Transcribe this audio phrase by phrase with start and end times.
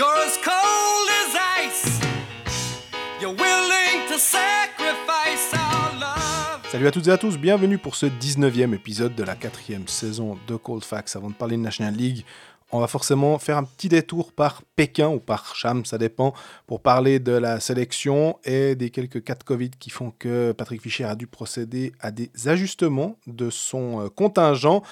[0.00, 2.00] You're as cold as ice.
[3.20, 6.62] You're willing to sacrifice our love.
[6.72, 10.38] Salut à toutes et à tous, bienvenue pour ce 19e épisode de la quatrième saison
[10.48, 11.16] de Cold Facts.
[11.16, 12.24] Avant de parler de National League,
[12.72, 16.32] on va forcément faire un petit détour par Pékin ou par Cham, ça dépend,
[16.66, 20.80] pour parler de la sélection et des quelques cas de Covid qui font que Patrick
[20.80, 24.82] Fischer a dû procéder à des ajustements de son euh, contingent.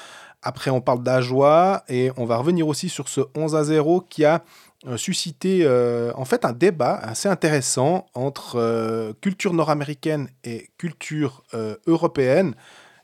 [0.43, 4.25] Après, on parle d'Ajoie et on va revenir aussi sur ce 11 à 0 qui
[4.25, 4.45] a
[4.97, 11.77] suscité euh, en fait un débat assez intéressant entre euh, culture nord-américaine et culture euh,
[11.87, 12.55] européenne.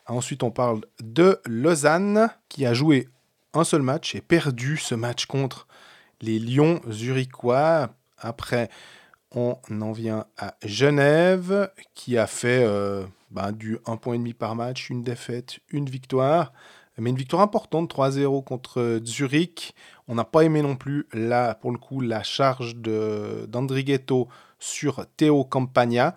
[0.07, 3.09] Ensuite, on parle de Lausanne qui a joué
[3.55, 5.67] un seul match et perdu ce match contre
[6.21, 7.91] les Lions zurichois.
[8.19, 8.69] Après,
[9.33, 15.03] on en vient à Genève qui a fait euh, bah, du 1,5 par match, une
[15.03, 16.53] défaite, une victoire.
[16.97, 19.75] Mais une victoire importante, 3-0 contre Zurich.
[20.09, 25.45] On n'a pas aimé non plus, là, pour le coup, la charge d'Andrighetto sur Théo
[25.45, 26.15] Campagna.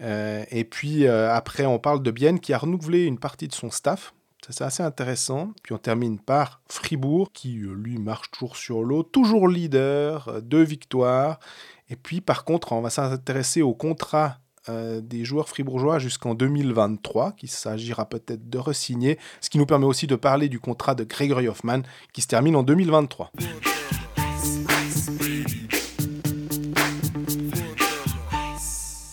[0.00, 3.54] Euh, et puis euh, après, on parle de Bienne qui a renouvelé une partie de
[3.54, 4.14] son staff.
[4.46, 5.52] Ça, C'est assez intéressant.
[5.62, 10.62] Puis on termine par Fribourg qui, euh, lui, marche toujours sur l'eau, toujours leader, deux
[10.62, 11.38] victoires.
[11.90, 14.38] Et puis par contre, on va s'intéresser au contrat
[14.68, 19.86] euh, des joueurs fribourgeois jusqu'en 2023, qu'il s'agira peut-être de resigner, ce qui nous permet
[19.86, 23.32] aussi de parler du contrat de Gregory Hoffman qui se termine en 2023.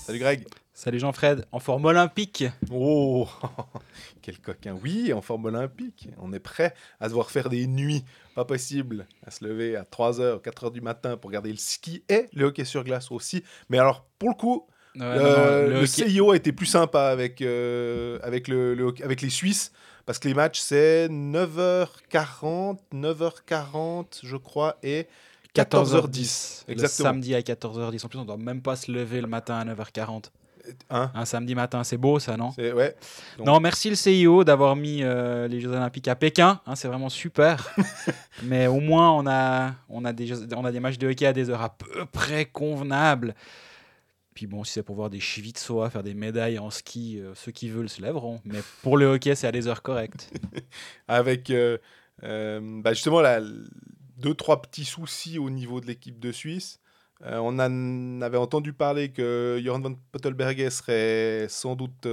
[0.05, 0.45] Salut Greg.
[0.73, 2.43] Salut Jean-Fred, en forme olympique.
[2.69, 3.27] Oh,
[4.21, 4.77] quel coquin.
[4.83, 6.09] Oui, en forme olympique.
[6.19, 8.03] On est prêt à devoir faire des nuits.
[8.35, 12.27] Pas possible à se lever à 3h, 4h du matin pour regarder le ski et
[12.33, 13.43] le hockey sur glace aussi.
[13.69, 14.67] Mais alors, pour le coup,
[15.01, 18.73] euh, non, non, le, le hockey- CIO a été plus sympa avec, euh, avec, le,
[18.75, 19.71] le avec les Suisses.
[20.05, 25.07] Parce que les matchs, c'est 9h40, 9h40, je crois, et
[25.55, 26.63] 14h10.
[26.67, 27.09] Le Exactement.
[27.09, 28.05] samedi à 14h10.
[28.05, 30.25] En plus, on doit même pas se lever le matin à 9h40.
[30.89, 32.95] Hein Un samedi matin, c'est beau ça, non ouais.
[33.37, 36.59] Donc- Non, merci le CIO d'avoir mis euh, les Jeux Olympiques à Pékin.
[36.65, 37.71] hein, c'est vraiment super.
[38.43, 41.33] Mais au moins, on a, on, a des on a des matchs de hockey à
[41.33, 43.35] des heures à peu près convenables.
[44.35, 47.53] Puis bon, si c'est pour voir des Schwitzois faire des médailles en ski, euh, ceux
[47.53, 48.41] qui veulent se lèveront.
[48.43, 50.29] Mais pour le hockey, c'est à des heures correctes.
[51.07, 51.77] avec euh,
[52.23, 53.41] euh, bah, justement là,
[54.17, 56.79] deux, trois petits soucis au niveau de l'équipe de Suisse.
[57.21, 62.05] On avait entendu parler que Joran van Pottelberger serait sans doute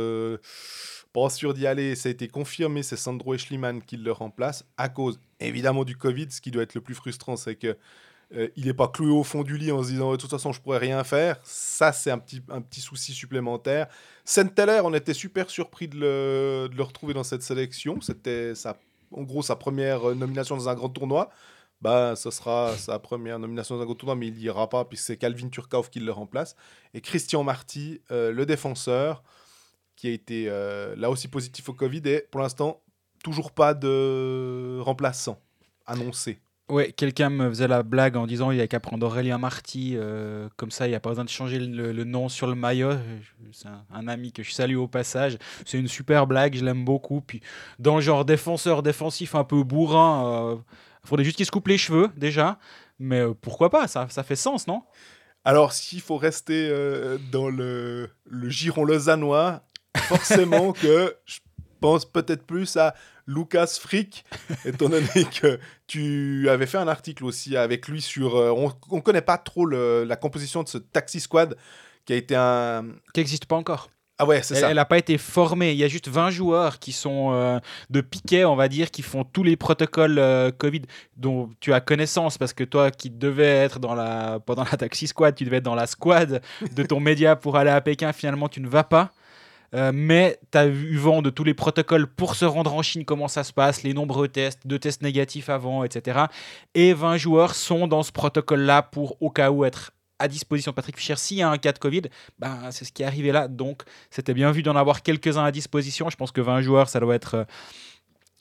[1.12, 1.96] pas sûr d'y aller.
[1.96, 6.28] Ça a été confirmé, c'est Sandro Eschliman qui le remplace à cause évidemment du Covid.
[6.30, 7.76] Ce qui doit être le plus frustrant, c'est que
[8.34, 10.52] euh, il n'est pas cloué au fond du lit en se disant de toute façon
[10.52, 11.38] je pourrais rien faire.
[11.44, 13.88] Ça c'est un petit, un petit souci supplémentaire.
[14.24, 18.00] Senteller, on était super surpris de le, retrouver dans cette sélection.
[18.00, 18.76] C'était sa,
[19.12, 21.30] en gros sa première euh, nomination dans un grand tournoi.
[21.80, 24.84] Bah, ce sera sa première nomination dans un grand tournoi, mais il n'y ira pas
[24.84, 26.54] puisque c'est Calvin Turkov qui le remplace.
[26.94, 29.24] Et Christian Marty, euh, le défenseur,
[29.96, 30.46] qui a été
[30.96, 32.82] là aussi positif au Covid et pour l'instant
[33.22, 35.38] toujours pas de remplaçant
[35.86, 36.40] annoncé.
[36.72, 39.94] Ouais, quelqu'un me faisait la blague en disant il n'y a qu'à prendre Aurélien Marty,
[39.96, 42.54] euh, comme ça il n'y a pas besoin de changer le, le nom sur le
[42.54, 42.92] maillot.
[43.52, 45.36] C'est un, un ami que je salue au passage.
[45.66, 47.20] C'est une super blague, je l'aime beaucoup.
[47.20, 47.42] Puis
[47.78, 50.62] dans le genre défenseur défensif un peu bourrin,
[51.04, 52.58] il faudrait juste qu'il se coupe les cheveux déjà.
[52.98, 54.82] Mais euh, pourquoi pas, ça, ça fait sens, non?
[55.44, 59.64] Alors, s'il faut rester euh, dans le, le giron lausannois,
[59.96, 61.40] forcément que je
[61.80, 62.94] pense peut-être plus à
[63.26, 64.24] Lucas Frick,
[64.64, 65.06] étant donné
[65.40, 68.36] que tu avais fait un article aussi avec lui sur...
[68.36, 68.50] euh,
[68.90, 71.56] on ne connaît pas trop le- la composition de ce Taxi Squad,
[72.04, 72.84] qui a été un...
[73.14, 73.90] Qui n'existe pas encore.
[74.18, 74.74] Ah ouais, c'est Elle ça.
[74.74, 75.72] n'a pas été formée.
[75.72, 77.58] Il y a juste 20 joueurs qui sont euh,
[77.90, 80.82] de piquet, on va dire, qui font tous les protocoles euh, Covid
[81.16, 84.76] dont tu as connaissance parce que toi qui devais être dans la, pas dans la
[84.76, 86.40] taxi squad, tu devais être dans la squad
[86.72, 89.10] de ton média pour aller à Pékin, finalement tu ne vas pas.
[89.74, 93.04] Euh, mais tu as eu vent de tous les protocoles pour se rendre en Chine,
[93.04, 96.26] comment ça se passe, les nombreux tests, de tests négatifs avant, etc.
[96.74, 100.96] Et 20 joueurs sont dans ce protocole-là pour, au cas où, être à disposition Patrick
[100.96, 102.02] Fischer s'il y a un cas de Covid.
[102.38, 103.48] Ben, c'est ce qui est arrivé là.
[103.48, 106.10] Donc, c'était bien vu d'en avoir quelques-uns à disposition.
[106.10, 107.44] Je pense que 20 joueurs, ça doit être, euh,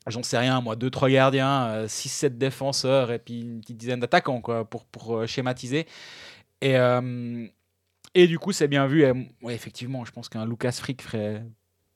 [0.08, 4.66] j'en sais rien, moi, 2-3 gardiens, 6-7 défenseurs et puis une petite dizaine d'attaquants, quoi,
[4.66, 5.88] pour, pour euh, schématiser.
[6.62, 7.48] Et, euh,
[8.14, 9.04] et du coup, c'est bien vu.
[9.04, 9.12] Et,
[9.42, 11.44] ouais, effectivement, je pense qu'un Lucas Frick ferait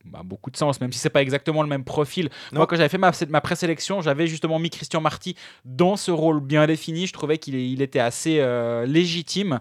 [0.06, 2.30] bah, beaucoup de sens, même si c'est pas exactement le même profil.
[2.52, 2.60] Non.
[2.60, 5.36] Moi, quand j'avais fait ma, ma présélection, j'avais justement mis Christian Marty
[5.66, 7.08] dans ce rôle bien défini.
[7.08, 9.60] Je trouvais qu'il il était assez euh, légitime.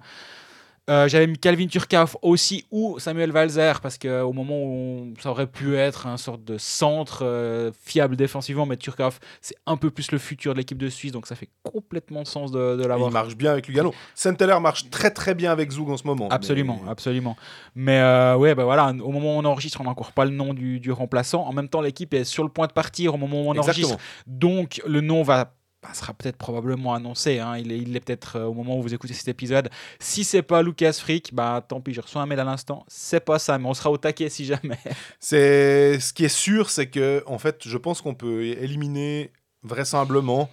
[0.90, 5.46] Euh, J'avais mis Calvin Turcauf aussi ou Samuel Valzer parce qu'au moment où ça aurait
[5.46, 10.12] pu être un sorte de centre euh, fiable défensivement, mais Turcauf c'est un peu plus
[10.12, 13.08] le futur de l'équipe de Suisse donc ça fait complètement sens de, l'avoir.
[13.08, 13.94] il marche bien avec Lugano.
[14.14, 16.28] Saint-Heller marche très très bien avec Zug en ce moment.
[16.28, 17.36] Absolument, mais- absolument.
[17.74, 20.32] Mais euh, ouais, bah voilà, au moment où on enregistre, on n'a encore pas le
[20.32, 21.46] nom du, du remplaçant.
[21.46, 23.96] En même temps, l'équipe est sur le point de partir au moment où on enregistre.
[24.26, 25.54] Donc le nom va
[25.84, 27.38] bah, sera peut-être probablement annoncé.
[27.40, 27.58] hein.
[27.58, 29.68] Il est, peut-être euh, au moment où vous écoutez cet épisode.
[30.00, 32.84] Si c'est pas Lucas Frick, bah tant pis, je reçois un mail à l'instant.
[32.88, 34.78] C'est pas ça, mais on sera au taquet si jamais.
[35.20, 39.30] C'est ce qui est sûr, c'est que en fait, je pense qu'on peut éliminer
[39.62, 40.48] vraisemblablement.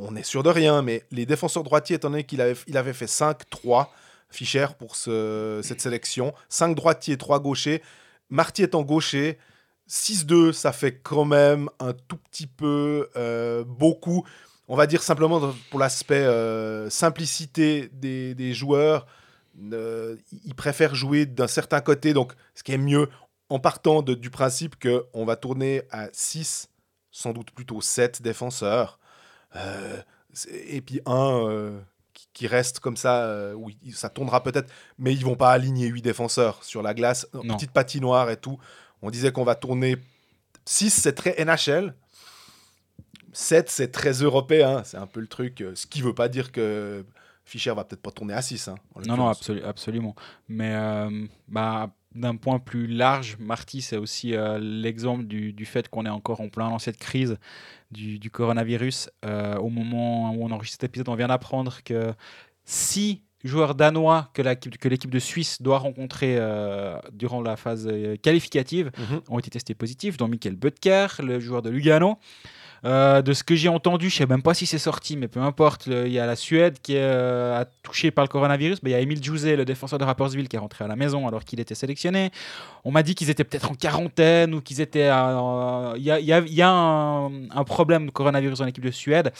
[0.00, 3.86] on est sûr de rien, mais les défenseurs droitiers, étant donné qu'il avait, fait 5-3
[4.30, 7.80] Fischer pour ce- cette sélection, 5 droitiers, 3 gauchers.
[8.30, 9.38] Marty étant gaucher,
[9.88, 14.24] 6-2, ça fait quand même un tout petit peu euh, beaucoup.
[14.68, 19.06] On va dire simplement pour l'aspect euh, simplicité des, des joueurs.
[19.72, 23.08] euh, ils préfèrent jouer d'un certain côté, donc ce qui est mieux
[23.48, 26.68] en partant de- du principe qu'on va tourner à 6,
[27.10, 28.98] sans doute plutôt 7 défenseurs,
[29.54, 29.96] euh,
[30.68, 31.72] et puis un
[32.12, 35.86] qui, qui reste comme ça, où il- ça tournera peut-être, mais ils vont pas aligner
[35.86, 37.54] 8 défenseurs sur la glace, Non.
[37.56, 38.58] petite patinoire et tout.
[39.00, 39.96] On disait qu'on va tourner
[40.64, 41.94] 6, c'est très NHL.
[43.32, 46.52] 7, c'est très européen, c'est un peu le truc, euh, ce qui veut pas dire
[46.52, 47.04] que
[47.44, 48.70] Fischer va peut-être pas tourner à 6.
[49.06, 50.14] Non, non, absolu- absolument.
[50.48, 55.88] Mais euh, bah, d'un point plus large, Marty, c'est aussi euh, l'exemple du, du fait
[55.88, 57.36] qu'on est encore en plein dans cette crise
[57.92, 59.10] du, du coronavirus.
[59.24, 62.12] Euh, au moment où on enregistre cet épisode, on vient d'apprendre que
[62.64, 64.42] six joueurs danois que
[64.88, 67.88] l'équipe de Suisse doit rencontrer euh, durant la phase
[68.22, 69.20] qualificative Mhm.
[69.28, 72.18] ont été testés positifs, dont Michael Butker, le joueur de Lugano.
[72.86, 75.40] Euh, de ce que j'ai entendu, je sais même pas si c'est sorti, mais peu
[75.40, 78.78] importe, il y a la Suède qui est euh, a touché par le coronavirus.
[78.84, 81.26] Il y a Emile Jouzet, le défenseur de Rapperswil, qui est rentré à la maison
[81.26, 82.30] alors qu'il était sélectionné.
[82.84, 85.10] On m'a dit qu'ils étaient peut-être en quarantaine ou qu'ils étaient.
[85.10, 89.32] en- Il y a, un, un problème de coronavirus dans l'équipe de Suède.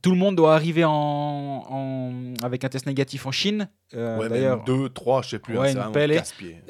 [0.00, 2.12] Tout le monde doit arriver en, en-
[2.42, 3.68] avec un test négatif en Chine.
[3.94, 5.58] Euh, ouais, D'ailleurs, 2, 3, je sais plus.
[5.58, 6.14] Ouais, hein, vraiment pelle et-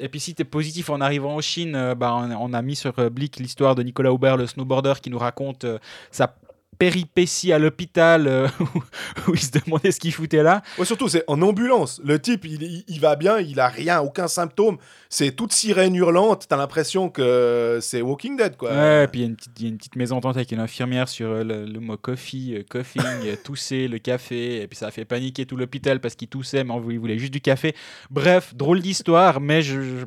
[0.09, 2.75] puis si tu es positif en arrivant en Chine, euh, bah, on, on a mis
[2.75, 5.79] sur euh, Blick l'histoire de Nicolas Aubert, le snowboarder, qui nous raconte euh,
[6.11, 6.35] sa
[6.83, 8.47] péripétie à l'hôpital euh,
[9.27, 10.61] où, il se demandait ce qu'il foutait là.
[10.77, 12.01] Ouais, surtout, c'est en ambulance.
[12.03, 14.77] Le type, il, il- il va bien, il a rien, aucun symptôme.
[15.09, 16.45] C'est toute sirène hurlante.
[16.49, 18.71] T'as l'impression que c'est Walking Dead, quoi.
[18.73, 20.51] Ouais, et puis il y, a une petite- il y a une petite mésentente avec
[20.51, 23.03] une infirmière sur euh, le, le mot coffee, euh, coughing,
[23.43, 26.73] tousser, le café, et puis ça a fait paniquer tout l'hôpital parce qu'il toussait, mais
[26.89, 27.75] il voulait juste du café.
[28.09, 30.05] Bref, drôle d'histoire, mais je, je-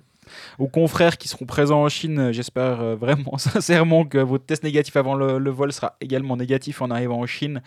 [0.59, 4.63] aux confrères qui seront présents en Chine, euh, j'espère euh, vraiment sincèrement que votre test
[4.63, 7.63] négatif avant le, vol sera également négatif en arrivant en Chine.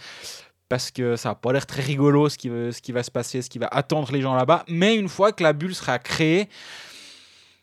[0.68, 3.10] Parce que ça n'a pas l'air très rigolo ce qui, va- ce qui va se
[3.10, 4.66] passer, ce qui va attendre les gens là-bas.
[4.68, 6.48] Mais une fois que la bulle sera créée,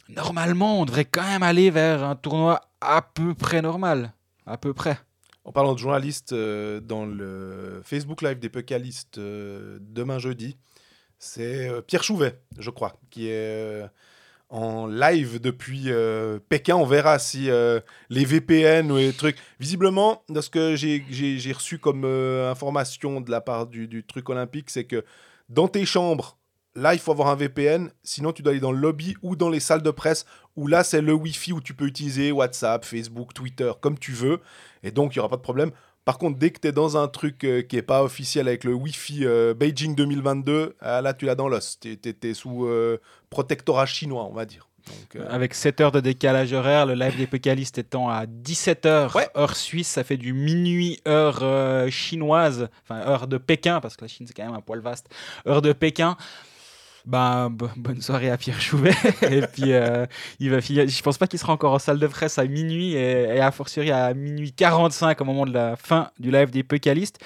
[0.08, 4.12] normalement, on devrait quand même aller vers un tournoi à peu près normal.
[4.46, 4.98] À peu près.
[5.44, 10.56] En parlant de journalistes, euh, dans le Facebook Live des Pécalistes euh, demain jeudi,
[11.18, 13.86] c'est euh, Pierre Chouvet, je crois, qui est euh,
[14.48, 16.76] en live depuis euh, Pékin.
[16.76, 19.36] On verra si euh, les VPN ou les trucs.
[19.58, 24.70] Visiblement, ce que j'ai reçu comme euh, information de la part du, du truc olympique,
[24.70, 25.04] c'est que
[25.48, 26.38] dans tes chambres,
[26.74, 27.90] là, il faut avoir un VPN.
[28.02, 30.26] Sinon, tu dois aller dans le lobby ou dans les salles de presse
[30.56, 34.40] où là, c'est le Wi-Fi où tu peux utiliser WhatsApp, Facebook, Twitter, comme tu veux.
[34.82, 35.70] Et donc, il n'y aura pas de problème.
[36.06, 38.62] Par contre, dès que tu es dans un truc euh, qui n'est pas officiel avec
[38.64, 41.78] le Wi-Fi euh, Beijing 2022, ah, là, tu l'as dans l'os.
[41.80, 44.68] Tu es, sous euh, protectorat chinois, on va dire.
[44.86, 48.86] Donc, euh, Avec 7 heures de décalage horaire, le live des Pécalistes étant à 17
[48.86, 49.28] heures, Ouais.
[49.36, 54.04] heure suisse, ça fait du minuit heure euh, chinoise, enfin heure de Pékin, parce que
[54.04, 55.08] la Chine c'est quand même un poil vaste,
[55.48, 56.16] heure de Pékin.
[57.06, 58.90] Ben, bo- bonne soirée à Pierre Chouvet.
[59.30, 60.06] et puis, euh,
[60.40, 60.88] il va finir.
[60.88, 63.50] Je pense pas qu'il sera encore en salle de presse à minuit et, et a
[63.52, 67.18] fortiori à minuit 45 au moment de la fin du live des Pécalistes.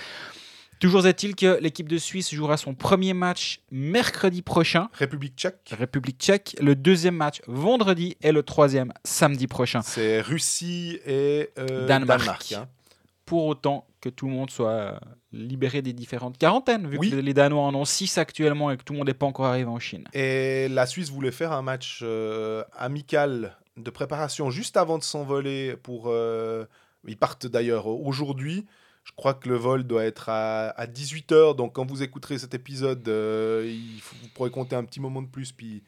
[0.81, 4.89] Toujours est-il que l'équipe de Suisse jouera son premier match mercredi prochain.
[4.95, 9.83] République tchèque, République tchèque, le deuxième match vendredi et le troisième samedi prochain.
[9.83, 12.21] c'est Russie et euh, Danemark.
[12.21, 12.67] Danemark, hein.
[13.27, 14.99] Pour autant que tout le monde soit euh,
[15.33, 17.11] libéré des différentes quarantaines, vu Oui.
[17.11, 19.47] que les Danois en ont 6 actuellement et que tout le monde n'est pas encore
[19.47, 20.05] arrivé en Chine.
[20.15, 25.77] Et la Suisse voulait faire un match euh, amical de préparation juste avant de s'envoler
[25.83, 26.05] pour...
[26.07, 26.65] euh,
[27.07, 28.67] ils partent d'ailleurs aujourd'hui.
[29.05, 31.57] Je crois que le vol doit être à, 18h.
[31.57, 35.23] Donc quand vous écouterez cet épisode, euh, il faut- vous pourrez compter un petit moment
[35.23, 35.53] de plus.
[35.53, 35.83] Puis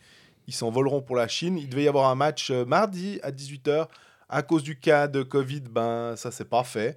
[0.46, 1.58] ils s'envoleront pour la Chine.
[1.58, 3.86] Il devait y avoir un match mardi à 18h.
[4.30, 6.96] À cause du cas de Covid, ben, ça, c'est pas fait.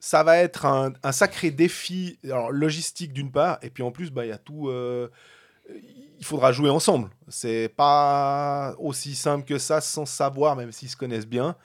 [0.00, 3.58] Ça va être un, sacré défi alors, logistique d'une part.
[3.62, 4.68] Et puis en plus, ben, il y a tout...
[4.68, 5.08] euh,
[6.18, 7.10] il faudra jouer ensemble.
[7.28, 11.56] C'est pas aussi simple que ça sans savoir, même s'ils se connaissent bien.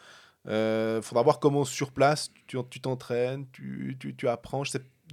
[0.46, 4.64] Il euh, faudra voir comment sur place tu t'entraînes, tu, apprends.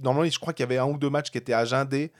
[0.01, 2.11] Normalement, je crois qu'il y avait un ou deux matchs qui étaient agendés.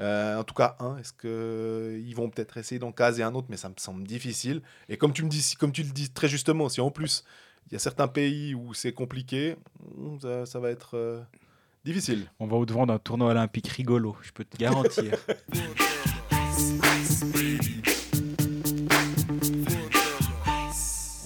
[0.00, 0.96] Euh, en tout cas, un.
[0.98, 4.62] Est-ce qu'ils vont peut-être essayer d'en caser un autre, mais ça me semble difficile.
[4.88, 7.24] Et comme tu me dis, comme tu le dis très justement, si en plus
[7.70, 9.56] il y a certains pays où c'est compliqué,
[10.22, 11.20] ça, ça, va être euh,
[11.84, 12.26] difficile.
[12.38, 15.12] On va au-devant d'un tournoi olympique rigolo, je peux te garantir.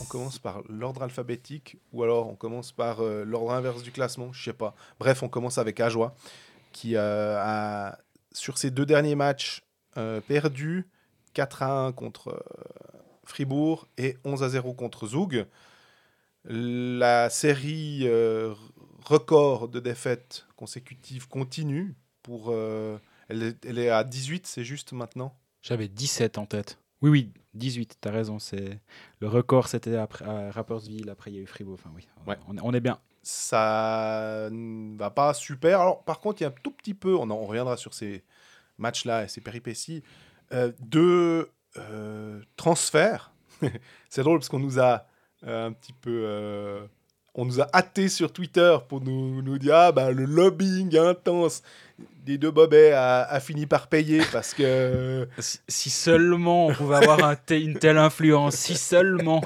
[0.00, 4.30] On commence par l'ordre alphabétique ou alors on commence par euh, l'ordre inverse du classement,
[4.32, 4.75] je sais pas.
[5.00, 6.14] Bref, on commence avec Ajoie
[6.72, 7.99] qui euh, a
[8.30, 9.62] sur ses deux derniers matchs
[9.96, 10.87] euh, perdu
[11.32, 12.44] 4 à 1 contre
[13.25, 15.46] Fribourg et 11 à 0 contre Zoug.
[16.44, 18.06] La série
[19.04, 22.52] record de défaites consécutives continue pour
[23.28, 25.34] elle est, à 18, c'est juste maintenant?
[25.62, 26.78] J'avais 17 en tête.
[27.00, 28.38] Oui, oui, 18, t'as raison.
[28.38, 28.78] C'est
[29.20, 30.08] Le record, c'était à
[30.50, 31.75] Rappersville, après il y a eu Fribourg.
[31.75, 32.37] Enfin, oui, ouais.
[32.46, 32.99] on, est, bien.
[33.22, 35.80] Ça ne va pas super.
[35.80, 38.22] Alors, par contre, il y a un tout petit peu, on, en, reviendra sur ces
[38.78, 40.02] matchs-là et ces péripéties,
[40.52, 43.32] euh, de euh, transferts.
[44.11, 44.99] c'est drôle parce qu'on nous a euh,
[45.46, 46.87] un petit peu euh,
[47.34, 51.62] on nous a hâté sur Twitter pour nous, nous dire ah, bah, le lobbying intense
[52.25, 55.28] des deux bobets a, fini par payer parce que.
[55.68, 59.42] Si, seulement on pouvait avoir une telle influence, si seulement.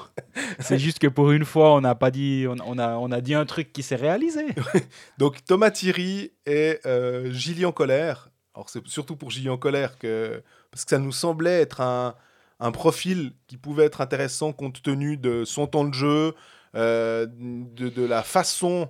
[0.58, 3.34] C'est juste que pour une fois, on n'a pas dit, on, a, on a dit
[3.34, 4.46] un truc qui s'est réalisé.
[5.18, 8.30] Donc Thomas Thierry et euh, Gillian Colère.
[8.54, 10.42] Alors c'est surtout pour Gillian Colère que.
[10.70, 12.14] Parce que ça nous semblait être un,
[12.60, 16.34] un profil qui pouvait être intéressant compte tenu de son temps de jeu,
[16.74, 18.88] euh, de, la façon,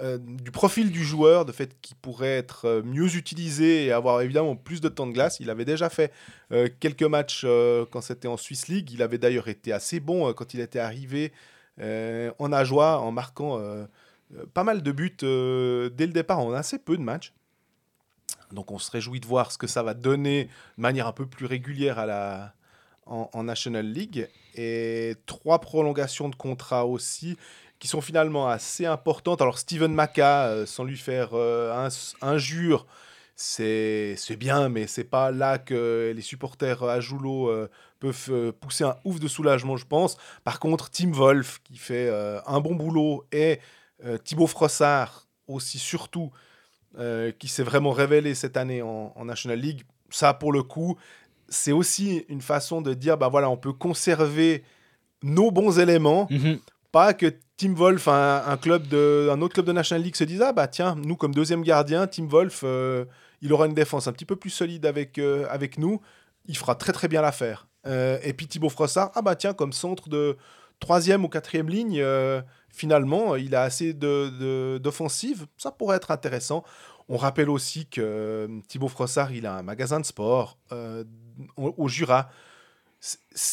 [0.00, 4.20] euh, du profil du joueur, de fait qu'il pourrait être euh, mieux utilisé et avoir
[4.20, 5.38] évidemment plus de temps de glace.
[5.40, 6.12] Il avait déjà fait
[6.80, 7.44] quelques matchs
[7.90, 8.90] quand c'était en Swiss League.
[8.92, 11.32] Il avait d'ailleurs été assez bon quand il était arrivé
[11.80, 13.60] en Ajoie en marquant
[14.54, 17.34] pas mal de buts dès le départ en assez peu de matchs.
[18.52, 21.26] Donc on se réjouit de voir ce que ça va donner de manière un peu
[21.26, 22.54] plus régulière à la,
[23.08, 27.36] en, National League et trois prolongations de contrat aussi
[27.78, 29.40] qui sont finalement assez importantes.
[29.40, 31.88] Alors Steven Maca, euh, sans lui faire euh,
[32.20, 32.86] injure,
[33.36, 38.96] c'est bien, mais c'est pas là que les supporters à Joulot euh, peuvent pousser un
[39.04, 40.16] ouf de soulagement, je pense.
[40.42, 42.10] Par contre, Tim Wolf, qui fait
[42.46, 43.60] un bon boulot, et
[44.24, 46.30] Thibaut Frossard, aussi surtout,
[47.38, 50.96] qui s'est vraiment révélé cette année en National League, ça, pour le coup,
[51.48, 54.64] c'est aussi une façon de dire, bah voilà, on peut conserver
[55.22, 56.58] nos bons éléments, mhm.
[56.92, 60.40] pas que Tim Wolf, un, club de, un autre club de National League se dise,
[60.42, 63.04] ah bah tiens, nous comme deuxième gardien, Tim Wolf, euh,
[63.42, 66.00] il aura une défense un petit peu plus solide avec, euh, avec nous,
[66.46, 67.66] il fera très très bien l'affaire.
[67.86, 70.36] Euh, et puis Thibaut Frossard, ah bah tiens, comme centre de
[70.78, 72.00] troisième ou quatrième ligne,
[72.70, 76.62] finalement, il a assez d'offensive, de, ça pourrait être intéressant.
[77.08, 80.58] On rappelle aussi que Thibaut Frossard, il a un magasin de sport
[81.56, 82.30] au, Jura.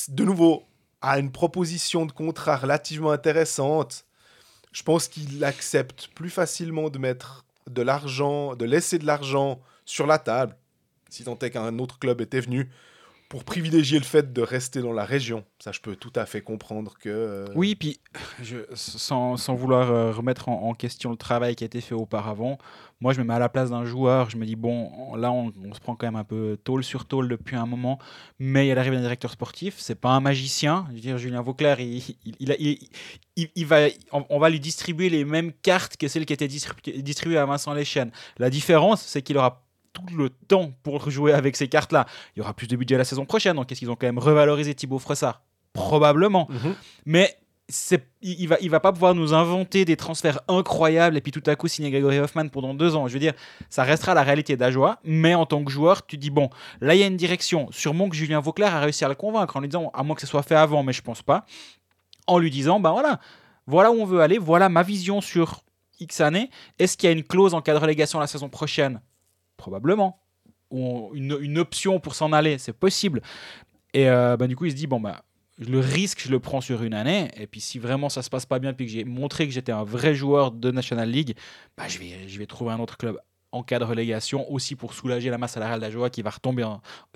[0.10, 0.64] de nouveau,
[1.02, 4.06] à une proposition de contrat relativement intéressante,
[4.72, 10.08] je pense qu'il accepte plus facilement de mettre de l'argent, de laisser de l'argent sur
[10.08, 10.56] la table,
[11.10, 12.70] si tant est qu'un autre club était venu,
[13.36, 15.44] pour privilégier le fait de rester dans la région.
[15.60, 17.10] Ça, je peux tout à fait comprendre que...
[17.10, 18.00] Euh, oui, puis
[18.42, 22.58] je, sans, sans, vouloir euh, remettre en, question le travail qui a été fait auparavant,
[23.02, 25.52] moi, je me mets à la place d'un joueur, je me dis, bon, là, on,
[25.52, 28.00] se prend quand même un peu tôle sur tôle depuis un moment,
[28.40, 30.86] mais il y a l'arrivée d'un directeur sportif, c'est pas un magicien.
[30.92, 32.04] Je veux dire, Julien Vauclair, il,
[32.40, 32.80] il,
[33.36, 37.46] il, va, on, va lui distribuer les mêmes cartes que celles qui étaient distribuées à
[37.46, 38.12] Vincent Leschen.
[38.38, 39.65] La différence, c'est qu'il aura
[39.96, 42.06] tout le temps pour jouer avec ces cartes-là.
[42.36, 44.20] Il y aura plus de budget la saison prochaine, donc est-ce qu'ils ont quand même
[44.20, 45.42] revalorisé Thibaut Fressard
[45.74, 46.48] Probablement.
[46.50, 46.76] Mhm.
[47.06, 47.38] Mais
[47.68, 51.42] c'est, il va, il va pas pouvoir nous inventer des transferts incroyables et puis tout
[51.48, 53.08] à coup signer Gregory Hoffman pendant deux ans.
[53.08, 53.34] Je veux dire,
[53.70, 56.50] ça restera la réalité d'Ajoie, mais en tant que joueur, tu dis bon,
[56.82, 57.68] là il y a une direction.
[57.72, 60.22] Sûrement que Julien Vauclair a réussi à le convaincre en lui disant, à moins que
[60.22, 61.46] ce soit fait avant, mais je pense pas,
[62.28, 63.20] en lui disant, ben voilà,
[63.66, 65.62] voilà où on veut aller, voilà ma vision sur
[66.00, 66.50] X années.
[66.78, 69.02] Est-ce qu'il y a une clause en cas de relégation la saison prochaine?
[69.58, 70.20] Probablement.
[70.72, 73.22] Une, option pour s'en aller, c'est possible.
[73.94, 75.24] Et euh, bah, du coup, il se dit, bon, bah,
[75.58, 77.30] le risque, je le prends sur une année.
[77.38, 79.72] Et puis, si vraiment ça se passe pas bien, puis que j'ai montré que j'étais
[79.72, 81.36] un vrai joueur de National League,
[81.78, 83.20] bah, je, vais, je vais trouver un autre club
[83.56, 86.68] en cas de relégation, aussi pour soulager la masse salariale d'Ajoa qui va retomber,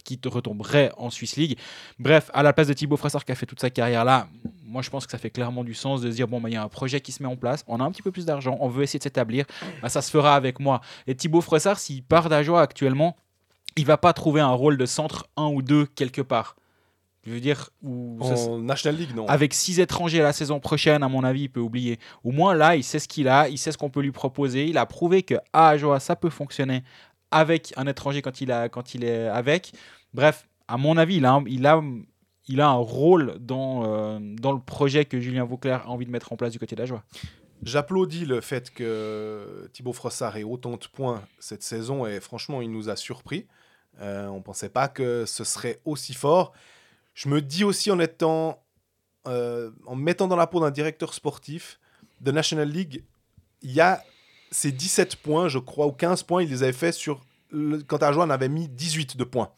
[0.03, 1.57] qui te retomberait en Swiss League.
[1.99, 4.27] Bref, à la place de Thibaut Fressard qui a fait toute sa carrière là,
[4.63, 6.55] moi je pense que ça fait clairement du sens de dire bon, bah, il y
[6.55, 8.57] a un projet qui se met en place, on a un petit peu plus d'argent,
[8.61, 9.45] on veut essayer de s'établir,
[9.81, 10.79] bah, ça se fera avec moi.
[11.07, 13.17] Et Thibaut Fressard, s'il part d'Ajoa actuellement,
[13.75, 16.55] il va pas trouver un rôle de centre 1 ou 2 quelque part.
[17.29, 19.27] Je veux dire, où ça- En National League, non.
[19.27, 21.99] avec six étrangers la saison prochaine, à mon avis, il peut oublier.
[22.23, 24.65] Au moins là, il sait ce qu'il a, il sait ce qu'on peut lui proposer.
[24.65, 26.83] Il a prouvé que à Ajoa, ça peut fonctionner
[27.29, 29.73] avec un étranger quand il, a, quand il est avec.
[30.15, 31.79] Bref, à mon avis, il a, un- il a,
[32.47, 36.11] il a un rôle dans, euh, dans le projet que Julien Vauclair a envie de
[36.11, 37.03] mettre en place du côté d'Ajoa.
[37.61, 42.71] J'applaudis le fait que Thibaut Frossard ait autant de points cette saison et franchement, il
[42.71, 43.45] nous a surpris.
[44.01, 46.53] Euh, on ne pensait pas que ce serait aussi fort.
[47.13, 47.99] Je me dis aussi en
[49.27, 51.79] euh, en me mettant dans la peau d'un directeur sportif
[52.21, 53.03] de National League,
[53.61, 54.03] il y a
[54.51, 58.01] ces 17 points, je crois, ou 15 points, il les avait fait sur le, quand
[58.21, 59.51] en avait mis 18 de points.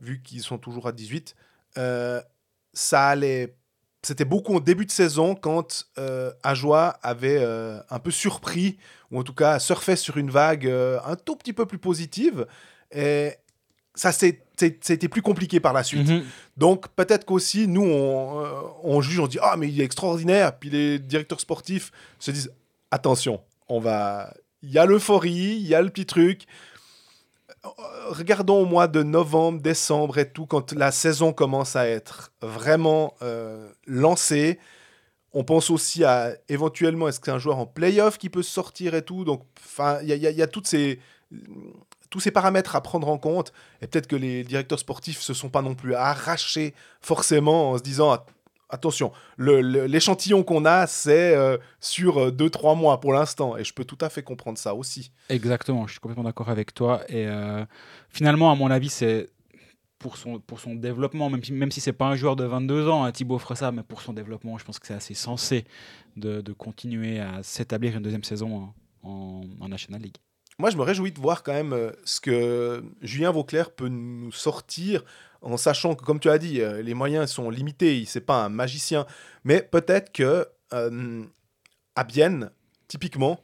[0.00, 1.34] Vu qu'ils sont toujours à 18,
[1.76, 2.20] euh,
[2.72, 3.54] ça allait
[4.02, 8.78] c'était beaucoup au début de saison quand euh, Ajoa avait euh, un peu surpris,
[9.10, 12.46] ou en tout cas surfait sur une vague euh, un tout petit peu plus positive.
[12.92, 13.32] Et
[13.94, 16.08] ça, c'est- c'était plus compliqué par la suite.
[16.08, 16.24] Mhm.
[16.56, 18.50] Donc peut-être qu'aussi, nous, on, euh,
[18.82, 20.58] on juge, on dit Ah, mais il est extraordinaire.
[20.58, 22.52] Puis les directeurs sportifs se disent
[22.90, 24.32] Attention, on va.
[24.62, 26.46] Il y a l'euphorie, il y a le petit truc.
[27.64, 27.68] Euh,
[28.08, 33.14] Regardons au mois de novembre, décembre et tout, quand la saison commence à être vraiment
[33.22, 34.58] euh, lancée.
[35.34, 39.24] On pense aussi à éventuellement, est-ce qu'un joueur en playoff qui peut sortir et tout.
[39.24, 39.42] Donc,
[40.02, 40.98] y y il y a toutes ces,
[42.10, 43.52] tous ces paramètres à prendre en compte.
[43.82, 47.82] Et peut-être que les directeurs sportifs se sont pas non plus arrachés forcément en se
[47.82, 48.26] disant Att-
[48.70, 53.56] attention, l'échantillon qu'on a, c'est euh, sur 2-3 mois pour l'instant.
[53.56, 55.10] Et je peux tout à fait comprendre ça aussi.
[55.28, 57.02] Exactement, je suis complètement d'accord avec toi.
[57.08, 57.64] Et euh,
[58.08, 59.30] finalement, à mon avis, c'est
[59.98, 62.88] pour son, pour son développement, même si, même si c'est pas un joueur de 22
[62.88, 65.64] ans, hein, Thibaut Frossard, mais pour son développement, je pense que c'est assez sensé
[66.16, 68.72] de, continuer à s'établir une deuxième saison
[69.02, 70.16] en- en National League.
[70.58, 74.32] Moi, je me réjouis de voir quand même euh, ce que Julien Vauclair peut nous
[74.32, 75.04] sortir
[75.42, 77.98] en sachant que, comme tu as dit, euh, les moyens sont limités.
[77.98, 79.06] Il n'est pas un magicien.
[79.44, 81.24] Mais peut-être que euh,
[81.94, 82.50] à Bienne,
[82.88, 83.40] typiquement,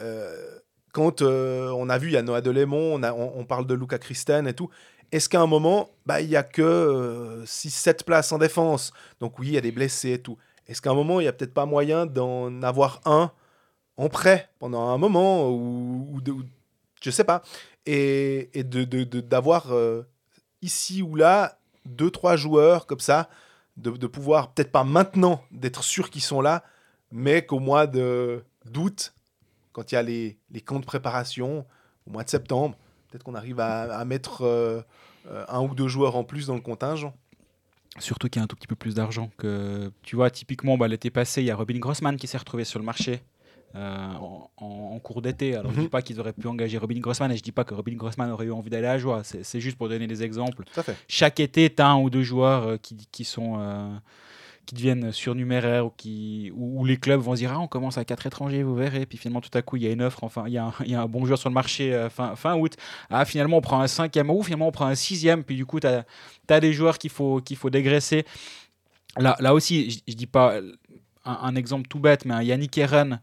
[0.00, 0.58] euh,
[0.92, 4.54] quand on a vu, il y a Noah Delémont, on parle de Luca Christen et
[4.54, 4.70] tout,
[5.12, 8.92] est-ce qu'à un moment, bah, il n'y a que 6-7 places en défense?
[9.20, 10.36] Donc oui, il y a des blessés et tout.
[10.66, 13.30] Est-ce qu'à un moment, il n'y a peut-être pas moyen d'en avoir un
[13.96, 16.34] en prêt pendant un moment ou, ou de-
[17.02, 17.42] je sais pas
[17.86, 20.02] et, et de de- d'avoir euh,
[20.62, 23.28] ici ou là deux trois joueurs comme ça
[23.76, 26.62] de, de pouvoir peut-être pas maintenant d'être sûr qu'ils sont là
[27.12, 29.14] mais qu'au mois de d'août
[29.72, 31.64] quand il y a les, les camps de préparation
[32.06, 32.76] au mois de septembre
[33.08, 34.80] peut-être qu'on arrive à, à mettre euh,
[35.28, 37.14] euh, un ou deux joueurs en plus dans le contingent
[37.98, 39.90] Surtout qu'il y a un tout petit peu plus d'argent que.
[40.02, 42.78] Tu vois, typiquement, bah, l'été passé, il y a Robin Grossman qui s'est retrouvé sur
[42.78, 43.20] le marché.
[43.74, 44.08] Euh,
[44.56, 45.54] en, cours d'été.
[45.56, 45.82] Alors, je Mhm.
[45.84, 48.30] dis pas qu'ils auraient pu engager Robin Grossman et je dis pas que Robin Grossman
[48.30, 49.22] aurait eu envie d'aller à Joie.
[49.24, 50.64] C'est juste pour donner des exemples.
[51.08, 53.56] chaque été, tu as un ou deux joueurs euh, qui, qui sont.
[53.58, 53.88] euh,
[54.66, 57.98] qui deviennent surnuméraires ou qui où, où les clubs vont se dire ah on commence
[57.98, 60.22] à quatre étrangers vous verrez puis finalement tout à coup il y a une offre
[60.22, 62.36] enfin il y, a un- il y a un bon joueur sur le marché fin,
[62.36, 62.76] fin août
[63.08, 65.80] ah finalement on prend un cinquième ou finalement on prend un sixième puis du coup
[65.80, 68.24] tu as, des joueurs qu'il faut qu'il faut dégraisser
[69.16, 70.58] là, là aussi je, je dis pas
[71.24, 73.20] un, un exemple tout bête mais un Yannick Eren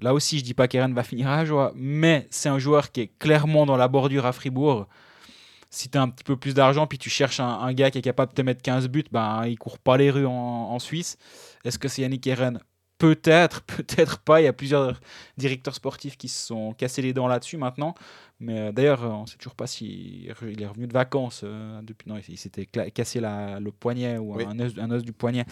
[0.00, 3.02] Là aussi, je dis pas qu'Eren va finir à joie, mais c'est un joueur qui
[3.02, 4.86] est clairement dans la bordure à Fribourg.
[5.70, 8.02] Si tu as un petit peu plus d'argent, puis tu cherches un, gars qui est
[8.02, 11.16] capable de te mettre 15 buts, ben, il court pas les rues en, en Suisse.
[11.64, 12.60] Est-ce que c'est Yannick Eren?
[12.98, 14.40] Peut-être, peut-être pas.
[14.40, 15.00] Il y a plusieurs
[15.36, 17.94] directeurs sportifs qui se sont cassés les dents là-dessus maintenant.
[18.40, 21.42] Mais euh, d'ailleurs, on ne sait toujours pas s'il il est revenu de vacances.
[21.44, 24.44] euh, depuis, non, il, s'était cassé la- le poignet ou Oui.
[24.48, 25.44] un, os, un os du poignet.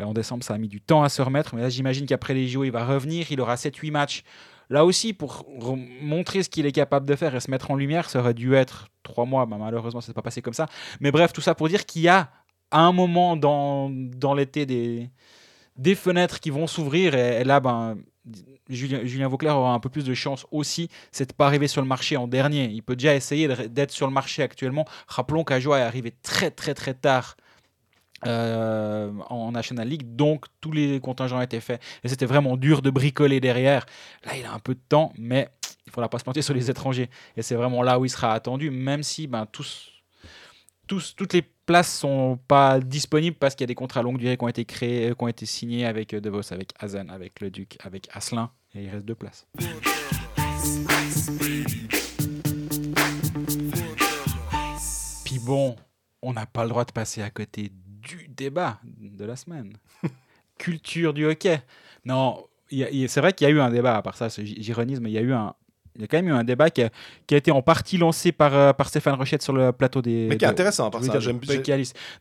[0.00, 1.54] Euh, en décembre, ça a mis du temps à se remettre.
[1.54, 3.30] Mais là, j'imagine qu'après les JO, il va revenir.
[3.30, 4.22] Il aura 7-8 matchs.
[4.68, 7.76] Là aussi, pour re- montrer ce qu'il est capable de faire et se mettre en
[7.76, 9.46] lumière, ça aurait dû être 3 mois.
[9.46, 10.66] Ben, malheureusement, ça ne s'est pas passé comme ça.
[11.00, 12.30] Mais bref, tout ça pour dire qu'il y a
[12.70, 15.08] à un moment dans, dans l'été des,
[15.78, 17.14] des fenêtres qui vont s'ouvrir.
[17.14, 17.96] Et, là, ben,
[18.68, 20.88] Julien, Vauclair aura un peu plus de chance aussi.
[21.12, 22.64] C'est de pas arriver sur le marché en dernier.
[22.64, 24.84] Il peut déjà essayer d'être sur le marché actuellement.
[25.06, 27.36] Rappelons qu'Ajoa est arrivé très très très tard
[28.26, 31.82] euh, en National League, donc tous les contingents étaient faits.
[32.02, 33.84] Et c'était vraiment dur de bricoler derrière.
[34.24, 35.48] Là, il a un peu de temps, mais
[35.84, 37.10] il ne faudra pas se planter sur les étrangers.
[37.36, 39.92] Et c'est vraiment là où il sera attendu, même si ben, tous,
[40.86, 44.36] tous, toutes les places sont pas disponibles parce qu'il y a des contrats longue durée
[44.36, 47.40] qui ont été créés, qui ont été signés avec euh, De Vos, avec Hazen, avec
[47.40, 49.46] Le Duc, avec Asselin, et il reste deux places.
[55.24, 55.76] Puis bon,
[56.22, 59.76] on n'a pas le droit de passer à côté du débat de la semaine.
[60.58, 61.60] Culture du hockey.
[62.04, 65.14] Non, c'est vrai qu'il y a eu un débat, à part ça, j'ironise, mais il
[65.14, 65.54] y a eu un,
[65.96, 66.90] il y a quand même eu un débat qui a,
[67.26, 70.26] qui a été en partie lancé par, euh, par Stéphane Rochette sur le plateau des.
[70.28, 71.18] Mais qui est de- intéressant, par ça.
[71.20, 71.40] J'aime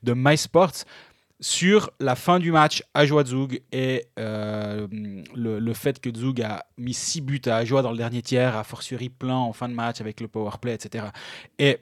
[0.04, 0.72] de MySports
[1.42, 4.88] sur la fin du match Ajoa Zug et euh,
[5.36, 8.56] le, le fait que Zug a mis 6 buts à Ajoa dans le dernier tiers,
[8.56, 11.08] a fortiori plein en fin de match avec le power play, etc.
[11.60, 11.80] Et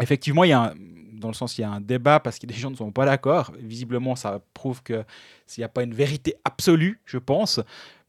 [0.00, 0.74] effectivement, il y a un-
[1.12, 3.04] dans le sens il y a un débat parce que des gens ne sont pas
[3.04, 3.52] d'accord.
[3.60, 5.04] Visiblement, ça prouve que
[5.46, 7.60] s'il n'y a pas une vérité absolue, je pense.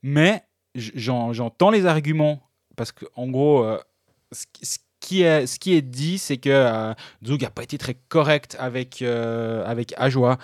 [0.02, 0.44] Mais
[0.76, 2.42] j'entends les arguments
[2.80, 3.78] parce qu'en gros, euh,
[4.32, 4.46] ce,
[5.02, 9.66] qui- est, dit, c'est que euh, n'a pas été très correct avec, euh,
[9.98, 10.38] Ajoa.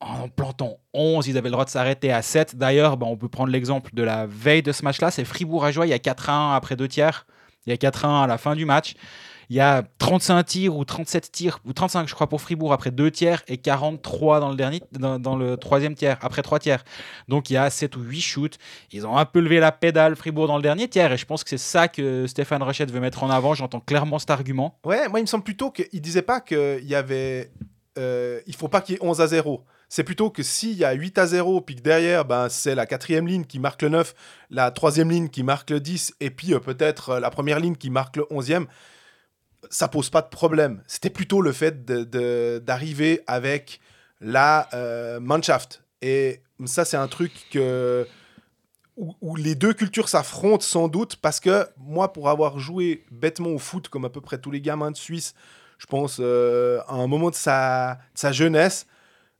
[0.00, 2.56] En plantant 11, ils avaient le droit de s'arrêter à 7.
[2.56, 5.10] D'ailleurs, bah, on peut prendre l'exemple de la veille de ce match-là.
[5.10, 7.26] C'est Fribourg-Ajoa, il y a 4-1 après deux tiers.
[7.66, 8.94] Il y a 4-1 à la fin du match.
[9.50, 12.90] Il y a 35 tirs ou 37 tirs, ou 35 je crois pour Fribourg après
[12.90, 16.84] deux tiers et 43 dans le, dernier, dans, dans le troisième tiers, après trois tiers.
[17.28, 18.58] Donc il y a 7 ou 8 shoots.
[18.92, 21.44] Ils ont un peu levé la pédale Fribourg dans le dernier tiers et je pense
[21.44, 23.54] que c'est ça que Stéphane Rochette veut mettre en avant.
[23.54, 24.78] J'entends clairement cet argument.
[24.84, 27.50] Ouais, moi, il me semble plutôt qu'il disait pas qu'il y avait.
[27.98, 29.64] euh, il faut pas qu'il y ait 11 à 0.
[29.88, 32.86] C'est plutôt que s'il y a 8 à 0, puis que derrière, ben, c'est la
[32.86, 34.14] quatrième ligne qui marque le 9,
[34.50, 37.76] la troisième ligne qui marque le 10, et puis euh, peut-être euh, la première ligne
[37.76, 38.66] qui marque le 11e,
[39.70, 40.82] ça pose pas de problème.
[40.86, 43.80] C'était plutôt le fait de- de- d'arriver avec
[44.20, 45.82] la euh, Mannschaft.
[46.02, 48.06] Et ça, c'est un truc que,
[48.96, 53.50] où, où les deux cultures s'affrontent sans doute, parce que moi, pour avoir joué bêtement
[53.50, 55.34] au foot, comme à peu près tous les gamins de Suisse,
[55.78, 58.86] je pense, euh, à un moment de sa, de sa jeunesse,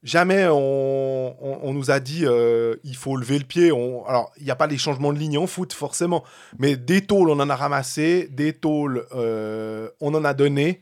[0.07, 3.66] jamais on, nous a dit euh, il faut lever le pied.
[4.07, 6.25] Alors, il n'y a pas les changements de ligne en foot, forcément,
[6.59, 10.81] mais des tôles, on en a ramassé, des tôles, euh, on en a donné,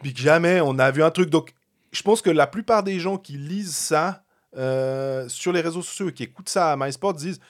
[0.00, 1.28] puis que jamais on a vu un truc.
[1.28, 1.52] Donc,
[1.90, 4.22] je pense que la plupart des gens qui lisent ça
[4.56, 7.40] euh, sur les réseaux sociaux qui écoutent ça à MySports disent,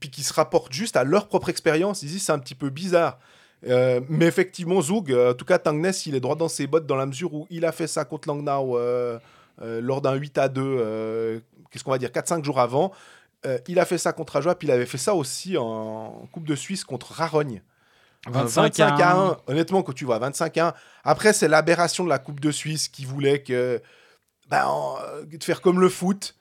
[0.00, 2.68] puis qui se rapportent juste à leur propre expérience, ils disent c'est un petit peu
[2.68, 3.18] bizarre.
[3.66, 6.96] Euh, mais effectivement, euh, en tout cas, Tangnes, il est droit dans ses bottes dans
[6.96, 8.78] la mesure où il a fait ça contre Langnau
[9.80, 12.92] lors d'un 8 à 2, euh, qu'est-ce qu'on va dire, 4-5 jours avant.
[13.46, 16.46] Euh, il a fait ça contre Ajoie, puis il avait fait ça aussi en Coupe
[16.46, 17.62] de Suisse contre Rarogne.
[18.44, 19.36] 25 à 1.
[19.46, 22.88] Honnêtement, quand tu vois 25 à 1, après, c'est l'aberration de la Coupe de Suisse
[22.88, 23.80] qui voulait que,
[24.50, 26.34] ben, en- euh, de faire comme le foot.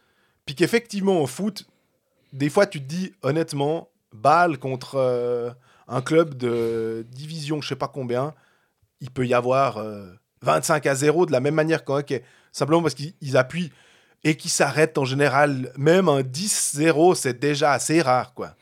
[0.46, 1.66] Puis qu'effectivement, au foot,
[2.34, 5.52] des fois, tu te dis, honnêtement, balle contre euh,
[5.88, 8.34] un club de division, je sais pas combien,
[9.00, 12.24] il peut y avoir euh, 25 à 0 de la même manière qu'un hockey.
[12.52, 13.72] Simplement parce qu'ils ils appuient
[14.24, 15.72] et qu'ils s'arrêtent en général.
[15.78, 18.56] Même un 10-0, c'est déjà assez rare, quoi.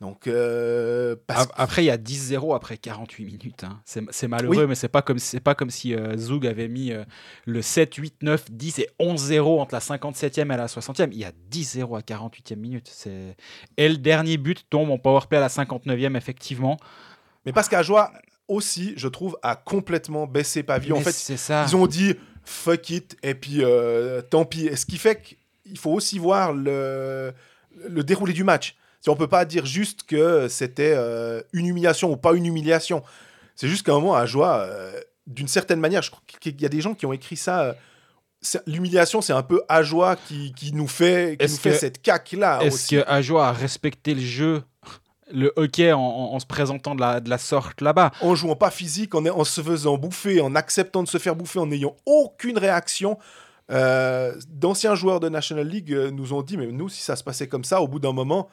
[0.00, 3.64] Donc, euh, parce Après, il y a 10-0 après 48 minutes.
[3.64, 3.80] hein.
[3.84, 4.66] C'est malheureux, Oui.
[4.68, 7.04] mais c'est pas comme c'est pas comme si euh, Zug avait mis euh,
[7.46, 11.08] le 7, 8, 9, 10 et 11-0 entre la 57e et la 60e.
[11.12, 12.90] Il y a 10-0 à 48e minute.
[12.92, 13.36] C'est
[13.76, 16.76] et le dernier but tombe en power play à la 59e effectivement.
[17.46, 18.12] Mais parce qu'Ajoie
[18.48, 20.96] aussi, je trouve, a complètement baissé pavillon.
[20.98, 21.64] En fait, ça.
[21.68, 24.66] ils ont dit fuck it et puis euh, tant pis.
[24.66, 25.20] Et ce qui fait
[25.64, 27.32] qu'il faut aussi voir le,
[27.88, 28.76] le déroulé du match.
[29.00, 33.02] Si on peut pas dire juste que c'était euh, une humiliation ou pas une humiliation.
[33.56, 36.68] C'est juste qu'à un moment, Ajoie, euh, d'une certaine manière, je crois qu'il y a
[36.68, 37.76] des gens qui ont écrit ça.
[38.66, 42.02] L'humiliation, c'est un peu Ajoie qui, qui nous fait, qui Est-ce nous fait que- cette
[42.02, 42.96] caque-là Est-ce aussi.
[42.96, 44.62] que Ajoa a respecté le jeu,
[45.34, 49.14] le hockey en, se présentant de la, de la sorte là-bas en jouant pas physique,
[49.14, 53.18] en, en se faisant bouffer, en acceptant de se faire bouffer, en n'ayant aucune réaction.
[53.70, 57.24] Euh, D'anciens joueurs de National League euh, nous ont dit, mais nous, si ça se
[57.24, 58.48] passait comme ça, au bout d'un moment,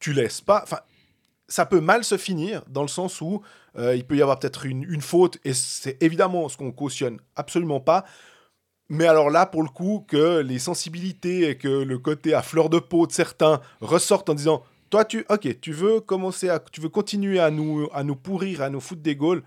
[0.00, 0.62] tu laisses pas.
[0.62, 0.80] Enfin,
[1.48, 3.42] ça peut mal se finir, dans le sens où
[3.76, 7.18] euh, il peut y avoir peut-être une, une faute, et c'est évidemment ce qu'on cautionne
[7.36, 8.04] absolument pas.
[8.90, 12.70] Mais alors là, pour le coup, que les sensibilités et que le côté à fleur
[12.70, 16.80] de peau de certains ressortent en disant toi, tu, ok, tu veux commencer à, tu
[16.80, 19.42] veux continuer à nous, à nous pourrir, à nous foutre des goals,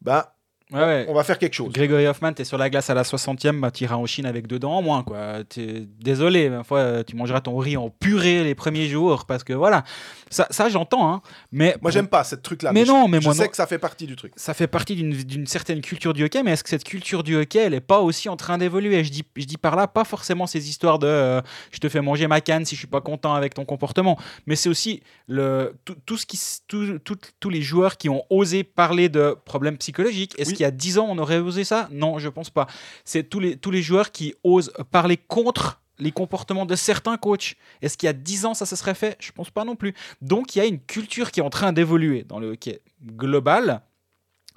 [0.00, 0.32] bah,
[0.72, 1.06] Ouais, ouais.
[1.08, 1.72] on va faire quelque chose.
[1.72, 4.58] Grégory Hoffman, t'es sur la glace à la 60e, bah, t'iras en Chine avec deux
[4.58, 5.04] dents en moins.
[5.04, 5.44] Quoi.
[5.48, 9.44] T'es- Désolé, ma foi, euh, tu mangeras ton riz en purée les premiers jours, parce
[9.44, 9.84] que voilà,
[10.30, 12.72] ça, ça j'entends, hein, mais Moi, j'aime pas cette truc-là.
[12.72, 13.48] Mais je- non, mais je moi sais non.
[13.48, 14.32] que ça fait partie du truc.
[14.36, 17.58] ça fait partie d'une- certaine culture du hockey, mais est-ce que cette culture du hockey,
[17.60, 19.04] elle est pas aussi en train d'évoluer?
[19.04, 22.00] Je dis, je dis par là, pas forcément ces histoires de euh, je te fais
[22.00, 25.74] manger ma canne si je suis pas content avec ton comportement, mais c'est aussi le,
[25.84, 29.36] tout, tout ce qui, s- tout- tout- tous les joueurs qui ont osé parler de
[29.44, 30.34] problèmes psychologiques.
[30.38, 30.56] Est-ce Oui.
[30.56, 31.88] qu'il y a 10 ans, on aurait osé ça?
[31.92, 32.66] Non, je pense pas.
[33.04, 37.56] C'est tous les, tous les joueurs qui osent parler contre les comportements de certains coachs.
[37.82, 39.16] Est-ce qu'il y a 10 ans, ça se serait fait?
[39.20, 39.94] Je pense pas non plus.
[40.20, 43.82] Donc il y a une culture qui est en train d'évoluer dans le hockey global.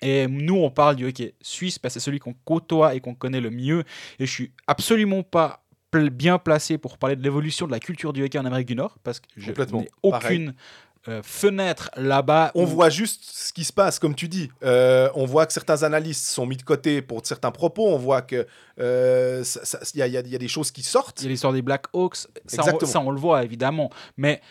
[0.02, 3.16] Et nous, on parle du hockey suisse parce que c'est celui qu'on côtoie et qu'on
[3.16, 3.84] connaît le mieux.
[4.20, 8.24] Et je suis absolument pas bien placé pour parler de l'évolution de la culture du
[8.24, 10.54] hockey en Amérique du Nord parce que je n'ai aucune
[11.10, 12.52] euh, fenêtre là-bas.
[12.56, 14.50] On où- voit juste ce qui se passe, comme tu dis.
[14.64, 17.88] Euh, on voit que certains analystes sont mis de côté pour certains propos.
[17.88, 18.46] On voit que
[18.80, 19.44] euh,
[19.94, 21.22] il y, a- y y des choses qui sortent.
[21.22, 24.42] Il y a l'histoire des Black Hawks, ça on, ça on le voit évidemment, mais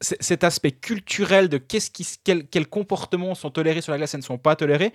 [0.00, 4.18] cet aspect culturel de qu'est-ce qui, quel- quels comportements sont tolérés sur la glace et
[4.18, 4.92] ne sont pas tolérés,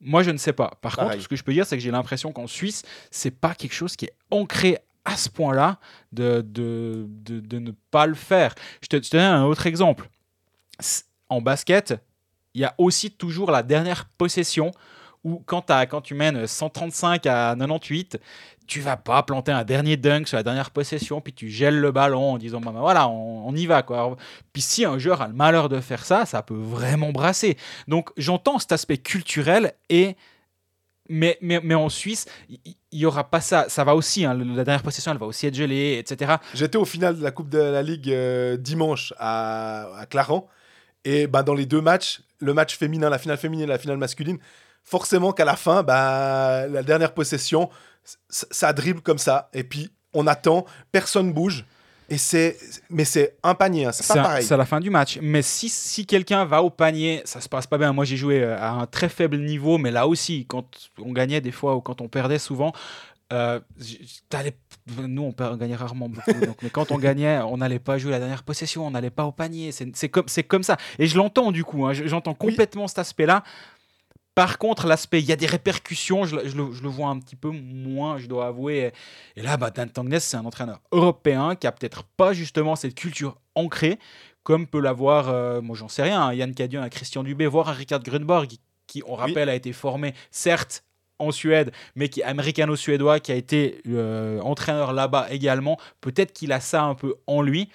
[0.00, 0.72] moi je ne sais pas.
[0.80, 1.10] Par Pareil.
[1.12, 3.74] contre, ce que je peux dire, c'est que j'ai l'impression qu'en Suisse, c'est pas quelque
[3.74, 5.78] chose qui est ancré à ce point-là
[6.12, 8.54] de, de, de, de ne pas le faire.
[8.82, 10.08] Je te, je te donne un autre exemple.
[11.28, 11.94] En basket,
[12.54, 14.72] il y a aussi toujours la dernière possession
[15.24, 15.62] où quand,
[16.02, 18.18] tu mènes 135 à 98,
[18.66, 21.90] tu vas pas planter un dernier dunk sur la dernière possession, puis tu gèles le
[21.90, 23.82] ballon en disant bah, bah, voilà, on, y va.
[23.82, 24.16] Quoi.
[24.52, 27.56] Puis si un joueur a le malheur de faire ça, ça peut vraiment brasser.
[27.88, 30.16] Donc j'entends cet aspect culturel et
[31.10, 32.58] mais, mais, en Suisse, il
[32.90, 33.66] il y, aura pas ça.
[33.68, 36.36] Ça va aussi, hein, la dernière possession, elle va aussi être gelée, etc.
[36.54, 40.06] J'étais au final de la Coupe de la Ligue euh, dimanche à, à.
[41.04, 43.96] Et bah, dans les deux matchs, le match féminin, la finale féminine et la finale
[43.96, 44.38] masculine,
[44.84, 47.70] forcément qu'à la fin, bah, la dernière possession,
[48.28, 49.50] ça dribble comme ça.
[49.52, 51.64] Et puis, on attend, personne bouge.
[52.10, 52.56] Et c'est,
[52.88, 54.42] mais c'est un panier, hein, c'est pas pareil.
[54.42, 55.18] c'est à la fin du match.
[55.20, 57.92] Mais si, si quelqu'un va au panier, ça se passe pas bien.
[57.92, 60.64] Moi, j'ai joué euh, à un très faible niveau, mais là aussi, quand
[61.04, 62.72] on gagnait des fois ou quand on perdait souvent,
[63.32, 63.60] euh,
[64.96, 66.32] nous, on, gagnait rarement beaucoup.
[66.46, 69.24] donc, mais quand on gagnait, on n'allait pas jouer la dernière possession, on n'allait pas
[69.24, 69.72] au panier.
[69.72, 70.76] C'est comme, comme ça.
[70.98, 71.86] Et je l'entends du coup.
[71.86, 72.48] hein, je- J'entends Oui.
[72.50, 73.42] complètement cet aspect-là.
[74.34, 77.08] Par contre, l'aspect, il y a des répercussions, je, le- je le, je le vois
[77.08, 78.92] un petit peu moins, je dois avouer.
[79.36, 82.94] Et là, bah, Dan Tangnes, c'est un entraîneur européen qui a peut-être pas justement cette
[82.94, 83.98] culture ancrée,
[84.44, 87.68] comme peut l'avoir, euh, moi j'en sais rien, un Yann Cadieux, un Christian Dubé, voire
[87.68, 88.48] un Richard Grunborg,
[88.86, 90.84] qui, on rappelle, a été formé, certes,
[91.18, 95.78] en Suède, mais qui est américano-suédois, qui a été euh, entraîneur là-bas également.
[96.00, 97.68] Peut-être qu'il a ça un peu en lui.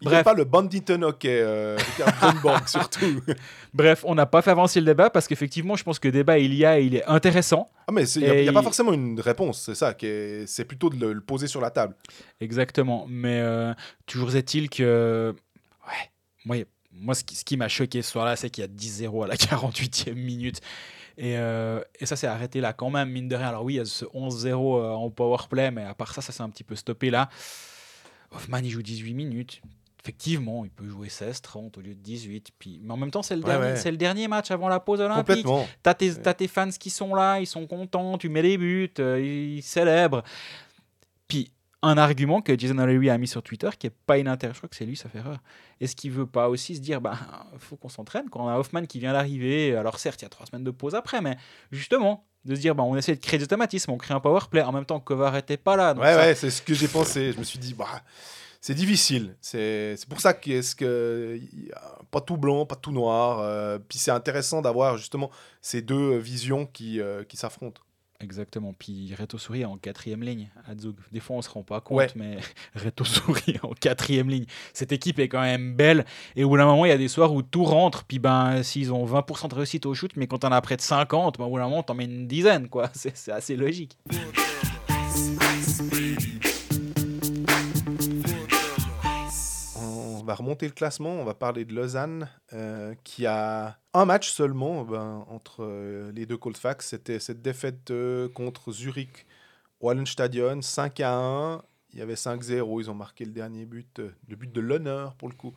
[0.00, 0.22] Il Bref.
[0.22, 1.76] pas le Banditon hockey, euh,
[2.66, 3.20] surtout.
[3.74, 6.54] Bref, on n'a pas fait avancer le débat parce qu'effectivement, je pense que débat il
[6.54, 7.68] y a il est intéressant.
[7.88, 9.96] Ah, mais il n'y a, pas forcément une réponse, c'est ça.
[10.46, 11.96] C'est plutôt de le, le poser sur la table.
[12.40, 13.06] Exactement.
[13.08, 13.74] Mais euh,
[14.06, 15.34] toujours est-il que.
[15.88, 16.10] Ouais,
[16.44, 16.56] moi,
[16.92, 19.26] moi ce qui, ce qui m'a choqué ce soir-là, c'est qu'il y a 10-0 à
[19.26, 20.60] la 48e minute.
[21.20, 23.48] Et, euh, et ça s'est arrêté là quand même, mine de rien.
[23.48, 26.32] Alors oui, il y a ce 11-0 euh, en powerplay, mais à part ça, ça
[26.32, 27.28] s'est un petit peu stoppé là.
[28.30, 29.60] Hoffman, il joue 18 minutes.
[30.00, 32.50] Effectivement, il peut jouer 16-30 au lieu de 18.
[32.56, 32.80] Puis...
[32.82, 33.90] Mais en même temps, c'est le, Ouais, dernier, ouais.
[33.90, 35.44] le dernier match avant la pause olympique.
[35.82, 39.20] T'as tes, tes fans qui sont là, ils sont contents, tu mets les buts, euh,
[39.20, 40.22] ils célèbrent.
[41.26, 41.50] Puis,
[41.82, 44.68] un argument que Jason O'Leary a mis sur Twitter qui est pas inintéressant, je crois
[44.68, 45.38] que c'est lui, ça fait erreur.
[45.80, 47.16] Est-ce qu'il veut pas aussi se dire, bah,
[47.58, 50.28] faut qu'on s'entraîne quand on a Hoffman qui vient d'arriver, alors certes, il y a
[50.30, 51.36] trois semaines de pause après, mais
[51.70, 54.40] justement, de se dire, bah, on essaie de créer des automatismes, on crée un power
[54.50, 55.94] play en même temps que Kovar était pas là.
[55.94, 57.32] donc Ouais, ça- ouais, c'est ce que j'ai pensé.
[57.32, 58.02] Je me suis dit, bah,
[58.60, 59.36] c'est difficile.
[59.40, 61.38] C'est c'est pour ça que est-ce que
[62.10, 63.38] pas tout blanc, pas tout noir.
[63.38, 67.80] euh, puis c'est intéressant d'avoir justement ces deux visions qui, euh, qui s'affrontent.
[68.20, 68.74] Exactement.
[68.76, 70.96] Puis Reto Souris en quatrième ligne à Zug.
[71.12, 72.08] Des fois, on se rend pas compte, Ouais.
[72.16, 72.38] mais
[72.74, 74.44] Reto Souris en quatrième ligne.
[74.72, 76.04] Cette équipe est quand même belle.
[76.34, 78.04] Et au bout d'un moment, il y a des soirs où tout rentre.
[78.04, 80.80] Puis ben, s'ils ont 20% de réussite au shoot, mais quand on a près de
[80.80, 82.68] 50, ben, au bout d'un moment, t'en mets une dizaine.
[82.68, 82.90] quoi.
[82.94, 83.96] C'est assez logique.
[90.28, 91.12] Va remonter le classement.
[91.12, 96.26] On va parler de Lausanne euh, qui a un match seulement ben, entre euh, les
[96.26, 96.88] deux Colfax.
[96.88, 99.26] C'était cette défaite euh, contre Zurich
[99.80, 101.62] Wallenstadion 5 à 1.
[101.94, 102.80] Il y avait 5-0.
[102.82, 105.54] Ils ont marqué le dernier but, euh, le but de l'honneur pour le coup,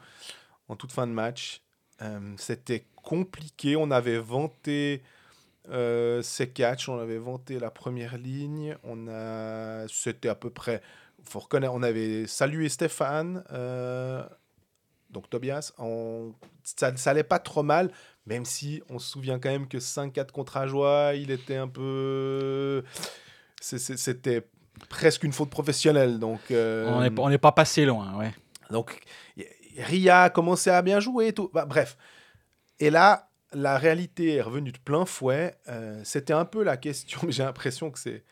[0.70, 1.62] en toute fin de match.
[2.02, 3.76] Euh, C'était compliqué.
[3.76, 5.04] On avait vanté
[5.70, 8.78] euh, ces catchs, on avait vanté la première ligne.
[8.84, 10.82] On a, c'était à peu près,
[11.26, 14.24] faut reconnaître, on avait salué Stéphane, euh,
[15.12, 15.74] donc Tobias.
[15.78, 17.92] On, ça, ça allait pas trop mal,
[18.26, 22.84] même si on se souvient quand même que 5-4 contre Ajoie, il était un peu,
[23.60, 24.48] c'était
[24.90, 26.20] presque une faute professionnelle.
[26.20, 28.18] Donc, euh, On n'est pas- on n'est pas passé loin.
[28.18, 28.34] Ouais.
[28.70, 29.00] donc,
[29.78, 31.50] Ria a commencé à bien jouer et tout.
[31.54, 31.98] Bah, bref.
[32.80, 35.56] Et là, la réalité est revenue de plein fouet.
[35.70, 38.24] Euh, C'était un peu la question, mais j'ai l'impression que c'est.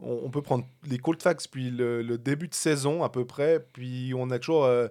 [0.00, 4.12] On, peut prendre les Colfax puis le, le début de saison à peu près, puis
[4.16, 4.64] on a toujours.
[4.64, 4.86] euh,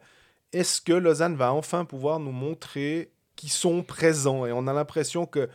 [0.54, 4.46] Est-ce que Lausanne va enfin pouvoir nous montrer qu'ils sont présents?
[4.46, 5.50] Et on a l'impression que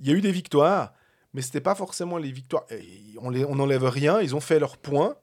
[0.00, 0.92] il y a eu des victoires,
[1.32, 2.64] mais c'était pas forcément les victoires.
[3.20, 5.16] On les- n'enlève rien, ils ont fait leurs points,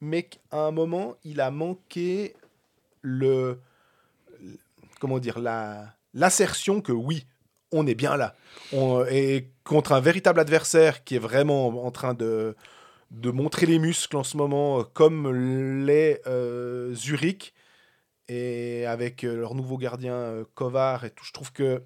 [0.00, 2.34] mais qu'à un moment, il a manqué
[3.02, 3.60] le,
[5.00, 7.26] comment dire la l'assertion que oui
[7.72, 8.34] on est bien là
[8.72, 12.56] on, et contre un véritable adversaire qui est vraiment en train de
[13.10, 15.30] de montrer les muscles en ce moment comme
[15.84, 17.52] l'est euh, Zurich
[18.28, 21.82] et avec euh, leur nouveau gardien euh, Kovar et tout, je trouve que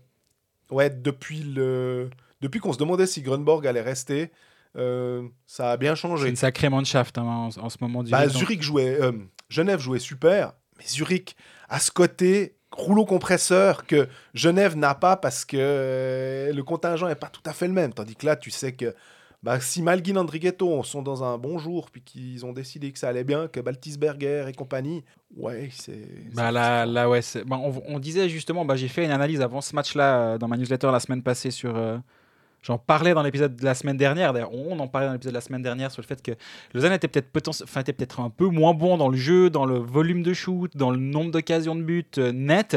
[0.70, 2.10] ouais, depuis, le...
[2.40, 4.30] depuis qu'on se demandait si Grunborg allait rester,
[4.76, 6.28] euh, ça a bien C'est changé.
[6.28, 8.02] une sacrée mannschaft hein, en, en ce moment.
[8.04, 9.12] Bah, Zurich, jouait, euh,
[9.48, 11.36] Genève jouait super, mais Zurich
[11.68, 17.16] a ce côté rouleau compresseur que Genève n'a pas parce que euh, le contingent n'est
[17.16, 17.92] pas tout à fait le même.
[17.92, 18.94] Tandis que là, tu sais que
[19.42, 23.08] bah, si Malguin Andrighetto sont dans un bon jour, puis qu'ils ont décidé que ça
[23.08, 25.02] allait bien, que Baltisberger et compagnie,
[25.36, 26.06] ouais, c'est.
[26.34, 29.40] Bah là, là ouais, c'est- bah, on, on disait justement, bah, j'ai fait une analyse
[29.40, 31.76] avant ce match-là euh, dans ma newsletter la semaine passée sur.
[31.76, 31.96] euh,
[32.62, 34.34] J'en parlais dans l'épisode de la semaine dernière.
[34.34, 36.32] D'ailleurs, on en parlait dans l'épisode de la semaine dernière sur le fait que
[36.74, 40.22] Lausanne était peut-être enfin, peut-être un peu moins bon dans le jeu, dans le volume
[40.22, 42.76] de shoot, dans le nombre d'occasions de but euh, net,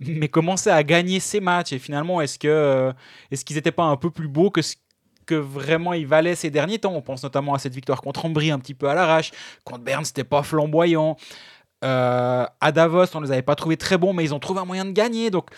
[0.00, 1.72] mais commençait à gagner ses matchs.
[1.72, 2.92] Et finalement, est-ce que euh,
[3.30, 4.74] est-ce qu'ils n'étaient pas un peu plus beaux que ce
[5.26, 8.50] que vraiment ils valaient ces derniers temps On pense notamment à cette victoire contre Ambry
[8.50, 9.32] un petit peu à l'arrache.
[9.64, 11.16] Contre Berne, c'était pas flamboyant.
[11.84, 14.64] Euh, à Davos, on les avait pas trouvés très bons, mais ils ont trouvé un
[14.64, 15.30] moyen de gagner.
[15.30, 15.50] Donc,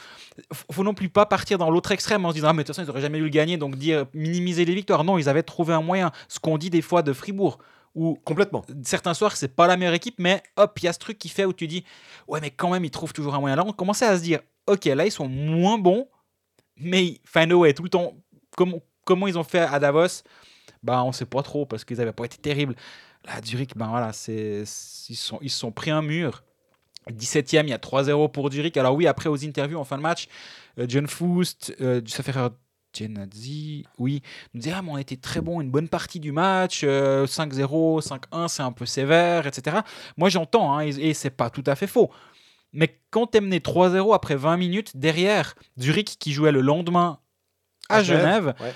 [0.73, 2.75] faut non plus pas partir dans l'autre extrême en se disant ah mais de toute
[2.75, 5.05] façon ils auraient jamais eu le gagner, donc dire minimiser les victoires.
[5.05, 6.13] Non, ils avaient trouvé un moyen.
[6.29, 7.59] Ce qu'on dit des fois de Fribourg,
[7.95, 8.65] où Complètement.
[8.83, 11.29] certains soirs c'est pas la meilleure équipe, mais hop il y a ce truc qui
[11.29, 11.85] fait où tu dis
[12.27, 13.57] ouais mais quand même ils trouvent toujours un moyen.
[13.57, 16.09] Là on commençait à se dire ok là ils sont moins bons,
[16.77, 18.15] mais find a way tout le temps.
[18.57, 20.23] Comment comment ils ont fait à Davos
[20.85, 22.77] bah on sait pas trop parce qu'ils avaient pas été terribles.
[23.25, 25.15] Là, Zurich, ben voilà, ils se
[25.49, 26.45] sont, pris un mur.
[27.11, 28.77] 17e, il y a 3-0 pour Zurich.
[28.77, 30.29] Alors oui, après aux interviews en fin de match,
[30.79, 32.51] euh, John Foust, euh, Safer
[32.97, 36.83] Genadzi, oui, nous disait ah, mais on était très bon une bonne partie du match,
[36.85, 39.79] euh, 5-0, 5-1, c'est un peu sévère, etc.
[40.17, 42.11] Moi j'entends, hein, et, et c'est pas tout à fait faux.
[42.73, 47.21] Mais quand t'es mené 3-0 après 20 minutes, derrière Zurich qui jouait le lendemain
[47.89, 48.73] à, Genève, ouais.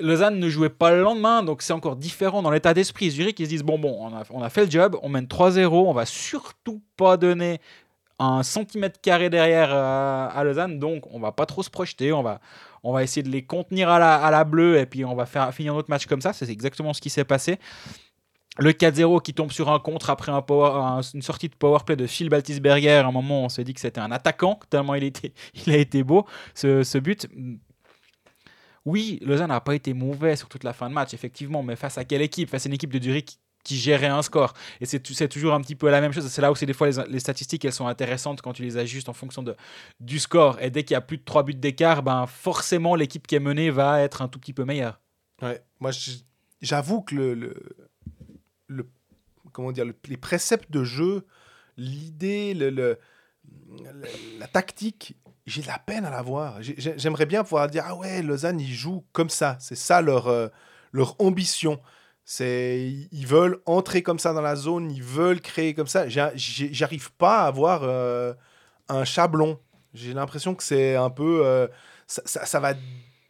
[0.00, 3.10] Lausanne ne jouait pas le lendemain, donc c'est encore différent dans l'état d'esprit.
[3.10, 5.26] Zurich, ils se disent bon, bon, on a, on a fait le job, on mène
[5.26, 7.60] 3-0, on va surtout pas donner
[8.18, 12.22] un centimètre carré derrière euh, à Lausanne, donc on va pas trop se projeter, on
[12.22, 12.40] va,
[12.82, 15.26] on va essayer de les contenir à la, à la bleue et puis on va
[15.26, 16.32] faire finir notre match comme ça.
[16.32, 17.58] C'est exactement ce qui s'est passé.
[18.58, 21.96] Le 4-0 qui tombe sur un contre après un power- un- une sortie de powerplay
[21.96, 22.90] de Phil Baltisberger.
[22.90, 25.32] À un moment, on s'est dit que c'était un attaquant, tellement il, était,
[25.66, 27.26] il a été beau, ce, ce but.
[28.86, 31.98] Oui, Lausanne n'a pas été mauvais sur toute la fin de match, effectivement, mais face
[31.98, 32.48] à quelle équipe?
[32.48, 34.54] Face à une équipe de Zurich qui gérait un score.
[34.80, 36.26] Et c'est tou- c'est toujours un petit peu la même chose.
[36.28, 39.10] C'est là où c'est des fois les, statistiques, elles sont intéressantes quand tu les ajustes
[39.10, 39.54] en fonction de,
[40.00, 40.58] du score.
[40.62, 43.40] Et dès qu'il y a plus de 3 buts d'écart, ben forcément l'équipe qui est
[43.40, 45.00] menée va être un tout petit peu meilleure.
[45.42, 45.60] Ouais.
[45.78, 45.90] Moi,
[46.62, 47.54] j'avoue que le,
[49.52, 51.26] comment dire, le- les préceptes de jeu,
[51.76, 52.98] l'idée, le-
[54.38, 55.16] la tactique,
[55.50, 56.62] j'ai de la peine à la voir.
[56.62, 59.56] J'ai- j'ai- J'aimerais bien pouvoir dire ah ouais, Lausanne, ils jouent comme ça.
[59.60, 60.48] C'est ça leur euh,
[60.92, 61.80] leur ambition.
[62.38, 66.04] Ils veulent entrer comme ça dans la zone, ils veulent créer comme ça.
[66.08, 68.34] J'arrive pas à avoir euh,
[68.88, 69.58] un chablon.
[69.94, 71.66] J'ai l'impression que c'est un peu euh,
[72.06, 72.74] ça, va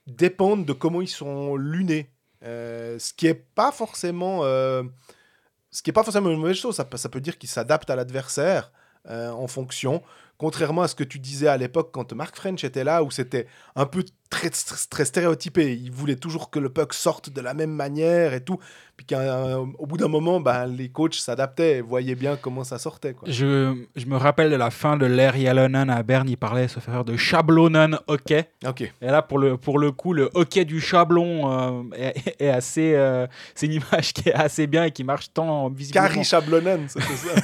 [0.07, 2.11] dépendre de comment ils sont lunés.
[2.43, 6.77] Ce qui est pas forcément ce qui est pas forcément une mauvaise chose.
[6.77, 8.71] Ça, peut- dire qu'ils s'adaptent à l'adversaire
[9.09, 10.03] en fonction.
[10.41, 13.47] Contrairement à ce que tu disais à l'époque quand Mark French était là, où c'était
[13.77, 15.77] un peu très, très stéréotypé.
[15.77, 18.59] Il voulait toujours que le puck sorte de la même manière et tout.
[18.97, 23.13] Puis qu'au bout d'un moment, ben, les coachs s'adaptaient et voyaient bien comment ça sortait.
[23.13, 23.29] Quoi.
[23.31, 26.69] Je, je me rappelle de la fin de l'ère Yalonen à Berne, il parlait,
[27.05, 28.49] de Schablonen hockey.
[28.67, 28.81] Ok.
[28.81, 32.95] Et là, pour le, pour le coup, le hockey du Chablon euh, est, est assez.
[32.95, 36.07] euh, c'est une image qui est assez bien et qui marche tant visiblement.
[36.07, 37.35] Carrie Chablonen, c'était ça.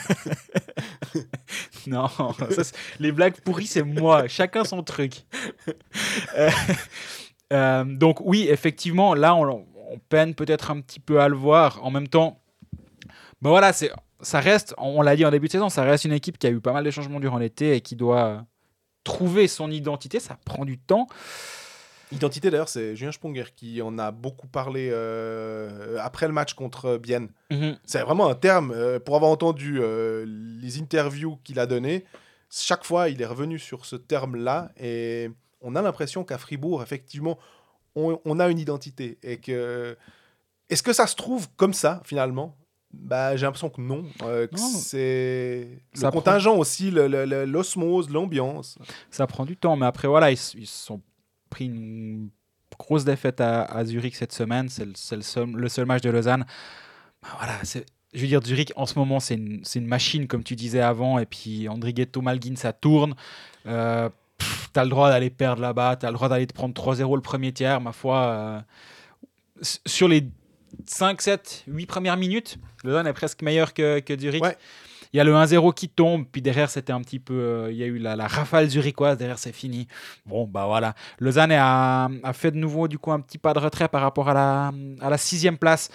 [1.86, 2.08] Non,
[2.50, 2.62] ça,
[3.00, 4.28] les blagues pourries, c'est moi.
[4.28, 5.24] Chacun son truc.
[6.36, 6.50] Euh,
[7.52, 11.82] euh, donc, oui, effectivement, là, on, on peine peut-être un petit peu à le voir.
[11.82, 12.40] En même temps,
[13.40, 16.12] ben voilà, c'est, ça reste, on l'a dit en début de saison, ça reste une
[16.12, 18.44] équipe qui a eu pas mal de changements durant l'été et qui doit
[19.04, 20.20] trouver son identité.
[20.20, 21.06] Ça prend du temps.
[22.12, 26.98] Identité d'ailleurs, c'est Julien Sponger qui en a beaucoup parlé euh, après le match contre
[26.98, 27.28] Bienne.
[27.84, 32.04] C'est vraiment un terme, euh, pour avoir entendu euh, les interviews qu'il a données,
[32.50, 35.30] chaque fois il est revenu sur ce terme-là et
[35.60, 37.38] on a l'impression qu'à Fribourg, effectivement,
[37.94, 39.18] on, on a une identité.
[39.22, 39.96] Et que.
[40.68, 42.56] Est-ce que ça se trouve comme ça, finalement?
[42.92, 44.04] Bah, J'ai l'impression que non.
[44.22, 44.58] euh, Non.
[44.58, 48.78] c'est le prend- contingent aussi, l'osmose, l'ambiance.
[49.10, 51.00] Ça prend du temps, mais après, voilà, ils, ils se sont
[51.50, 52.30] pris une
[52.78, 54.68] grosse défaite à, à Zurich cette semaine.
[54.68, 56.44] C'est le, c'est le seul, le seul match de Lausanne.
[57.22, 60.56] Bah, voilà, c'est- je veux dire, Zurich, en ce moment, c'est une, machine, comme tu
[60.56, 61.18] disais avant.
[61.18, 63.14] Et puis, Andrighetto, Malguin, ça tourne.
[63.66, 65.96] Euh, pff, t'as le droit d'aller perdre là-bas.
[65.96, 67.80] T'as le droit d'aller te prendre 3-0 le premier tiers.
[67.80, 68.60] Ma foi, euh,
[69.84, 70.28] sur les
[70.86, 74.42] 5, 7, 8 premières minutes, Lausanne est presque meilleur que, que Zurich.
[74.42, 74.56] Ouais.
[75.12, 77.76] il y a le 1-0 qui tombe, puis derrière c'était un petit peu, euh, il
[77.78, 79.88] y a eu la, la rafale zurichoise, derrière c'est fini.
[80.26, 80.94] Bon, bah voilà.
[81.18, 84.28] Lausanne a, a fait de nouveau du coup un petit pas de retrait par rapport
[84.28, 85.90] à la, à la sixième place.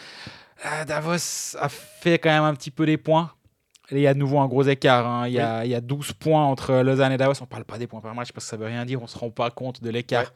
[0.66, 3.32] Euh, Davos a fait quand même un petit peu des points.
[3.90, 5.06] Et il y a de nouveau un gros écart.
[5.06, 5.28] hein.
[5.28, 7.34] Il, y a, il y a 12 points entre Lausanne et Davos.
[7.42, 9.02] On parle pas des points par match parce que ça veut rien dire.
[9.02, 10.32] On se rend pas compte de l'écart.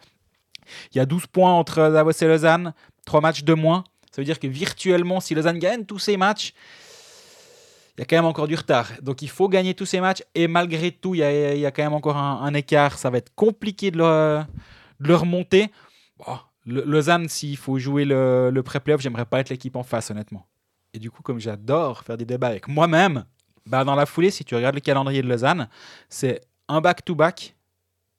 [0.93, 2.73] Il y a 12 points entre Davos et Lausanne.
[3.05, 3.83] 3 matchs de moins.
[4.11, 6.53] Ça veut dire que virtuellement, si Lausanne gagne tous ses matchs,
[7.97, 8.89] il y a quand même encore du retard.
[9.01, 10.23] Donc il faut gagner tous ces matchs.
[10.33, 12.97] Et malgré tout, il y a, il y a quand même encore un, un écart.
[12.97, 14.41] Ça va être compliqué de le,
[14.99, 15.71] de le remonter.
[16.17, 20.11] Bon, le- Lausanne, s'il faut jouer le, le pré-playoff, j'aimerais pas être l'équipe en face,
[20.11, 20.47] honnêtement.
[20.93, 23.25] Et du coup, comme j'adore faire des débats avec moi-même,
[23.65, 25.67] bah dans la foulée, si tu regardes le calendrier de Lausanne,
[26.09, 27.55] c'est un back-to-back,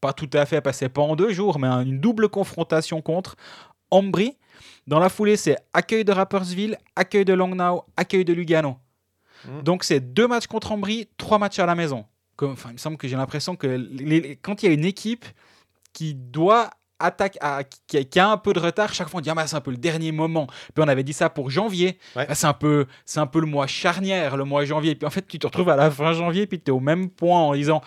[0.00, 3.36] pas tout à fait, parce que pas en deux jours, mais une double confrontation contre
[3.90, 4.36] Ambry.
[4.86, 8.76] Dans la foulée, c'est accueil de Rappersville, accueil de Langnau, accueil de Lugano.
[9.46, 9.62] Mhm.
[9.62, 12.04] Donc c'est deux matchs contre Ambry, trois matchs à la maison.
[12.36, 14.84] Comme, il me semble que j'ai l'impression que les- les- quand il y a une
[14.84, 15.24] équipe
[15.92, 19.20] qui doit attaquer, à- qui, a- qui a un peu de retard, chaque fois on
[19.20, 20.46] dit ah, bah, c'est un peu le dernier moment.
[20.74, 21.98] Puis on avait dit ça pour janvier.
[22.14, 22.26] Ouais.
[22.28, 24.94] Ah, c'est un peu, c'est un peu le mois charnière, le mois janvier.
[24.94, 27.10] Puis en fait tu te retrouves à la fin janvier, puis tu es au même
[27.10, 27.80] point en disant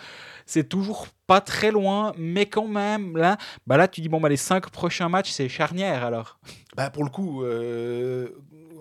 [0.46, 3.38] c'est toujours pas très loin, mais quand même là,
[3.68, 6.40] bah là tu dis bon bah les cinq prochains matchs c'est charnière alors.
[6.76, 8.30] Bah, pour le coup, euh,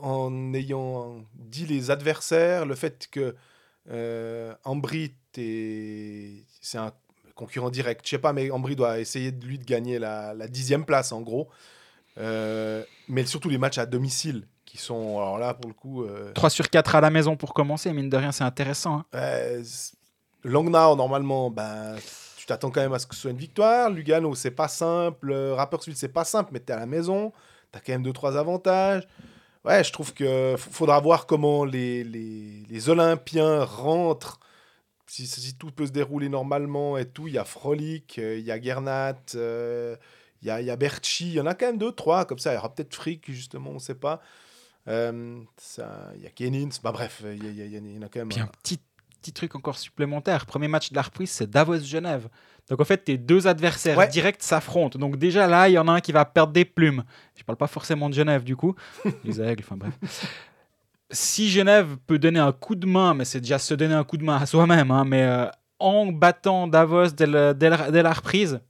[0.02, 3.34] en ayant dit les adversaires, le fait que
[3.90, 6.92] euh, Ambry, t'es- c'est un
[7.38, 8.02] concurrent direct.
[8.04, 11.12] Je sais pas, mais Ambry doit essayer de lui de gagner la, la dixième place,
[11.12, 11.48] en gros.
[12.18, 16.02] Euh, mais surtout les matchs à domicile, qui sont, alors là, pour le coup...
[16.02, 18.98] euh, 3 sur 4 à la maison pour commencer, mine de rien c'est intéressant.
[18.98, 19.04] hein.
[19.14, 19.62] Euh,
[20.44, 21.94] Langnau, normalement, ben,
[22.36, 23.88] tu t'attends quand même à ce que ce soit une victoire.
[23.90, 25.32] Lugano, c'est pas simple.
[25.32, 27.32] Rapperswil, c'est pas simple, mais t'es à la maison.
[27.70, 29.06] T'as quand même deux, trois avantages.
[29.64, 34.38] Ouais, je trouve que faudra voir comment les, les, les Olympiens rentrent.
[35.10, 38.44] Si, si tout peut se dérouler normalement et tout, il y a Frolic, euh, il
[38.44, 39.96] y a Gernat, euh,
[40.42, 42.24] il y a, il y a Berchi, il y en a quand même deux, trois,
[42.26, 42.52] comme ça.
[42.52, 44.20] Il y aura peut-être Frick, justement, on sait pas.
[44.86, 47.98] Euh, ça- Il y a Kenins, bah bref, il y, a- il y il y
[47.98, 48.28] en a quand même.
[48.28, 48.78] Puis un un- petit,
[49.20, 50.46] petit truc encore supplémentaire.
[50.46, 52.28] Premier match de la reprise, c'est Davos-Genève.
[52.68, 54.08] Donc en fait, tes deux adversaires Ouais.
[54.08, 54.98] directs s'affrontent.
[54.98, 57.02] Donc déjà là, il y en a un qui va perdre des plumes.
[57.34, 58.74] Je parle pas forcément de Genève du coup.
[59.24, 59.94] Les aigles, enfin bref.
[61.10, 64.16] Si Genève peut donner un coup de main, mais c'est déjà se donner un coup
[64.18, 65.46] de main à soi-même, hein, mais euh,
[65.78, 68.60] en battant Davos dès, le- dès la, dès la reprise.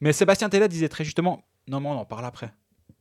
[0.00, 2.52] Mais Sébastien Tellet disait très justement, non mais on en parle après.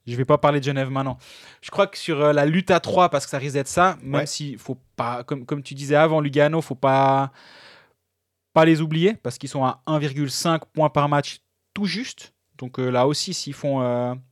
[0.06, 1.18] Je vais pas parler de Genève maintenant.
[1.62, 3.98] Je crois que sur euh, la lutte à 3, parce que ça risque d'être ça,
[4.04, 4.26] même Ouais.
[4.28, 7.32] si faut pas, comme, comme tu disais avant, Lugano, faut pas,
[8.54, 11.40] pas les oublier, parce qu'ils sont à 1,5 points par match
[11.74, 12.34] tout juste.
[12.60, 13.82] Donc euh, là aussi, s'ils font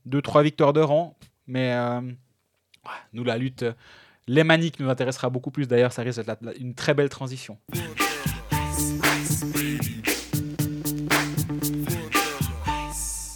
[0.08, 1.76] 2-3 victoires de rang, mais
[3.12, 3.64] nous, la lutte,
[4.26, 5.66] les maniques nous intéressera beaucoup plus.
[5.68, 7.58] D'ailleurs, ça risque d'être une très belle transition.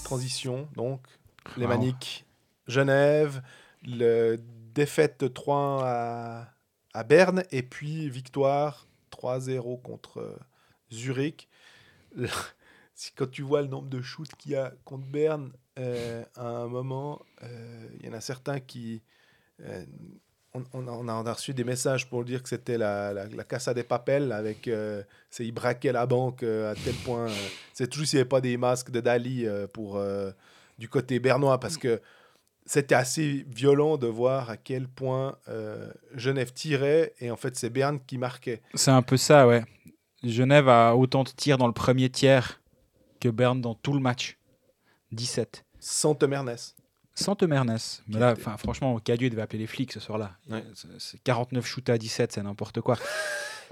[0.05, 1.07] transition, donc,
[1.57, 1.69] les Ah.
[1.69, 2.27] Maniques,
[2.67, 3.43] Genève,
[3.83, 4.37] le
[4.75, 6.49] défaite de 3 à,
[6.95, 10.37] à Berne, et puis victoire 3-0 contre euh,
[10.93, 11.49] Zurich.
[13.17, 16.67] Quand tu vois le nombre de shoots qu'il y a contre Berne, euh, à un
[16.67, 19.03] moment, euh, il y en a certains qui...
[19.61, 19.85] euh,
[20.55, 23.75] on, on a, on reçu des messages pour dire que c'était la, la, la Casa
[23.75, 27.89] des Papel avec euh, c'est ils braquaient la banque euh, à tel point euh, c'est
[27.89, 30.01] toujours s'il n'y avait pas des masques de Dali pour
[30.79, 32.01] du côté bernois parce que
[32.65, 35.37] c'était assez violent de voir à quel point
[36.15, 38.63] Genève tirait et en fait c'est Berne qui marquait.
[38.75, 39.65] C'est un peu ça, ouais.
[40.25, 42.61] Genève a autant de tirs dans le premier tiers
[43.21, 44.39] que Berne dans tout le match.
[45.13, 45.65] 17.
[45.79, 46.57] Sans Temernes.
[47.23, 48.03] Sans te Mernès.
[48.09, 50.33] Mais là, enfin, franchement, Cadieux devait appeler les flics ce soir-là.
[50.51, 50.65] Ouais.
[50.75, 52.97] C'est- c'est 49 shoots à 17, c'est n'importe quoi.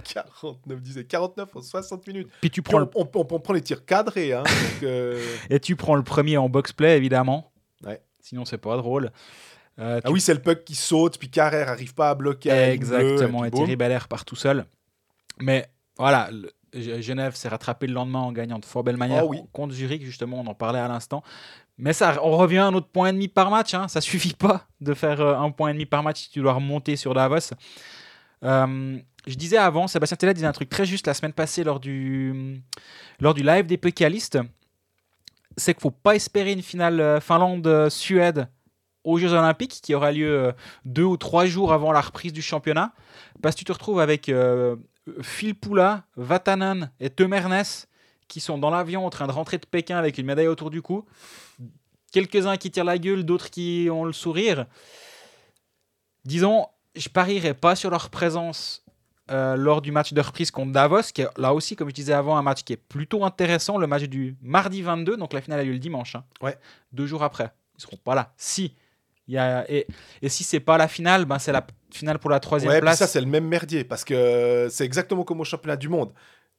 [0.05, 2.29] 49, disait 49 en 60 minutes.
[2.41, 2.91] Puis tu Puis prends on, le...
[2.95, 4.33] on- on- on prend les tirs cadrés.
[4.33, 7.53] Hein, donc, euh, Et tu prends le premier en box-play, évidemment.
[7.85, 8.03] Ouais.
[8.21, 9.11] Sinon, c'est pas drôle.
[9.79, 12.51] Euh, Ah oui, c'est le puck qui saute, puis Carrère arrive pas à bloquer.
[12.51, 13.61] Exactement, et boum.
[13.61, 14.67] Thierry Belair part tout seul.
[15.39, 15.67] Mais
[15.99, 19.41] voilà, le- Genève s'est rattrapé le lendemain en gagnant de fort belle manière Oh oui.
[19.53, 21.23] contre Zurich, justement, on en parlait à l'instant.
[21.79, 23.75] Mais ça, on revient à un autre point et demi par match.
[23.75, 23.89] Hein.
[23.89, 26.55] Ça suffit pas de faire euh, un point et demi par match si tu dois
[26.55, 27.53] remonter sur Davos.
[28.43, 31.81] Euh, je disais avant, Sébastien Tellet disait un truc très juste la semaine passée lors
[31.81, 32.63] du,
[33.21, 34.39] lors du live des Pécalistes.
[35.57, 38.49] C'est qu'il faut pas espérer une finale euh, Finlande-Suède
[39.05, 40.53] aux Jeux Olympiques qui aura lieu euh,
[40.85, 42.93] deux ou trois jours avant la reprise du championnat.
[43.43, 44.31] Parce que tu te retrouves avec
[45.23, 47.87] Phil Poula, Vatanen et Temernes
[48.29, 50.83] qui sont dans l'avion en train de rentrer de Pékin avec une médaille autour du
[50.83, 51.05] cou.
[52.13, 54.67] Quelques-uns qui tirent la gueule, d'autres qui ont le sourire.
[56.25, 58.85] Disons, je parierais pas sur leur présence
[59.31, 62.13] euh, lors du match de reprise contre Davos, qui est là aussi, comme je disais
[62.13, 65.61] avant, un match qui est plutôt intéressant, le match du mardi 22, donc la finale
[65.61, 66.15] a lieu le dimanche.
[66.17, 66.25] hein.
[66.41, 66.57] Ouais.
[66.93, 67.51] Deux jours après.
[67.79, 68.33] Ils seront pas là.
[68.37, 68.75] Si.
[69.29, 69.89] Il y a, et,
[70.23, 72.99] et si c'est pas la finale, ben c'est la finale pour la troisième Ouais, place.
[72.99, 76.13] ça, c'est le même merdier parce que c'est exactement comme au championnat du monde.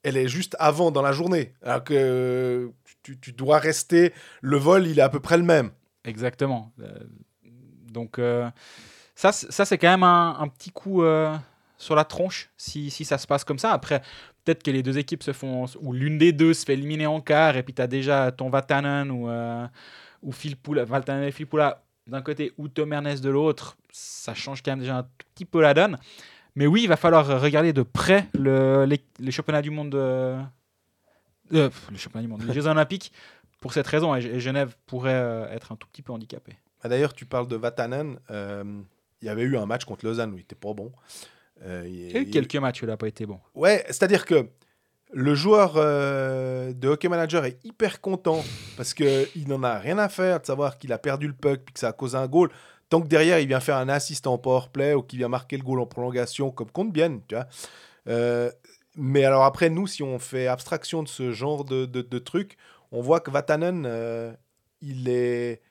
[0.08, 1.54] Elle est juste avant dans la journée.
[1.62, 2.72] Alors que
[3.04, 4.14] tu, dois rester.
[4.40, 5.72] Le vol, il est à peu près le même.
[6.06, 6.72] Exactement.
[6.80, 6.98] Euh,
[7.92, 8.50] donc, euh,
[9.16, 11.36] ça, c'est quand même un, petit coup euh,
[11.78, 13.74] sur la tronche si, ça se passe comme ça.
[13.74, 14.02] Après,
[14.46, 15.66] peut-être que les deux équipes se font.
[15.82, 18.50] ou l'une des deux se fait éliminer en quart, et puis tu as déjà ton
[18.50, 19.68] Vatanen ou, euh,
[20.24, 20.32] ou
[20.86, 23.76] Vatanen et Phil Poula d'un côté ou Tom Ernest de l'autre.
[23.92, 25.98] Ça change quand même déjà un petit peu la donne.
[26.58, 29.94] Mais oui, il va falloir regarder de près le, les, les championnats du monde.
[29.96, 30.42] euh,
[31.54, 33.14] euh, les championnats du monde, les Jeux Olympiques.
[33.60, 36.54] Pour cette raison, et, et Genève pourrait euh, être un tout petit peu handicapé.
[36.84, 38.18] Ah, D'ailleurs, tu parles de Vatanen.
[38.30, 40.92] il y avait eu un match contre Lausanne où il était pas bon.
[41.66, 43.40] Il- Il y a eu il- quelques matchs où il n'a pas été bon.
[43.56, 44.48] Ouais, c'est-à-dire que
[45.14, 48.44] le joueur euh, de hockey manager est hyper content
[48.76, 51.74] parce qu'il n'en a rien à faire de savoir qu'il a perdu le puck puis
[51.74, 52.50] que ça a causé un goal.
[52.90, 55.58] Tant que derrière, il vient faire un assist en power play ou qu'il vient marquer
[55.58, 57.48] le goal en prolongation, comme compte bien, tu vois.
[58.08, 58.50] Euh,
[58.96, 62.58] mais alors après, nous, si on fait abstraction de ce genre de, trucs,
[62.92, 64.32] on voit que Vatanen, euh,
[64.82, 65.62] il est,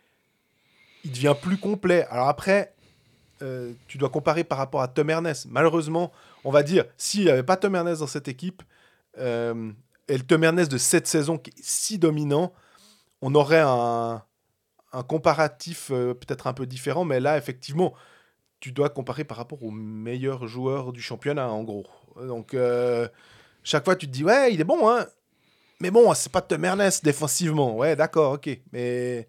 [1.04, 2.06] il devient plus complet.
[2.10, 2.74] Alors après,
[3.42, 5.46] euh, tu dois comparer par rapport à Tom Ernest.
[5.48, 6.12] Malheureusement,
[6.44, 8.62] on va dire, s'il n'y avait pas Tom Ernest dans cette équipe,
[9.18, 12.52] et le Tom Ernest de cette saison qui est si dominant,
[13.22, 14.22] on aurait un,
[14.96, 17.92] un comparatif euh, peut-être un peu différent, mais là, effectivement,
[18.60, 21.86] tu dois comparer par rapport aux meilleurs joueurs du championnat, en gros.
[22.16, 23.06] Donc, euh,
[23.62, 25.06] chaque fois, tu te dis, ouais, il est bon, hein.
[25.80, 27.76] Mais bon, c'est pas Tom Ernest défensivement.
[27.76, 28.48] Ouais, d'accord, ok.
[28.72, 29.28] Mais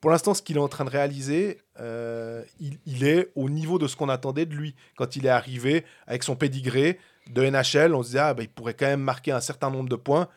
[0.00, 3.86] pour l'instant, ce qu'il est en train de réaliser, euh, il, est au niveau de
[3.86, 4.74] ce qu'on attendait de lui.
[4.96, 6.98] Quand il est arrivé avec son pédigré
[7.30, 9.88] de NHL, on se disait, ah, bah, il pourrait quand même marquer un certain nombre
[9.88, 10.28] de points.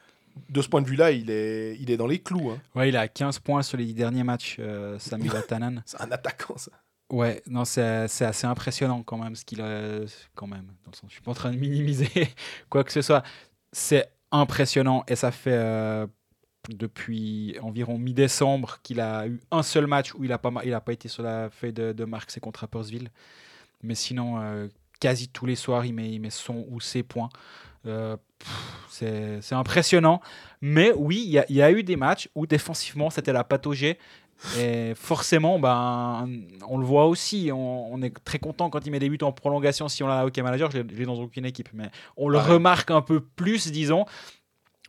[0.49, 2.51] De ce point de vue-là, il est, il est dans les clous.
[2.51, 2.59] hein.
[2.75, 5.83] Ouais, il a 15 points sur les 10 derniers matchs, euh, Sami Vatanen.
[5.85, 6.71] C'est un attaquant, ça.
[7.09, 9.99] Ouais, non, c'est c'est assez impressionnant quand même ce qu'il a.
[10.35, 12.09] Quand même, dans le sens, je suis pas en train de minimiser
[12.69, 13.23] quoi que ce soit.
[13.71, 16.05] C'est impressionnant et ça fait euh,
[16.69, 20.73] depuis environ mi-décembre qu'il a eu un seul match où il a pas, ma- il
[20.73, 23.09] a pas été sur la feuille de, de marque, c'est contre Rapperswil.
[23.83, 24.67] Mais sinon, euh,
[24.99, 27.29] quasi tous les soirs, il met, il met son ou ses points.
[27.85, 28.17] Euh,
[28.89, 30.21] c'est impressionnant.
[30.61, 33.43] Mais oui, il y, a- il y a eu des matchs où défensivement, c'était la
[33.43, 33.97] pataugée.
[34.59, 36.29] Et forcément, ben,
[36.69, 37.49] on le voit aussi.
[37.51, 39.87] On, on est très content quand il met des buts en prolongation.
[39.87, 41.69] Si on l'a hockey manager, je l'ai- dans aucune équipe.
[41.73, 42.43] Mais on le Ouais.
[42.43, 44.05] remarque un peu plus, disons.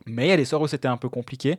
[0.05, 1.57] Mais il y a des soirs où c'était un peu compliqué.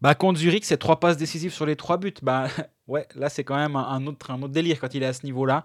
[0.00, 2.14] Bah, contre Zurich, c'est trois passes décisives sur les trois buts.
[2.22, 2.48] Bah,
[2.88, 5.24] ouais, là, c'est quand même un, autre, un autre délire quand il est à ce
[5.24, 5.64] niveau-là.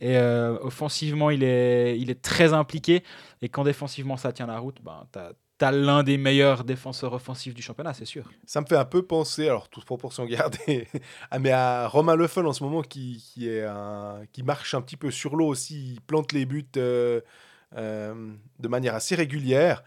[0.00, 3.02] Et euh, offensivement, il est, il est très impliqué.
[3.40, 5.32] Et quand défensivement, ça tient la route, bah, tu as,
[5.70, 8.28] l'un des meilleurs défenseurs offensifs du championnat, c'est sûr.
[8.46, 10.88] Ça me fait un peu penser, alors toute proportion gardée,
[11.30, 13.64] à, mais à Romain Leffel en ce moment qui, qui, est
[14.32, 15.92] qui marche un petit peu sur l'eau aussi.
[15.92, 17.20] Il plante les buts euh,
[17.76, 19.82] euh, de manière assez régulière.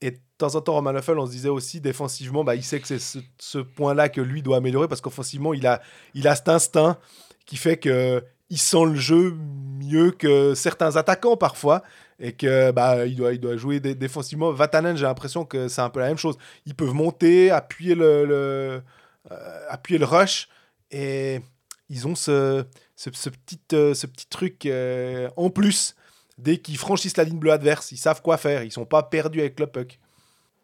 [0.00, 2.80] Et de temps en temps, Romain Leffel, on se disait aussi défensivement, bah, il sait
[2.80, 5.82] que c'est ce, point-là que lui doit améliorer parce qu'offensivement, il a,
[6.14, 6.98] il a cet instinct
[7.46, 9.36] qui fait que il sent le jeu
[9.80, 11.82] mieux que certains attaquants parfois.
[12.20, 14.50] Et que bah il doit il doit jouer dé- défensivement.
[14.50, 16.36] Vatanen j'ai l'impression que c'est un peu la même chose.
[16.66, 18.82] Ils peuvent monter appuyer le,
[19.30, 20.48] euh, appuyer le rush.
[20.90, 21.40] Et
[21.88, 22.64] ils ont ce
[22.96, 25.94] ce, ce petit euh, ce petit truc euh, en plus
[26.38, 29.40] dès qu'ils franchissent la ligne bleue adverse ils savent quoi faire ils sont pas perdus
[29.40, 29.98] avec le puck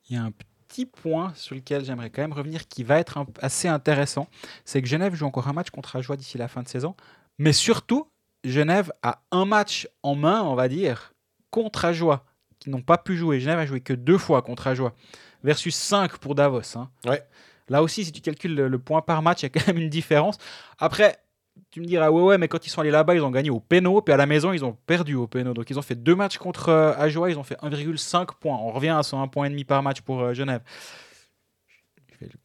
[0.08, 0.32] Il y a un
[0.68, 4.26] petit point sur lequel j'aimerais quand même revenir qui va être assez intéressant.
[4.64, 6.96] C'est que Genève joue encore un match contre Ajoie d'ici la fin de saison.
[7.38, 8.08] Mais surtout,
[8.42, 11.12] Genève a un match en main, on va dire,
[11.50, 12.24] contre Ajoie,
[12.58, 13.38] qui n'ont pas pu jouer.
[13.38, 14.94] Genève a joué que deux fois contre Ajoie,
[15.44, 16.76] versus 5 pour Davos.
[16.76, 16.90] hein.
[17.04, 17.22] Ouais.
[17.68, 19.78] Là aussi, si tu calcules le, le point par match, il y a quand même
[19.78, 20.38] une différence.
[20.78, 21.16] Après,
[21.70, 23.60] tu me diras, ouais, ouais, mais quand ils sont allés là-bas, ils ont gagné au
[23.60, 25.54] péno, puis à la maison, ils ont perdu au péno.
[25.54, 28.56] Donc, ils ont fait deux matchs contre euh, Ajoie, ils ont fait 1,5 points.
[28.56, 30.62] On revient à 101 points et demi par match pour euh, Genève.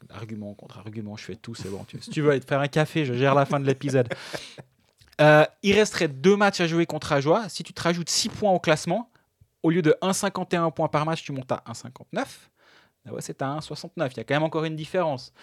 [0.10, 1.86] Argument contre argument, je fais tout, c'est bon.
[2.02, 4.10] Si tu veux aller te faire un café, je gère la fin de l'épisode.
[5.22, 7.50] Euh, il resterait deux matchs à jouer contre Ajoie.
[7.50, 9.12] Si tu te rajoutes 6 points au classement,
[9.64, 12.26] au lieu de 1,51 points par match, tu montes à 1,59.
[13.06, 13.90] Ah ouais, c'est à 1,69.
[13.98, 15.34] Il y a quand même encore une différence.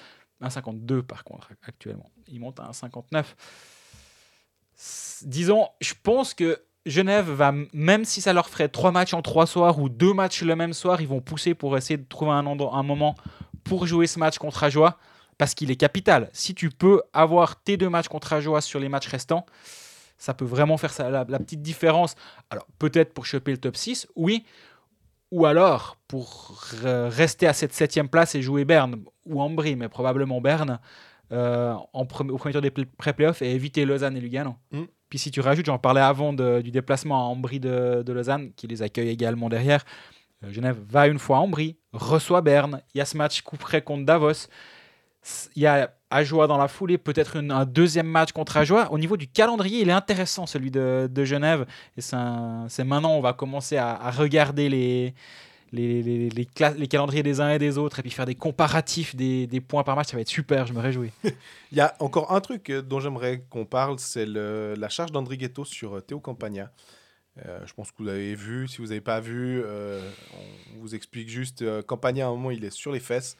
[0.40, 2.10] 1,52 par contre actuellement.
[2.28, 3.24] Il monte à 1,59.
[4.78, 9.22] S- Disons, je pense que Genève va, même si ça leur ferait trois matchs en
[9.22, 12.32] trois soirs ou deux matchs le même soir, ils vont pousser pour essayer de trouver
[12.32, 13.14] un, endroit- un moment
[13.64, 14.98] pour jouer ce match contre Ajoie
[15.38, 16.30] parce qu'il est capital.
[16.32, 19.44] Si tu peux avoir tes deux matchs contre Ajoie sur les matchs restants,
[20.18, 22.14] ça peut vraiment faire la, petite différence.
[22.50, 24.44] Alors, peut-être pour choper le top 6, oui.
[25.32, 29.88] Ou alors, pour euh, rester à cette septième place et jouer Berne ou Ambry, mais
[29.88, 30.78] probablement Berne,
[31.30, 34.54] en pre- au premier tour des pl- pré-playoffs et éviter Lausanne et Lugano.
[34.72, 34.82] Mm.
[35.08, 38.52] Puis si tu rajoutes, j'en parlais avant de- du déplacement à Ambry de, de Lausanne,
[38.56, 39.84] qui les accueille également derrière.
[40.44, 42.82] euh, Genève va une fois à Ambry, reçoit Berne.
[42.94, 44.48] Il y a ce match coup près contre Davos.
[45.56, 48.92] Il y a Ajoie dans la foulée, peut-être un deuxième match contre Ajoie.
[48.92, 51.66] Au niveau du calendrier, il est intéressant celui de, de Genève.
[51.96, 55.14] Et c'est maintenant on va commencer à, à regarder les,
[55.76, 56.46] les, les,
[56.76, 59.84] les calendriers des uns et des autres et puis faire des comparatifs des, des points
[59.84, 60.08] par match.
[60.08, 61.10] Ça va être super, je me réjouis.
[61.72, 65.64] Il y a encore un truc euh, dont j'aimerais qu'on parle, c'est la charge d'Andrighetto
[65.64, 66.72] sur euh, Théo Campagna.
[67.44, 68.66] Euh, je pense que vous avez vu.
[68.66, 71.62] Si vous n'avez pas vu, on vous explique juste.
[71.82, 73.36] Campagna, à un moment, il est sur les fesses.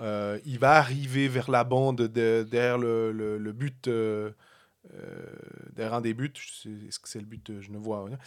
[0.00, 3.90] Il va arriver vers la bande de- derrière le, le- le but,
[5.76, 6.32] derrière un des buts.
[6.88, 7.60] Est-ce que c'est le but?
[7.60, 8.18] Je ne vois rien.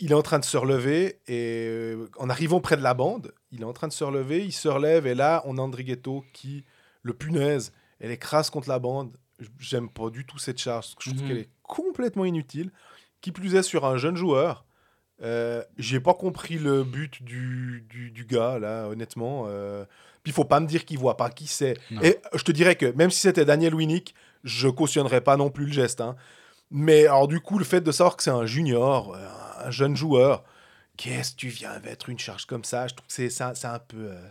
[0.00, 2.94] Euh, il est en train de se relever et euh, en arrivant près de la
[2.94, 5.60] bande, il est en train de se relever, il se relève et là, on a
[5.60, 6.64] Andrighetto qui
[7.02, 9.16] le punaise, elle écrase contre la bande.
[9.58, 11.28] J'aime pas du tout cette charge, je trouve Mhm.
[11.28, 12.70] qu'elle est complètement inutile.
[13.20, 14.64] Qui plus est sur un jeune joueur.
[15.22, 19.44] Euh, J'ai pas compris le but du, du, du gars, là, honnêtement.
[19.46, 19.84] Euh,
[20.24, 21.76] puis faut pas me dire qu'il voit pas qui c'est.
[22.02, 25.66] Et je te dirais que même si c'était Daniel Winnick, je cautionnerais pas non plus
[25.66, 26.00] le geste.
[26.00, 26.16] hein.
[26.72, 29.28] Mais alors, du coup, le fait de savoir que c'est un junior, euh,
[29.66, 30.44] un jeune joueur,
[30.96, 32.86] qu'est-ce que tu viens mettre une charge comme ça?
[32.88, 33.96] Je trouve que c'est un, peu.
[34.10, 34.28] euh,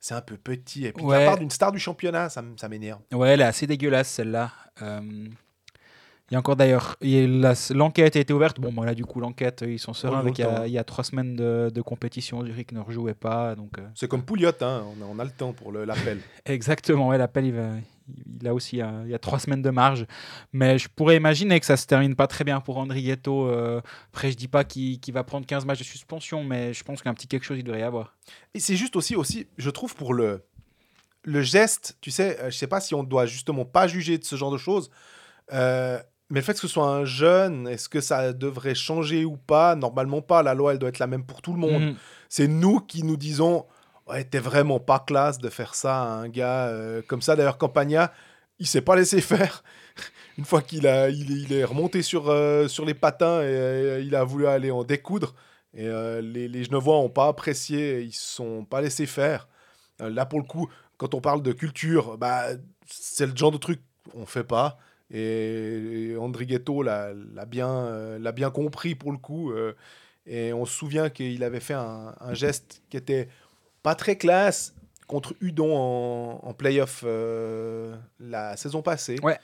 [0.00, 0.86] c'est un peu petit.
[0.86, 1.18] Et puis, de Ouais.
[1.20, 3.00] la part d'une star du championnat, ça, m'énerve.
[3.12, 4.50] Ouais, elle est assez dégueulasse celle-là.
[4.82, 5.00] Euh,
[6.30, 6.96] Il y a encore d'ailleurs,
[7.70, 8.60] l'enquête a été ouverte.
[8.60, 10.64] Bon, voilà, du coup, l'enquête, ils sont sereins avec il y, a, longtemps.
[10.64, 12.44] il y a trois semaines de, de compétition.
[12.44, 13.54] Zurich ne rejouait pas.
[13.54, 16.20] Donc, euh, C'est comme Pouliot, hein, on, a, on a le temps pour l'appel.
[16.44, 17.70] Exactement, ouais, l'appel, il, va-
[18.40, 20.06] il a aussi euh, il y a trois semaines de marge.
[20.52, 23.46] Mais je pourrais imaginer que ça se termine pas très bien pour Andrietto.
[23.48, 23.80] Euh,
[24.12, 27.14] après, je dis pas qu'il va prendre 15 matchs de suspension, mais je pense qu'un
[27.14, 28.16] petit quelque chose, il devrait y avoir.
[28.54, 30.42] Et c'est juste aussi, aussi, je trouve, pour le,
[31.24, 34.24] le geste, tu sais, euh, je sais pas si on doit justement pas juger de
[34.24, 34.90] ce genre de choses,
[35.52, 35.98] euh,
[36.30, 39.74] mais le fait que ce soit un jeune, est-ce que ça devrait changer ou pas?
[39.76, 41.82] Normalement pas, la loi, elle doit être la même pour tout le monde.
[41.82, 41.96] Mhm.
[42.28, 43.64] C'est nous qui nous disons,
[44.08, 47.36] ouais, vraiment pas classe de faire ça à un gars euh, comme ça.
[47.36, 48.12] D'ailleurs, Campagna,
[48.58, 49.62] il s'est pas laissé faire.
[50.38, 54.14] Une fois qu'il a, il, est- remonté sur, euh, sur les patins et euh, il
[54.14, 55.34] a voulu aller en découdre.
[55.74, 59.48] Et les, les Genevois n'ont pas apprécié, ils se sont pas laissés faire.
[60.00, 62.46] Là, pour le coup, quand on parle de culture, bah,
[62.86, 63.80] c'est le genre de truc
[64.14, 64.78] on fait pas.
[65.10, 67.12] Et, et Andrighetto l'a
[67.46, 69.52] bien, l'a bien compris pour le coup.
[70.26, 73.28] et on se souvient qu'il avait fait un geste qui était
[73.82, 74.74] pas très classe
[75.06, 79.16] contre Udon en, en playoff euh, la saison passée.
[79.22, 79.38] Ouais.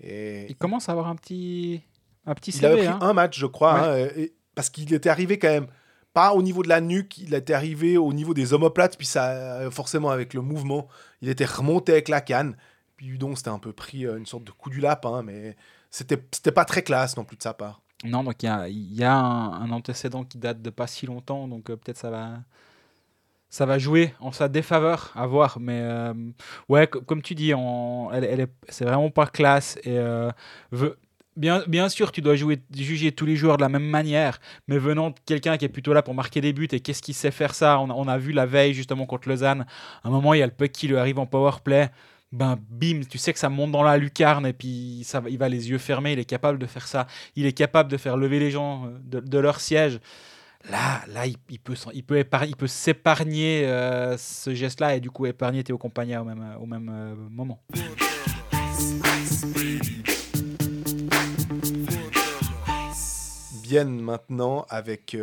[0.00, 1.82] Et Il commence à avoir un petit,
[2.26, 2.98] un petit il avait pris hein.
[3.00, 4.02] un match, je crois, Ouais.
[4.04, 5.66] hein, et- parce qu'il était arrivé quand même
[6.12, 9.30] pas au niveau de la nuque, il était arrivé au niveau des omoplates, puis ça,
[9.32, 10.88] euh, forcément avec le mouvement,
[11.20, 12.56] il était remonté avec la canne.
[12.96, 15.56] Puis Udon, c'était un peu pris euh, une sorte de coup du lapin, mais
[15.90, 17.82] c'était c'était pas très classe non plus de sa part.
[18.04, 21.04] Non, donc il y a, y a un, un antécédent qui date de pas si
[21.04, 22.38] longtemps, donc euh, peut-être ça va,
[23.48, 25.58] ça va jouer en sa défaveur, à voir.
[25.60, 26.12] Mais euh,
[26.68, 27.52] ouais, co- comme tu dis,
[28.68, 29.78] c'est vraiment pas classe.
[29.84, 30.30] Et euh,
[31.36, 34.38] bien, sûr, tu dois juger tous les joueurs de la même manière,
[34.68, 37.12] mais venant de quelqu'un qui est plutôt là pour marquer des buts et qu'est-ce qui
[37.12, 39.66] sait faire ça on, a- vu la veille justement contre Lausanne.
[40.02, 41.90] À un moment, il y a le puck qui lui arrive en power play.
[42.32, 45.48] Ben bim, tu sais que ça monte dans la lucarne et puis ça, il va
[45.48, 48.40] les yeux fermés, il est capable de faire ça il est capable de faire lever
[48.40, 50.00] les gens euh, de, de leur siège.
[50.70, 55.78] Là, là il, peut, il peut, s'épargner euh, ce geste-là et du coup épargner Théo
[55.78, 57.62] Compagna au même, euh, euh, moment.
[63.62, 65.16] Bienne maintenant avec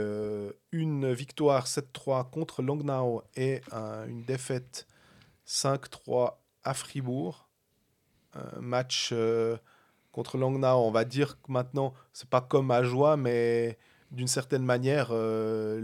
[0.72, 4.88] une victoire 7-3 contre Langnau et une défaite
[5.48, 7.48] 5-3 à Fribourg.
[8.60, 9.14] Match
[10.12, 13.78] contre Langnau, on va dire que maintenant, c'est pas comme à joie, mais
[14.14, 15.80] d'une certaine manière, euh,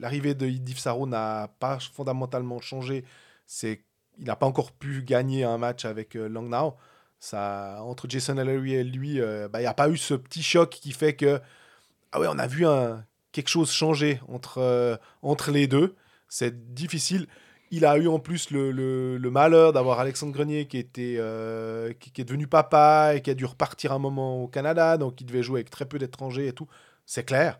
[0.00, 3.04] l'arrivée de Yves Saro n'a pas fondamentalement changé.
[3.46, 3.82] C'est,
[4.18, 6.74] il n'a pas encore pu gagner un match avec euh, Langnau.
[7.20, 10.42] Ça, entre Jason Ellery et lui, euh, bah, il n'y a pas eu ce petit
[10.42, 11.40] choc qui fait que
[12.12, 15.94] ah ouais, on a vu un, quelque chose changer entre, euh, entre les deux.
[16.28, 17.26] C'est difficile.
[17.70, 21.20] Il a eu en plus le, malheur d'avoir Alexandre Grenier qui, était,
[22.00, 25.26] qui est devenu papa et qui a dû repartir un moment au Canada, donc il
[25.26, 26.66] devait jouer avec très peu d'étrangers et tout.
[27.08, 27.58] C'est clair.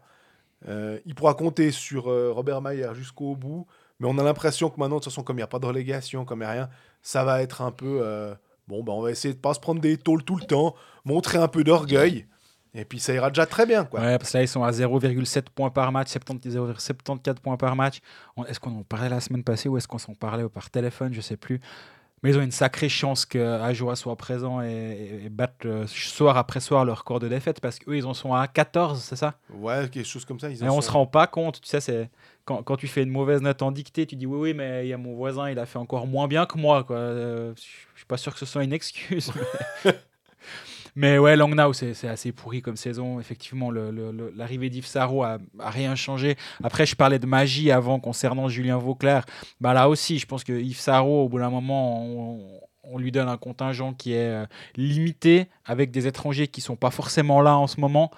[0.69, 3.67] Euh, il pourra compter sur euh, Robert Mayer jusqu'au bout,
[3.99, 5.65] mais on a l'impression que maintenant, de toute façon, comme il n'y a pas de
[5.65, 6.69] relégation, comme il n'y a rien,
[7.01, 8.35] ça va être un peu euh,
[8.69, 10.75] Bon, ben, on va essayer de pas se prendre des tôles tout le temps,
[11.07, 12.27] montrer un peu d'orgueil.
[12.75, 13.87] Et puis ça ira déjà très bien.
[13.87, 14.01] Quoi.
[14.01, 17.75] Ouais, parce que là, ils sont à 0,7 points par match, 70 74 points par
[17.75, 18.01] match.
[18.47, 21.23] Est-ce qu'on en parlait la semaine passée ou est-ce qu'on s'en parlait par téléphone Je
[21.23, 21.63] sais plus.
[22.23, 26.61] Mais ils ont une sacrée chance que Ajoa soit présent et, batte euh, soir après
[26.61, 29.35] soir leur record de défaite parce qu'eux, ils en sont à 14, c'est ça?
[29.51, 30.51] Ouais, quelque chose comme ça.
[30.51, 32.11] Ils en Et on sont- se rend pas compte, tu sais, c'est
[32.45, 34.89] quand, quand tu fais une mauvaise note en dictée, tu dis oui, oui, mais il
[34.89, 36.83] y a mon voisin, il a fait encore moins bien que moi.
[36.83, 36.97] Quoi.
[36.97, 39.31] Euh, je suis pas sûr que ce soit une excuse.
[39.85, 39.93] mais-
[40.97, 43.21] Mais ouais, Langnau, c'est c'est assez pourri comme saison.
[43.21, 46.37] Effectivement, l'arrivée d'Yves Sarro a, a rien changé.
[46.63, 49.25] Après, je parlais de magie avant concernant Julien Vauclair.
[49.61, 53.13] Bah, là aussi, je pense que Yves Sarro, au bout d'un moment, on, on lui
[53.13, 57.57] donne un contingent qui est euh, limité avec des étrangers qui sont pas forcément là
[57.57, 58.11] en ce moment.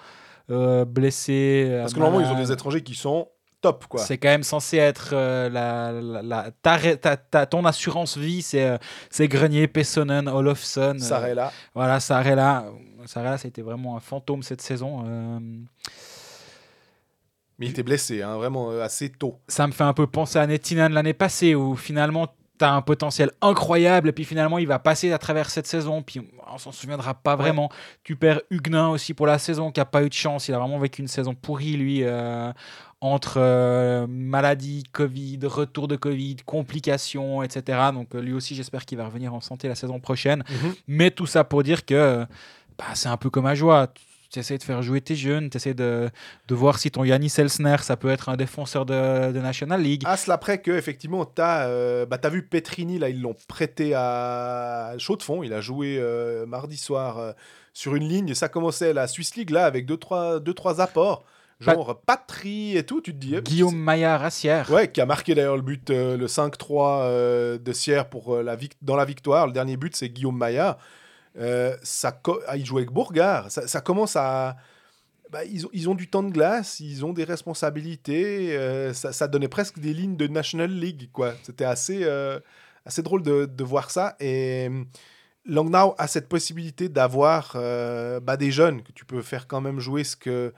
[0.49, 1.67] euh, blessés.
[1.81, 3.27] Parce que normalement, ils ont des étrangers qui sont
[3.61, 3.85] top.
[3.87, 4.01] Quoi.
[4.01, 8.41] C'est quand même censé être euh, la, la- la- ta, ta- ta- ton assurance vie,
[8.41, 8.77] c'est euh,
[9.09, 10.95] c'est Grenier, Pessonen, Olofsson.
[10.95, 11.51] euh, Sarella.
[11.75, 12.65] voilà, Sarella.
[13.05, 15.03] Sarella, c'était vraiment un fantôme cette saison.
[15.07, 15.39] euh,
[17.59, 19.39] Mais il était blessé, hein, vraiment euh, assez tôt.
[19.47, 22.81] ça me fait un peu penser à Nettinen l'année passée, où finalement, tu as un
[22.81, 26.71] potentiel incroyable, et puis finalement, il va passer à travers cette saison, puis on s'en
[26.71, 27.69] souviendra pas vraiment.
[28.03, 30.47] Tu perds Huguenin aussi pour la saison, qui a pas eu de chance.
[30.47, 32.51] Il a vraiment vécu une saison pourrie, lui, euh,
[33.01, 37.79] entre euh, maladie, Covid, retour de Covid, complications, etc.
[37.93, 40.43] Donc, euh, lui aussi, j'espère qu'il va revenir en santé la saison prochaine.
[40.49, 40.73] Mhm.
[40.87, 42.25] Mais tout ça pour dire que euh,
[42.77, 43.87] bah, c'est un peu comme à joie.
[44.29, 46.09] Tu essaies de faire jouer tes jeunes, tu essaies de,
[46.47, 50.03] de voir si ton Yannis Elsner, ça peut être un défenseur de, de National League.
[50.05, 54.93] Ah, cela après que, effectivement, tu as, bah, vu Petrini, là, ils l'ont prêté à
[54.99, 55.43] Chaux-de-Fonds.
[55.43, 57.31] Il a joué euh, mardi soir euh,
[57.73, 58.33] sur une ligne.
[58.33, 61.25] Ça commençait la Swiss League, là, avec deux, trois, deux, trois apports.
[61.61, 63.35] Genre Patry et tout, tu te dis.
[63.35, 64.69] eh, Guillaume Maillard Rassière.
[64.71, 68.41] Ouais, qui a marqué d'ailleurs le but, euh, le 5-3 euh, de Sierre pour, euh,
[68.43, 69.45] la dans la victoire.
[69.45, 70.77] Le dernier but, c'est Guillaume Maillard.
[71.83, 73.51] Ça ah, il joue avec Bourgard.
[73.51, 74.57] Ça, ça commence à.
[75.29, 78.57] bah, ils, ont, ils ont du temps de glace, ils ont des responsabilités.
[78.93, 81.09] ça, ça donnait presque des lignes de National League.
[81.13, 81.35] quoi.
[81.43, 82.05] C'était assez,
[82.85, 84.15] assez drôle de, de voir ça.
[84.19, 84.67] Et
[85.45, 87.53] Langnau a cette possibilité d'avoir
[88.21, 90.51] bah, des jeunes que tu peux faire quand même jouer ce que,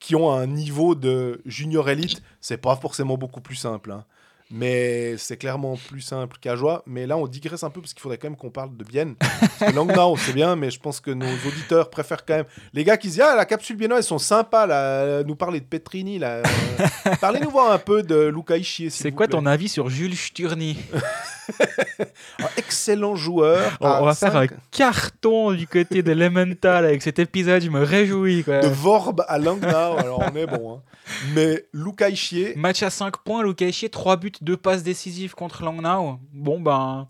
[0.00, 2.22] qui ont un niveau de junior élite.
[2.40, 3.92] C'est pas forcément beaucoup plus simple.
[3.92, 4.04] hein.
[4.50, 6.82] Mais c'est clairement plus simple qu'à joie.
[6.86, 9.14] Mais là, on digresse un peu parce qu'il faudrait quand même qu'on parle de Bienne.
[9.18, 12.46] Parce que Langnau, c'est bien, mais je pense que nos auditeurs préfèrent quand même.
[12.72, 15.22] Les gars qui se disent Ah, la capsule biennoise, ils sont sympas, là.
[15.22, 16.36] Nous parler de Petrini, là.
[16.36, 16.42] Euh,
[17.20, 18.88] Parlez-nous voir un peu de Luca Ischier.
[18.88, 19.36] s'il C'est quoi plaît.
[19.36, 20.78] ton avis sur Jules Sturny?
[22.56, 23.76] Excellent joueur.
[23.80, 27.82] on, on va faire un carton du côté de Lemental avec cet épisode, je me
[27.82, 28.44] réjouis.
[28.44, 28.60] Quoi.
[28.60, 29.66] De Vorb à Langnau,
[29.98, 30.76] alors on est bon.
[30.76, 30.80] hein.
[31.34, 35.62] Mais Luca Ischier, Match à 5 points, Luca Ischier, 3 buts, 2 passes décisives contre
[35.62, 36.18] Langnau.
[36.32, 37.08] Bon, ben,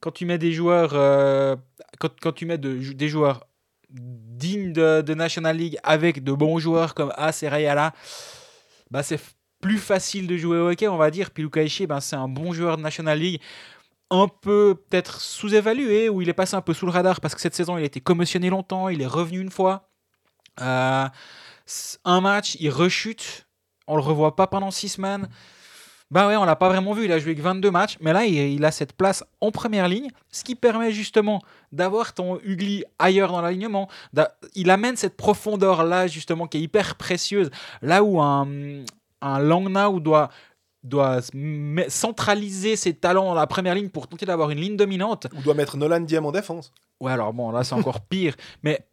[0.00, 1.56] quand tu mets des joueurs, euh,
[1.98, 3.46] quand, tu mets de- des joueurs
[3.90, 7.94] dignes de, National League avec de bons joueurs comme As et Rayala,
[8.90, 9.20] bah, c'est
[9.60, 11.30] plus facile de jouer au hockey, on va dire.
[11.30, 13.40] Puis Luca Ischier, ben, c'est un bon joueur de National League.
[14.10, 17.42] Un peu peut-être sous-évalué, où il est passé un peu sous le radar parce que
[17.42, 19.90] cette saison il a été commotionné longtemps, il est revenu une fois.
[20.62, 21.06] Euh,
[22.04, 23.46] un match, il rechute,
[23.86, 25.28] on le revoit pas pendant six semaines.
[26.10, 28.24] Bah ouais, on l'a pas vraiment vu, il a joué que 22 matchs, mais là
[28.24, 32.84] il, il a cette place en première ligne, ce qui permet justement d'avoir ton Ugly
[32.98, 33.90] ailleurs dans l'alignement.
[34.54, 37.50] Il amène cette profondeur là justement qui est hyper précieuse,
[37.82, 38.48] là où un,
[39.20, 40.30] un Langnau doit
[40.82, 41.20] doit
[41.88, 45.26] centraliser ses talents dans la première ligne pour tenter d'avoir une ligne dominante.
[45.36, 46.72] on doit mettre Nolan Diem en défense.
[47.00, 48.34] Ouais, alors bon, là c'est encore pire.
[48.62, 48.86] Mais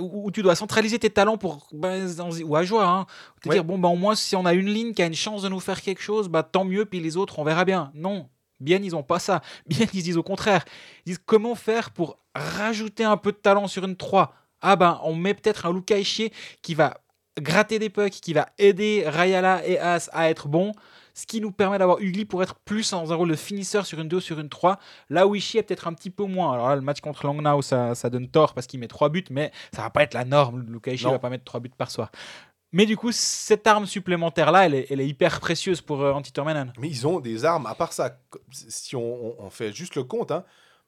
[0.00, 3.06] où où tu dois centraliser tes talents pour ben, dans- ou à joie, hein,
[3.42, 3.54] te Ouais.
[3.56, 5.48] dire bon bah au moins si on a une ligne qui a une chance de
[5.48, 6.84] nous faire quelque chose, bah tant mieux.
[6.84, 7.90] Puis les autres, on verra bien.
[7.94, 8.28] Non,
[8.60, 9.40] bien ils ont pas ça.
[9.66, 10.64] Bien ils disent au contraire.
[11.06, 15.00] Ils disent comment faire pour rajouter un peu de talent sur une 3 Ah ben
[15.04, 16.32] on met peut-être un Luca Ischier
[16.62, 16.98] qui va
[17.40, 20.72] gratter des pucks, qui va aider Rayala et As à être bons.
[21.18, 23.98] Ce qui nous permet d'avoir Ugly pour être plus dans un rôle de finisseur sur
[23.98, 24.78] une 2 sur une 3.
[25.10, 26.52] Là où Ishii est peut-être un petit peu moins.
[26.52, 29.24] Alors là, le match contre Langnau, ça, ça donne tort parce qu'il met 3 buts,
[29.30, 30.64] mais ça va pas être la norme.
[30.68, 32.12] Luka Ishii va pas mettre 3 buts par soir.
[32.70, 36.66] Mais du coup, cette arme supplémentaire-là, elle est, elle est hyper précieuse pour euh, Tormenan.
[36.78, 38.16] Mais ils ont des armes, à part ça,
[38.52, 39.00] si on,
[39.40, 40.44] on- on fait juste le compte, hein,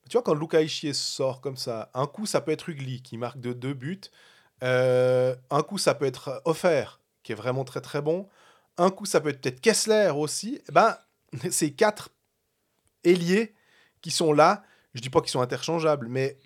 [0.08, 3.16] tu vois, quand Luca Ischier sort comme ça, un coup, ça peut être Ugly qui
[3.18, 4.00] marque de deux buts.
[4.62, 8.28] Euh, un coup, ça peut être offert, qui est vraiment très très bon.
[8.80, 10.62] Un coup, ça peut être peut-être Kessler aussi.
[10.68, 10.96] Eh ben,
[11.50, 12.08] ces quatre
[13.04, 13.54] ailiers
[14.00, 14.62] qui sont là,
[14.94, 16.38] je dis pas qu'ils sont interchangeables, mais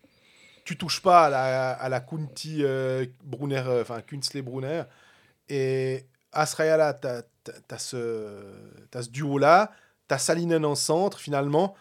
[0.65, 4.83] tu touches pas à la, à la Kunti euh, Brunner, euh, enfin Kunsley Brunner.
[5.49, 9.71] Et Asrayala, tu as, ce, duo-là,
[10.09, 11.77] tu as Salinen en centre, finalement.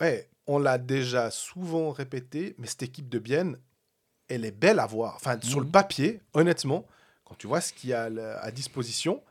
[0.00, 3.58] Ouais, on l'a déjà souvent répété, mais cette équipe de Bienne,
[4.28, 5.16] elle est belle à voir.
[5.16, 5.72] Enfin, sur le Mhm.
[5.72, 6.86] papier, honnêtement,
[7.24, 9.22] quand tu vois ce qu'il y a à à disposition,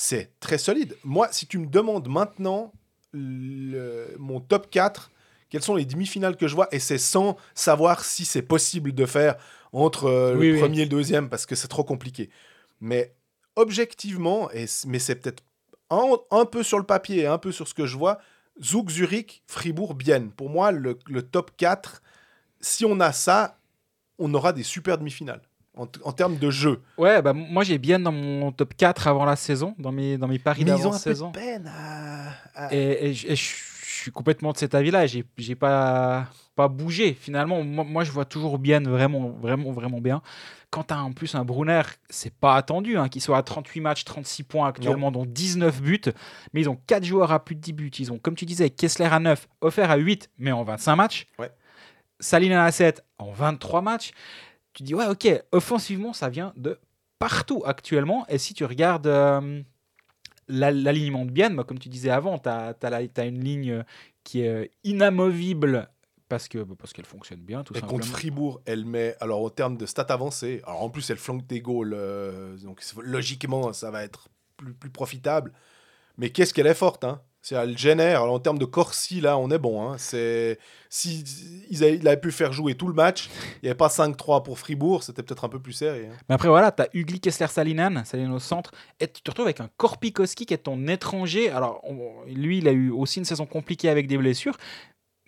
[0.00, 0.96] c'est très solide.
[1.02, 2.72] Moi, si tu me demandes maintenant
[3.12, 5.10] le- mon top 4,
[5.50, 9.06] quelles sont les demi-finales que je vois, et c'est sans savoir si c'est possible de
[9.06, 9.34] faire
[9.72, 10.60] entre euh, Oui, le oui.
[10.60, 12.30] premier et le deuxième, parce que c'est trop compliqué.
[12.80, 13.12] Mais
[13.56, 15.42] objectivement, et, mais c'est peut-être
[15.90, 18.18] un, un peu sur le papier et un peu sur ce que je vois,
[18.62, 20.30] Zug, Zurich, Fribourg, Bienne.
[20.30, 22.02] Pour moi, le, le top 4,
[22.60, 23.58] si on a ça,
[24.20, 25.42] on aura des super demi-finales
[25.78, 26.80] en, en termes de jeu.
[26.98, 30.28] Ouais, bah, moi j'ai bien dans mon top 4 avant la saison, dans mes, dans
[30.28, 30.98] mes paris ont un peu
[31.28, 32.30] de peine à...
[32.66, 35.06] à- Et, et je et je suis complètement de cet avis-là.
[35.06, 37.14] J'ai j'ai pas, pas bougé.
[37.20, 40.22] Finalement, moi, moi, je vois toujours bien, vraiment, vraiment, vraiment bien.
[40.70, 43.80] Quand tu as en plus un Brunner, c'est pas attendu hein, qu'il soit à 38
[43.80, 46.00] matchs, 36 points actuellement, dont 19 buts.
[46.52, 47.90] Mais ils ont 4 joueurs à plus de 10 buts.
[47.98, 51.26] Ils ont, comme tu disais, Kessler à 9, Offert à 8, mais en 25 matchs.
[51.40, 51.50] Ouais.
[52.20, 54.12] Salina à 7, en 23 matchs.
[54.78, 56.78] Tu dis, ouais, ok, offensivement, ça vient de
[57.18, 58.24] partout actuellement.
[58.28, 59.08] Et si tu regardes.
[59.08, 59.60] euh,
[60.46, 63.84] la- l'alignement de Bienne, bah, comme tu disais avant, tu as, une ligne
[64.22, 65.90] qui est euh, inamovible
[66.28, 67.98] parce que bah, parce qu'elle fonctionne bien, tout Et simplement.
[67.98, 71.44] contre Fribourg, elle met, alors en termes de stats avancées, alors en plus elle flanque
[71.48, 75.52] des goals, euh, donc logiquement ça va être plus, plus profitable.
[76.18, 77.20] Mais qu'est-ce qu'elle est forte, hein?
[77.40, 78.22] C'est elle génère.
[78.22, 79.82] Alors en termes de Corsi, là, on est bon.
[79.82, 79.96] Hein.
[79.96, 80.58] C'est
[80.90, 81.24] si
[81.70, 84.58] ils avaient, avait pu faire jouer tout le match, il n'y avait pas 5-3 pour
[84.58, 86.08] Fribourg, c'était peut-être un peu plus serré.
[86.10, 86.16] hein.
[86.28, 89.46] Mais après, voilà, tu as Ugly Kessler Salinan, Salinan au centre, et tu te retrouves
[89.46, 91.50] avec un Korpikoski qui est ton étranger.
[91.50, 91.82] Alors,
[92.26, 94.56] lui, il a eu aussi une saison compliquée avec des blessures,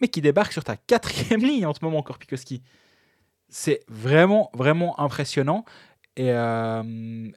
[0.01, 2.63] mais qui débarque sur ta quatrième ligne en ce moment, Korpikoski.
[3.49, 5.65] C'est vraiment, vraiment impressionnant.
[6.17, 7.29] Et, euh,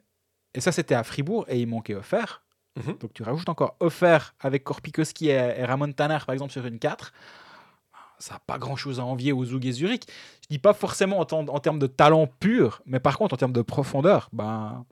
[0.54, 2.43] et ça, c'était à Fribourg, et il manquait offert.
[2.76, 2.98] Mhm.
[2.98, 7.12] Donc, tu rajoutes encore offert avec Korpikoski et, Ramon Tanner, par exemple, sur une 4
[8.18, 10.04] ça n'a pas grand chose à envier aux Zug et Zurich.
[10.42, 13.52] Je dis pas forcément en, en termes de talent pur, mais par contre en termes
[13.52, 14.84] de profondeur, ben,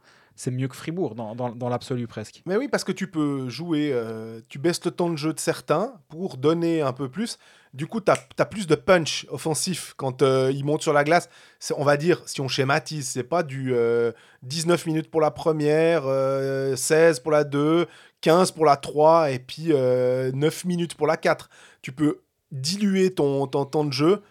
[0.43, 2.43] c'est mieux que Fribourg dans, dans- l'absolu presque.
[2.47, 5.39] Mais oui, parce que tu peux jouer, euh, tu baisses le temps de jeu de
[5.39, 7.39] certains pour donner un peu plus.
[7.75, 11.29] Du coup, tu as, plus de punch offensif quand euh, ils montent sur la glace.
[11.77, 14.11] On va dire, si on schématise, c'est pas du euh,
[14.43, 17.87] 19 minutes pour la première, euh, 16 pour la 2,
[18.21, 21.51] 15 pour la 3 et puis euh, 9 minutes pour la 4.
[21.83, 22.19] Tu peux
[22.51, 24.23] diluer ton, ton temps de jeu.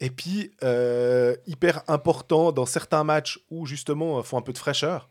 [0.00, 4.58] Et puis, euh, hyper important dans certains matchs où justement il faut un peu de
[4.58, 5.08] fraîcheur.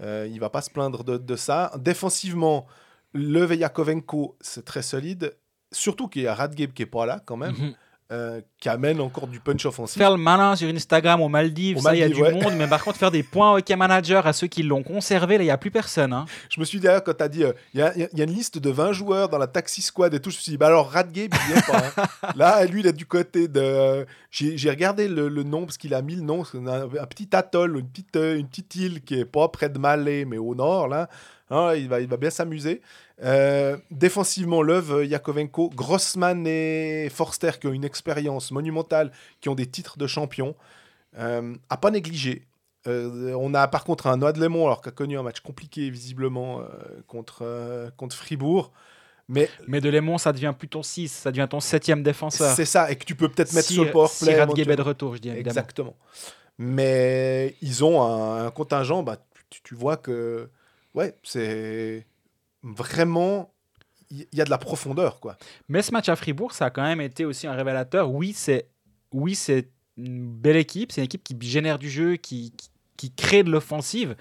[0.00, 1.72] Euh, il va pas se plaindre de, de ça.
[1.78, 2.66] Défensivement,
[3.12, 5.36] le Vejakovenko, c'est très solide.
[5.72, 7.74] Surtout qu'il y a Radgeb qui est pas là quand même, Mhm.
[8.10, 9.98] Euh, qui amène encore du punch offensif.
[9.98, 12.66] Faire le malin sur Instagram aux Maldives, Aux ça, il y a du monde, mais
[12.66, 15.50] par contre, faire des points hockey manager à ceux qui l'ont conservé, là, il n'y
[15.52, 16.12] a plus personne.
[16.14, 16.24] hein.
[16.48, 18.20] Je me suis dit d'ailleurs quand tu as dit, euh, il y, a- il y
[18.20, 20.52] a une liste de 20 joueurs dans la taxi squad et tout, je me suis
[20.52, 21.82] dit, bah alors Radgeb, il y est pas.
[22.22, 22.32] hein.
[22.36, 24.06] Là, lui, il est du côté de...
[24.30, 27.28] J'ai j'ai regardé le, le nom, parce qu'il a mis le nom, un, un petit
[27.36, 30.54] atoll, une petite, euh, une petite île qui est pas près de Malais, mais au
[30.54, 31.08] nord, là.
[31.50, 32.82] Ah, il, va, il va bien s'amuser.
[33.22, 39.66] Euh, défensivement, Love, Yakovenko, Grossman et Forster qui ont une expérience monumentale, qui ont des
[39.66, 40.54] titres de champion,
[41.18, 42.46] euh, à pas négliger.
[42.86, 45.40] Euh, on a par contre un Noah de Lemont, alors qui a connu un match
[45.40, 46.62] compliqué visiblement
[47.06, 48.72] contre, contre Fribourg.
[49.28, 52.54] Mais Mais de Lémon, ça devient plus ton 6, ça devient ton septième défenseur.
[52.54, 54.32] c'est ça, et que tu peux peut-être mettre si, sur le powerplay.
[54.32, 55.50] Si Radgeb est de retour, je dis évidemment.
[55.50, 55.96] Exactement.
[56.56, 59.18] Mais ils ont un, un contingent, bah,
[59.50, 60.48] tu, tu vois que
[60.98, 62.04] ouais, c'est
[62.62, 63.52] vraiment.
[64.10, 65.36] Il y, a de la profondeur, quoi.
[65.68, 68.10] Mais ce match à Fribourg, ça a quand même été aussi un révélateur.
[68.10, 68.66] Oui, c'est
[69.12, 69.68] oui, c'est
[69.98, 70.92] une belle équipe.
[70.92, 74.16] C'est une équipe qui génère du jeu, qui, qui, qui crée de l'offensive.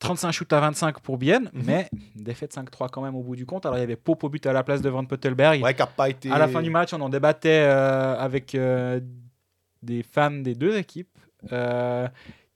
[0.00, 1.62] 35 shoots à 25 pour Bienne, Mhm.
[1.64, 3.66] mais défaite 5-3 quand même au bout du compte.
[3.66, 5.62] Alors il y avait Pope au but à la place de Van Pottelberg.
[5.62, 6.30] Ouais, qui a pas été.
[6.30, 9.00] À la fin du match, on en débattait euh, avec euh,
[9.82, 11.16] des fans des deux équipes
[11.52, 12.08] euh,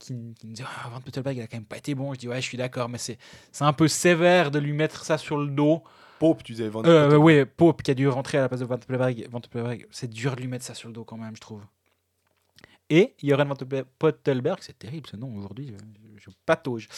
[0.03, 2.13] qui, qui me disaient ah, Van Pottelberg, il a quand même pas été bon.
[2.13, 3.19] Je dis ouais, je suis d'accord, mais c'est
[3.61, 5.83] un peu sévère de lui mettre ça sur le dos.
[6.19, 6.69] Pope, tu disais.
[6.69, 9.29] Van Euh, oui, Pope qui a dû rentrer à la place de Van Pottelberg.
[9.31, 9.41] Van
[9.91, 11.63] c'est dur de lui mettre ça sur le dos quand même, je trouve.
[12.91, 13.57] Et Joran Van
[13.99, 16.89] Pottelberg, c'est terrible ce nom aujourd'hui, je, je patauge,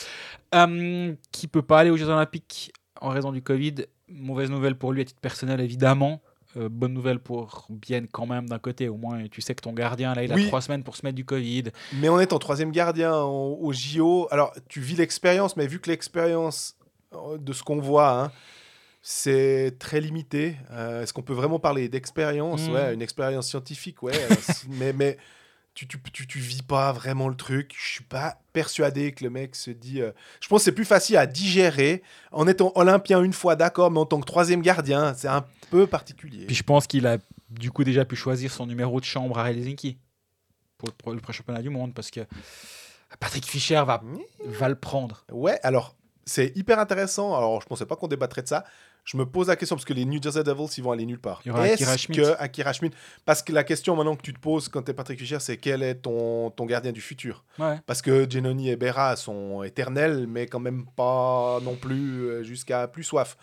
[0.54, 3.86] euh, qui peut pas aller aux Jeux Olympiques en raison du Covid.
[4.08, 6.20] Mauvaise nouvelle pour lui à titre personnel, évidemment.
[6.56, 9.72] Euh, bonne nouvelle pour Bienne quand même d'un côté, au moins tu sais que ton
[9.72, 11.64] gardien là il a trois semaines pour se mettre du Covid.
[11.94, 14.28] Mais on est en troisième gardien au, au JO.
[14.30, 16.76] Alors, tu vis l'expérience, mais vu que l'expérience
[17.14, 18.32] euh, de ce qu'on voit, hein,
[19.02, 20.56] c'est très limité.
[20.70, 22.68] Euh, Est-ce qu'on peut vraiment parler d'expérience?
[22.68, 22.72] Mm.
[22.72, 24.14] Ouais, une expérience scientifique, ouais.
[24.68, 25.18] mais
[25.74, 27.74] tu, tu, tu, tu vis pas vraiment le truc.
[27.76, 30.00] Je suis pas persuadé que le mec se dit.
[30.00, 32.02] euh, Je pense que c'est plus facile à digérer
[32.32, 35.86] en étant olympien une fois, d'accord, mais en tant que troisième gardien, c'est un peu
[35.86, 36.46] particulier.
[36.46, 37.18] Puis je pense qu'il a
[37.50, 39.98] du coup déjà pu choisir son numéro de chambre à Helsinki
[40.78, 42.20] pour le, pour le prochain championnat du monde parce que
[43.20, 44.02] Patrick Fischer va,
[44.44, 45.24] va le prendre.
[45.30, 45.94] Ouais, alors
[46.24, 47.36] c'est hyper intéressant.
[47.36, 48.64] Alors je pensais pas qu'on débattrait de ça.
[49.04, 51.20] Je me pose la question parce que les New Jersey Devils ils vont aller nulle
[51.20, 51.42] part.
[51.44, 52.22] Il y aura Akira Est-ce Schmidt.
[52.22, 52.96] que Akira Schmidt?
[53.26, 55.58] Parce que la question maintenant que tu te poses quand tu es Patrick Fischer, c'est
[55.58, 57.44] quel est ton, ton gardien du futur?
[57.58, 57.78] Ouais.
[57.86, 62.88] Parce que Genoni et Berra sont éternels, mais quand même pas non plus euh, jusqu'à
[62.88, 63.36] plus soif.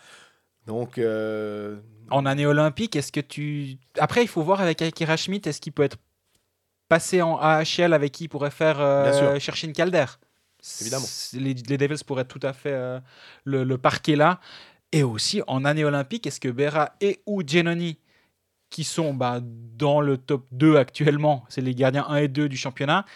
[0.66, 1.76] Donc, euh,
[2.10, 3.78] En année olympique, est-ce que tu.
[3.98, 5.96] Après, il faut voir avec Akira Schmidt, est-ce qu'il peut être
[6.88, 10.06] passé en AHL avec qui il pourrait faire euh, chercher une Calder?
[10.80, 11.06] Évidemment.
[11.32, 13.00] Les Devils pourraient tout à fait euh,
[13.44, 14.38] le, le parquer là.
[14.92, 17.98] Et aussi, en année olympique, est-ce que Berra et ou Genoni,
[18.70, 22.56] qui sont bah, dans le top 2 actuellement, c'est les gardiens 1 et 2 du
[22.56, 23.06] championnat,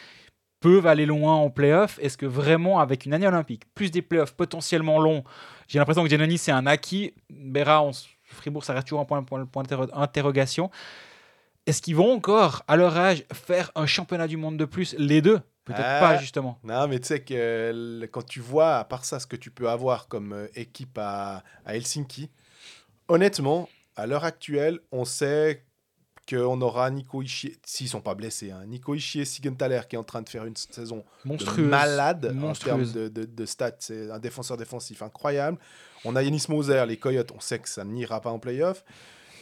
[0.61, 1.99] peuvent aller loin en playoff?
[2.01, 5.23] Est-ce que vraiment, avec une année olympique, plus des playoffs potentiellement longs,
[5.69, 7.13] j'ai l'impression que Genoni, c'est un acquis.
[7.31, 10.71] Berra, on Fribourg, ça reste toujours un point d'interrogation.
[11.67, 15.21] Est-ce qu'ils vont encore, à leur âge, faire un championnat du monde de plus Les
[15.21, 15.41] deux?
[15.67, 16.01] Peut-être Ah.
[16.01, 16.59] pas, justement.
[16.65, 19.51] Non, mais tu sais que euh, quand tu vois, à part ça, ce que tu
[19.51, 22.31] peux avoir comme euh, équipe à, à Helsinki,
[23.09, 25.65] honnêtement, à l'heure actuelle, on sait
[26.29, 30.03] qu'on aura Nico Ischier, s'ils sont pas blessés, hein, Nico Ischier, Sigenthaler qui est en
[30.05, 31.69] train de faire une saison de Monstrueuse.
[31.69, 32.91] malade Monstrueuse.
[32.91, 33.77] en termes de, de- de stats.
[33.79, 35.57] C'est un défenseur défensif incroyable.
[36.05, 38.85] On a Yanis Moser, les Coyotes, on sait que ça n'ira pas en playoff.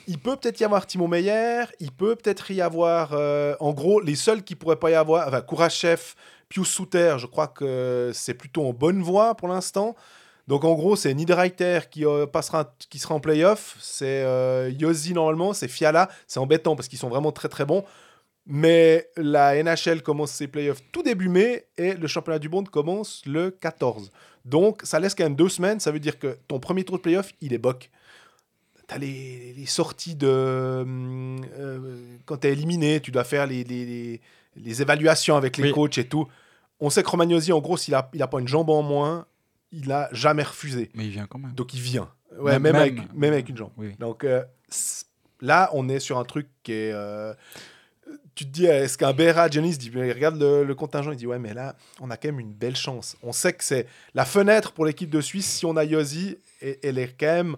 [0.06, 4.00] Il peut peut-être y avoir Timo Meyer, il peut peut-être y avoir, euh, en gros,
[4.00, 6.14] les seuls qui pourraient pas y avoir, enfin, Kourachev,
[6.48, 9.96] Pius Souter, je crois que c'est plutôt en bonne voie pour l'instant.
[10.46, 12.26] Donc en gros, c'est Niederreiter qui euh,
[12.90, 17.08] qui sera en playoff, c'est euh, Yossi normalement, c'est Fiala, c'est embêtant parce qu'ils sont
[17.08, 17.84] vraiment très très bons.
[18.46, 23.22] Mais la NHL commence ses playoffs tout début mai et le championnat du monde commence
[23.24, 24.10] le 14.
[24.44, 27.02] Donc ça laisse quand même deux semaines, ça veut dire que ton premier tour de
[27.02, 27.90] playoff, il est boc.
[28.94, 30.28] T'as les, les sorties de...
[30.28, 34.20] euh, quand t'es éliminé, tu dois faire les, les,
[34.56, 35.72] les- évaluations avec les Oui.
[35.72, 36.28] coachs et tout.
[36.78, 39.26] On sait que Romagnosi, en gros, s'il a, il a pas une jambe en moins,
[39.72, 40.90] il a jamais refusé.
[40.94, 41.52] Mais il vient quand même.
[41.54, 42.08] Donc il vient.
[42.38, 42.82] Ouais, Même- même, même.
[42.82, 43.72] Avec, même avec une jambe.
[43.76, 43.96] Oui.
[43.98, 44.44] Donc euh,
[45.40, 46.92] là, on est sur un truc qui est.
[46.92, 47.34] euh,
[48.36, 51.38] tu te dis, est-ce qu'un BRA se dit, regarde le, le contingent, il dit, ouais,
[51.40, 53.16] mais là, on a quand même une belle chance.
[53.24, 56.78] On sait que c'est la fenêtre pour l'équipe de Suisse, si on a Yossi, et
[56.86, 57.56] elle est quand même.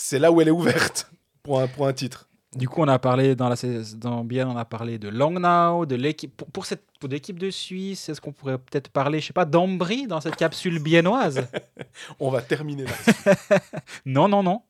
[0.00, 1.10] C'est là où elle est ouverte
[1.42, 2.28] pour un, pour un titre.
[2.54, 3.56] Du coup, on a parlé dans la
[3.96, 7.50] dans Bien, on a parlé de Langnau, de l'équipe pour, pour cette pour l'équipe de
[7.50, 8.08] Suisse.
[8.08, 11.48] Est-ce qu'on pourrait peut-être parler, je sais pas, d'Ambry dans cette capsule biennoise?
[12.20, 13.58] On va terminer là.
[14.06, 14.62] Non, non, non.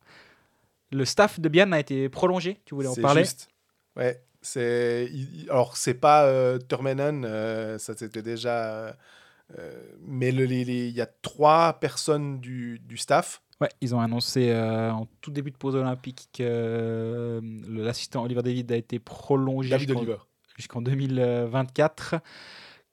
[0.92, 2.62] Le staff de Bienne a été prolongé.
[2.64, 3.24] Tu voulais en parler?
[3.24, 3.50] juste.
[3.96, 4.22] Ouais.
[4.40, 5.10] C'est.
[5.50, 8.96] Alors, c'est pas euh, Turmenen, euh, ça c'était déjà.
[9.58, 13.42] euh, mais il y a trois personnes du, du staff.
[13.60, 18.42] Ouais, ils ont annoncé euh, en tout début de pause olympique que euh, l'assistant Oliver
[18.42, 20.16] David a été prolongé jusqu'en- Oliver.
[20.56, 22.16] jusqu'en 2024.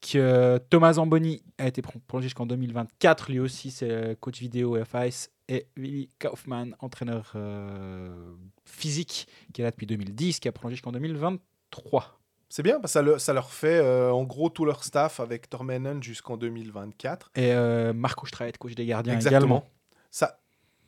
[0.01, 3.31] Que Thomas Zamboni a été pro- prolongé jusqu'en 2024.
[3.31, 5.29] Lui aussi, c'est le coach vidéo FIS.
[5.47, 8.33] Et Willy Kaufmann, entraîneur euh,
[8.65, 12.19] physique, qui est là depuis 2010, qui a prolongé jusqu'en 2023.
[12.49, 15.19] C'est bien, parce que ça, le- ça leur fait euh, en gros tout leur staff
[15.19, 17.31] avec Tormenen jusqu'en 2024.
[17.35, 19.39] Et euh, Marco Streit, coach des gardiens Exactement.
[19.39, 19.69] également.
[20.11, 20.39] Ça,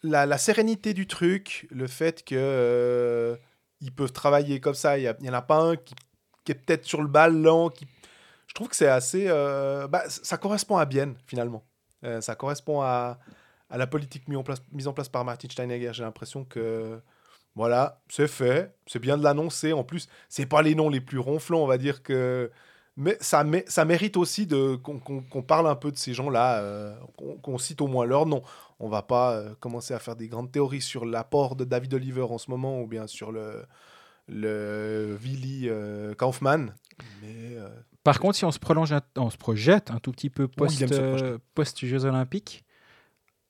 [0.03, 3.35] la, la sérénité du truc, le fait que euh,
[3.81, 5.95] ils peuvent travailler comme ça, il n'y en a pas un qui,
[6.43, 7.69] qui est peut-être sur le ballon.
[7.69, 7.87] Qui...
[8.47, 9.25] Je trouve que c'est assez.
[9.27, 11.63] euh, bah, ça correspond à Bienne, finalement.
[12.03, 13.19] Euh, ça correspond à,
[13.69, 15.91] à la politique mise en place, mise en place par Martin Steinegger.
[15.93, 17.01] J'ai l'impression que.
[17.55, 18.75] Voilà, c'est fait.
[18.85, 19.73] C'est bien de l'annoncer.
[19.73, 22.51] En plus, c'est pas les noms les plus ronflants, on va dire que.
[22.99, 26.13] Mais ça, mé- ça mérite aussi de qu'on qu'on- qu'on parle un peu de ces
[26.15, 26.95] gens-là, euh,
[27.43, 28.41] qu'on cite au moins leur nom.
[28.79, 32.23] On va pas euh, commencer à faire des grandes théories sur l'apport de David Oliver
[32.23, 33.63] en ce moment ou bien sur le,
[34.27, 36.73] le Willy euh, Kaufmann.
[37.21, 37.69] Mais euh,
[38.03, 40.81] Par contre, si on se, prolonge un- on se projette un tout petit peu post,
[41.55, 42.63] post-Jeux Olympiques,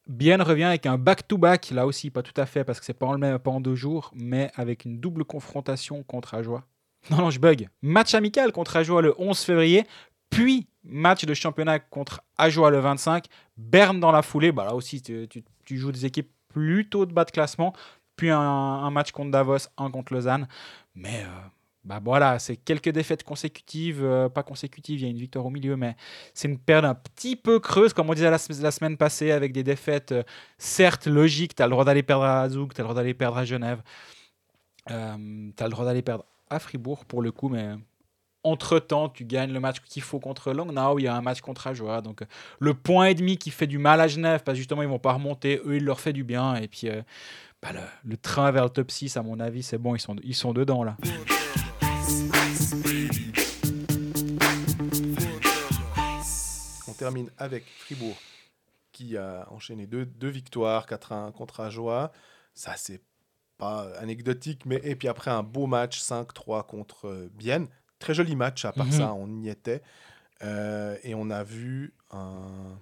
[0.09, 3.07] Bien revient avec un back-to-back, là aussi pas tout à fait parce que c'est pas
[3.07, 6.63] en, le même, pas en deux jours, mais avec une double confrontation contre Ajoie.
[7.09, 7.69] Non, non, je bug.
[7.81, 9.85] Match amical contre Ajoie le 11 février,
[10.29, 13.25] puis match de championnat contre Ajoie le 25,
[13.57, 14.51] Berne dans la foulée.
[14.51, 17.73] Bah, là aussi, tu, joues des équipes plutôt de bas de classement,
[18.15, 20.47] puis un, match contre Davos, un contre Lausanne.
[20.95, 21.47] Mais euh,
[21.83, 25.49] bah voilà, c'est quelques défaites consécutives, euh, pas consécutives, il y a une victoire au
[25.49, 25.95] milieu, mais
[26.33, 29.31] c'est une période un petit peu creuse, comme on disait la, sem- la semaine passée,
[29.31, 30.23] avec des défaites euh,
[30.57, 31.55] certes logiques.
[31.55, 33.45] Tu as le droit d'aller perdre à Zug, tu as le droit d'aller perdre à
[33.45, 33.81] Genève,
[34.87, 37.75] tu as le droit d'aller perdre à Fribourg pour le coup, mais
[38.43, 41.67] entre-temps, tu gagnes le match qu'il faut contre Langnau, il y a un match contre
[41.67, 42.01] Ajoie.
[42.01, 42.21] Donc
[42.59, 45.13] le point et demi qui fait du mal à Genève, parce justement, ils vont pas
[45.13, 46.55] remonter, eux, il leur fait du bien.
[46.55, 47.01] Et puis, euh,
[47.61, 47.69] bah,
[48.03, 50.53] le, train vers le top 6, à mon avis, c'est bon, ils sont, ils sont
[50.53, 50.95] dedans là.
[56.87, 58.17] On termine avec Fribourg
[58.91, 62.11] qui a enchaîné deux, victoires, 4-1 contre Ajoie.
[62.55, 63.01] Ça, c'est
[63.57, 67.67] pas anecdotique, mais et puis après un beau match 5-3 contre euh, Bienne.
[67.99, 68.91] Très joli match, à part Mhm.
[68.91, 69.81] ça, on y était.
[70.43, 72.77] Euh, et on a vu un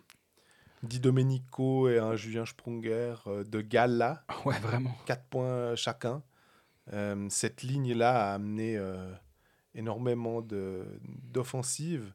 [0.83, 4.93] Di Domenico et un Julien Sprunger euh, de gala, Ouais, vraiment.
[5.05, 6.21] 4 points chacun.
[6.93, 9.11] Euh, cette ligne-là a amené euh,
[9.73, 12.13] énormément d'offensives.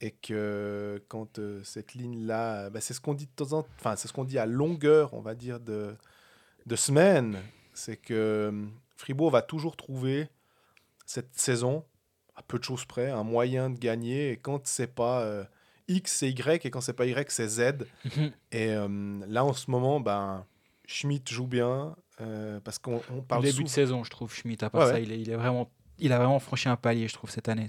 [0.00, 4.06] Et que quand cette ligne-là, bah, c'est ce qu'on dit de temps en enfin, c'est
[4.08, 5.96] ce qu'on dit à longueur, on va dire, de,
[6.66, 7.38] de semaine,
[7.74, 8.66] c'est que euh,
[8.96, 10.28] Fribourg va toujours trouver
[11.06, 11.84] cette saison,
[12.36, 14.30] à peu de choses près, un moyen de gagner.
[14.30, 15.44] Et quand c'est pas euh,
[15.88, 17.60] X, c'est Y, et quand c'est pas Y, c'est Z.
[18.52, 20.46] Et euh, là, en ce moment, ben,
[20.86, 24.62] Schmidt joue bien, euh, parce qu'on on parle début de saison, je trouve, Schmitt.
[24.62, 25.02] À part Ouais, ça, ouais.
[25.02, 27.66] il, est, il, est vraiment, il a vraiment franchi un palier, je trouve, cette année.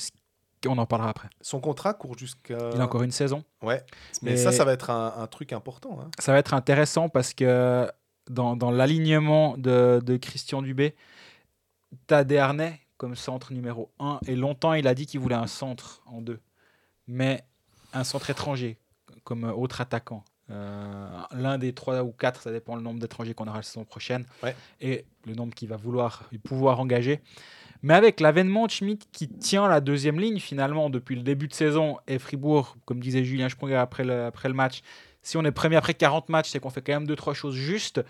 [0.67, 1.29] On en parlera après.
[1.41, 2.71] Son contrat court jusqu'à...
[2.73, 3.43] Il a encore une saison.
[3.61, 3.83] Ouais,
[4.23, 5.99] mais ça, ça va être un, un truc important.
[6.01, 6.09] hein.
[6.17, 7.87] Ça va être intéressant parce que
[8.29, 10.95] dans, dans l'alignement de, de Christian Dubé,
[12.09, 14.19] Desharnais comme centre numéro 1.
[14.27, 16.39] Et longtemps, il a dit qu'il voulait un centre en deux.
[17.07, 17.43] Mais
[17.93, 18.77] un centre étranger
[19.23, 20.23] comme autre attaquant.
[20.51, 23.83] Euh, L'un des trois ou quatre, ça dépend le nombre d'étrangers qu'on aura la saison
[23.83, 24.25] prochaine.
[24.43, 24.55] Ouais.
[24.79, 27.21] Et le nombre qu'il va vouloir pouvoir engager.
[27.81, 31.53] Mais avec l'avènement de Schmidt qui tient la deuxième ligne finalement depuis le début de
[31.53, 34.81] saison et Fribourg, comme disait Julien Sprunger après le, après le match,
[35.25, 37.55] si on est premier après 40 matchs, c'est qu'on fait quand même deux trois choses
[37.55, 38.01] justes.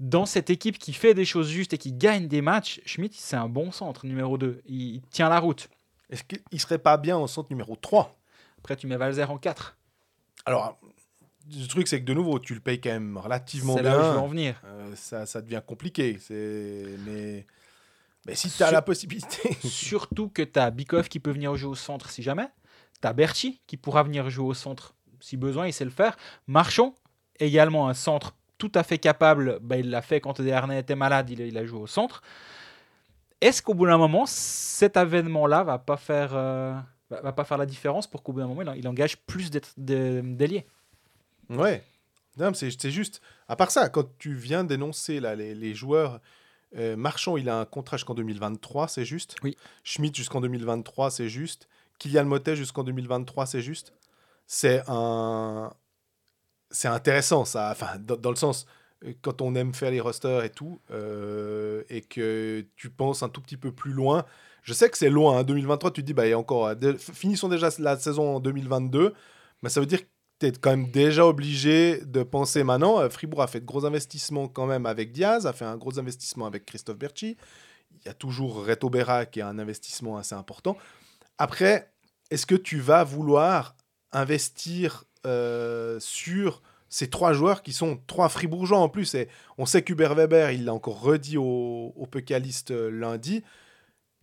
[0.00, 3.36] Dans cette équipe qui fait des choses justes et qui gagne des matchs, Schmidt, c'est
[3.36, 4.60] un bon centre numéro 2.
[4.66, 5.68] Il, il tient la route.
[6.10, 8.18] Est-ce qu'il serait pas bien en centre numéro 3
[8.58, 9.76] Après, tu mets Valzer en 4.
[10.44, 10.76] Alors,
[11.56, 14.02] le truc, c'est que de nouveau, tu le payes quand même relativement C'est là où
[14.02, 14.28] je veux en bien.
[14.30, 14.62] venir.
[14.64, 16.18] Euh, ça, ça devient compliqué.
[17.06, 17.46] Mais...
[18.26, 19.56] mais si tu Sur- as la possibilité...
[19.64, 22.48] Surtout que tu as Bikov qui peut venir jouer au centre si jamais.
[23.00, 26.16] Tu as Berchi qui pourra venir jouer au centre si besoin, il sait le faire.
[26.46, 26.94] Marchand,
[27.40, 29.58] également un centre tout à fait capable.
[29.62, 32.22] Bah, il l'a fait quand Desharnais était malade, il, a- il a joué au centre.
[33.40, 36.74] Est-ce qu'au bout d'un moment, cet avènement-là va pas faire, euh,
[37.10, 39.50] va, pas faire la différence pour qu'au bout d'un moment, il, en- il engage plus
[39.76, 40.66] d'ailiers
[41.48, 41.82] Ouais.
[42.54, 43.20] C'est, c'est juste.
[43.48, 46.20] À part ça, quand tu viens d'énoncer là, les, les joueurs,
[46.76, 49.36] euh, Marchand, il a un contrat jusqu'en 2023, c'est juste?
[49.42, 49.56] Oui.
[49.84, 51.68] Schmidt jusqu'en 2023, c'est juste?
[51.98, 53.92] Kylian Motet jusqu'en 2023, c'est juste?
[54.54, 55.72] C'est un.
[56.70, 57.70] C'est intéressant, ça.
[57.72, 58.66] Enfin, dans, dans le sens,
[59.22, 63.40] quand on aime faire les rosters et tout, euh, et que tu penses un tout
[63.40, 64.26] petit peu plus loin.
[64.62, 66.66] Je sais que c'est loin, hein, 2023, tu te dis, bah, encore.
[66.66, 69.14] euh, finissons déjà la saison en 2022,
[69.62, 70.00] mais ça veut dire
[70.38, 73.00] tu es quand même déjà obligé de penser maintenant.
[73.00, 75.98] euh, Fribourg a fait de gros investissements quand même avec Diaz, a fait un gros
[75.98, 77.36] investissement avec Christophe Berchi.
[77.92, 80.76] Il y a toujours Reto Berra qui a un investissement assez important.
[81.38, 81.90] Après,
[82.30, 83.76] est-ce que tu vas vouloir
[84.12, 89.82] investir euh, sur ces trois joueurs qui sont trois fribourgeois en plus Et on sait
[89.82, 93.42] qu'Hubert Weber, il l'a encore redit au, au Pécaliste euh, lundi,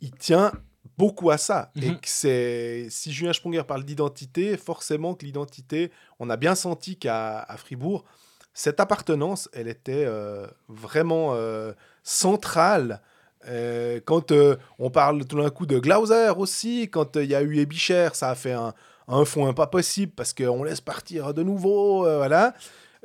[0.01, 0.51] il tient
[0.97, 1.71] beaucoup à ça.
[1.81, 1.99] Et Mhm.
[1.99, 7.39] que c'est si Julien Sprunger parle d'identité, forcément que l'identité, on a bien senti qu'à
[7.39, 8.05] à Fribourg,
[8.53, 11.71] cette appartenance, elle était euh, vraiment euh,
[12.03, 13.01] centrale.
[13.47, 14.33] Euh, quand
[14.79, 18.29] on parle tout d'un coup de Glauser aussi, quand il y a eu Ebicher, ça
[18.29, 18.73] a fait un,
[19.09, 22.53] un fond pas possible parce qu'on laisse partir de nouveau, euh, voilà.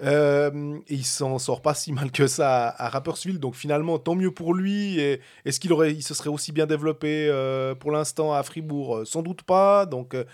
[0.03, 3.99] Euh, et il s'en sort pas si mal que ça à, à Rapperswil, donc finalement
[4.01, 4.99] tant mieux pour lui.
[5.45, 8.97] Est-ce qu'il aurait, il se serait aussi bien développé euh, pour l'instant à Fribourg?
[8.97, 9.87] Euh, Sans doute pas.
[9.87, 10.25] Donc euh,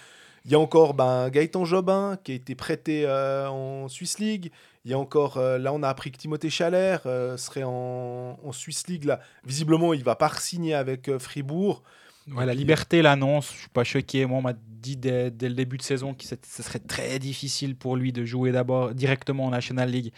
[0.47, 4.51] il y a encore ben, Gaëtan Jobin qui a été prêté euh, en Swiss League.
[4.87, 8.39] Il y a encore, euh, là on a appris que Timothée Chalère euh, serait en,
[8.43, 9.05] en Swiss League.
[9.05, 9.21] Là.
[9.45, 11.83] Visiblement il va pas signer avec euh, Fribourg.
[12.29, 14.27] Ouais, la liberté l'annonce, je suis pas choqué.
[14.27, 17.77] Moi, on m'a dit dès, dès le début de saison que ce serait très difficile
[17.77, 20.13] pour lui de jouer d'abord directement en National League.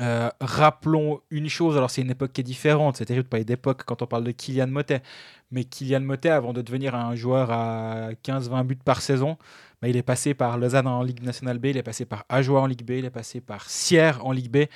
[0.00, 3.44] Euh, rappelons une chose, alors c'est une époque qui est différente, c'est terrible de parler
[3.44, 5.02] d'époque quand on parle de Kylian Motet,
[5.50, 9.36] mais Kylian Motet, avant de devenir un joueur à 15-20 buts par saison,
[9.82, 12.60] bah, il est passé par Lausanne en Ligue nationale B, il est passé par Ajoie
[12.62, 14.68] en Ligue B, il est passé par Sierre en Ligue B,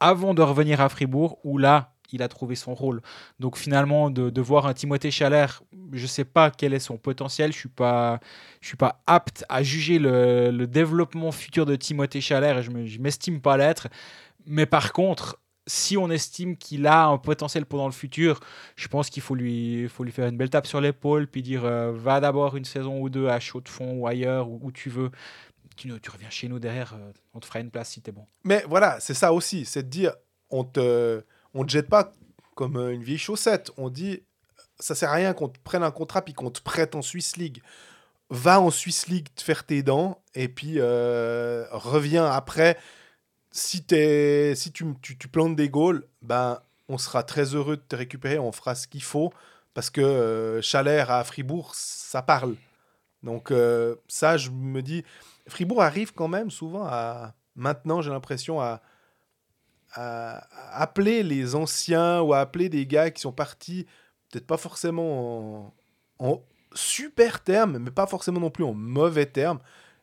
[0.00, 3.00] avant de revenir à Fribourg, où là, il a trouvé son rôle.
[3.38, 5.62] Donc finalement, de, voir un Timothée Chalère,
[5.92, 8.20] je ne sais pas quel est son potentiel, je ne suis, pas-
[8.60, 13.56] suis pas apte à juger le, développement futur de Timothée Chalère et je m'estime pas
[13.56, 13.88] l'être.
[14.46, 18.40] Mais par contre, si on estime qu'il a un potentiel pendant le futur,
[18.74, 21.64] je pense qu'il faut lui, faut lui faire une belle tape sur l'épaule, puis dire
[21.64, 24.72] euh, va d'abord une saison ou deux à Chaud de Fond ou ailleurs, où, où
[24.72, 25.10] tu veux.
[25.76, 28.26] Tu, tu reviens chez nous derrière, euh, on te fera une place si t'es bon.
[28.42, 30.12] Mais voilà, c'est ça aussi, c'est de dire,
[30.50, 31.22] on te,
[31.58, 32.12] on te jette pas
[32.54, 33.72] comme euh, une vieille chaussette.
[33.76, 34.22] On dit,
[34.78, 37.36] ça sert à rien qu'on te prenne un contrat puis qu'on te prête en Swiss
[37.36, 37.62] League.
[38.30, 42.78] Va en Swiss League te faire tes dents et puis euh, reviens après.
[43.50, 43.84] Si,
[44.54, 48.38] si tu, tu, plantes des goals, ben, on sera très heureux de te récupérer.
[48.38, 49.32] On fera ce qu'il faut
[49.74, 50.60] parce que euh,
[51.08, 52.54] à Fribourg, ça parle.
[53.22, 55.04] Donc euh, ça, je me dis,
[55.48, 58.80] Fribourg arrive quand même souvent à, maintenant j'ai l'impression, à,
[59.94, 60.46] à-
[60.82, 63.86] appeler les anciens ou à appeler des gars qui sont partis,
[64.30, 65.74] peut-être pas forcément
[66.18, 66.42] en,
[66.74, 69.58] super termes, mais pas forcément non plus en mauvais termes.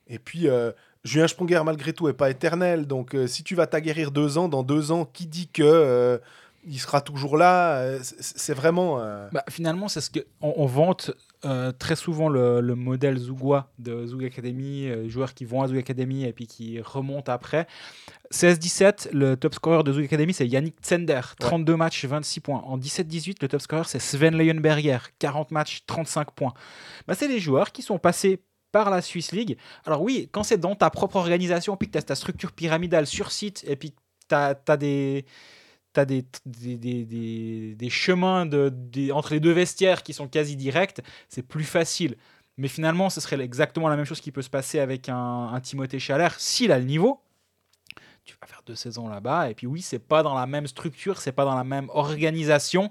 [0.07, 0.71] Et puis, euh,
[1.03, 2.87] Julien Sprunger, malgré tout, est pas éternel.
[2.87, 6.17] Donc, euh, si tu vas t'aguerrir deux ans, dans deux ans, qui dit que euh,
[6.65, 8.97] il sera toujours là c'est- vraiment...
[9.31, 11.11] Bah, finalement, c'est ce que on vante
[11.45, 15.67] euh, très souvent le, le modèle Zougois de Zoug Academy, euh, joueurs qui vont à
[15.67, 17.67] Zoug Academy et puis qui remontent après.
[18.31, 22.61] 16-17, le top scorer de Zoug Academy, c'est Yannick Zender, 32 matchs, 26 points.
[22.65, 26.53] En 17-18, le top scorer, c'est Sven Leuenberger, 40 matchs, 35 points.
[27.07, 28.41] Bah, c'est des joueurs qui sont passés
[28.71, 29.57] par la Swiss League.
[29.85, 33.07] Alors oui, quand c'est dans ta propre organisation, puis que tu as ta structure pyramidale
[33.07, 33.93] sur site, et puis
[34.27, 35.25] tu as, des
[35.95, 38.71] tu des, des, des, des- chemins de,
[39.11, 42.15] entre les deux vestiaires qui sont quasi directs, c'est plus facile.
[42.57, 45.99] Mais finalement, ce serait exactement la même chose qui peut se passer avec un, Timothée
[45.99, 47.21] Chalère s'il a le niveau.
[48.23, 51.19] Tu vas faire deux saisons là-bas, et puis oui, c'est pas dans la même structure,
[51.19, 52.89] c'est pas dans la même organisation.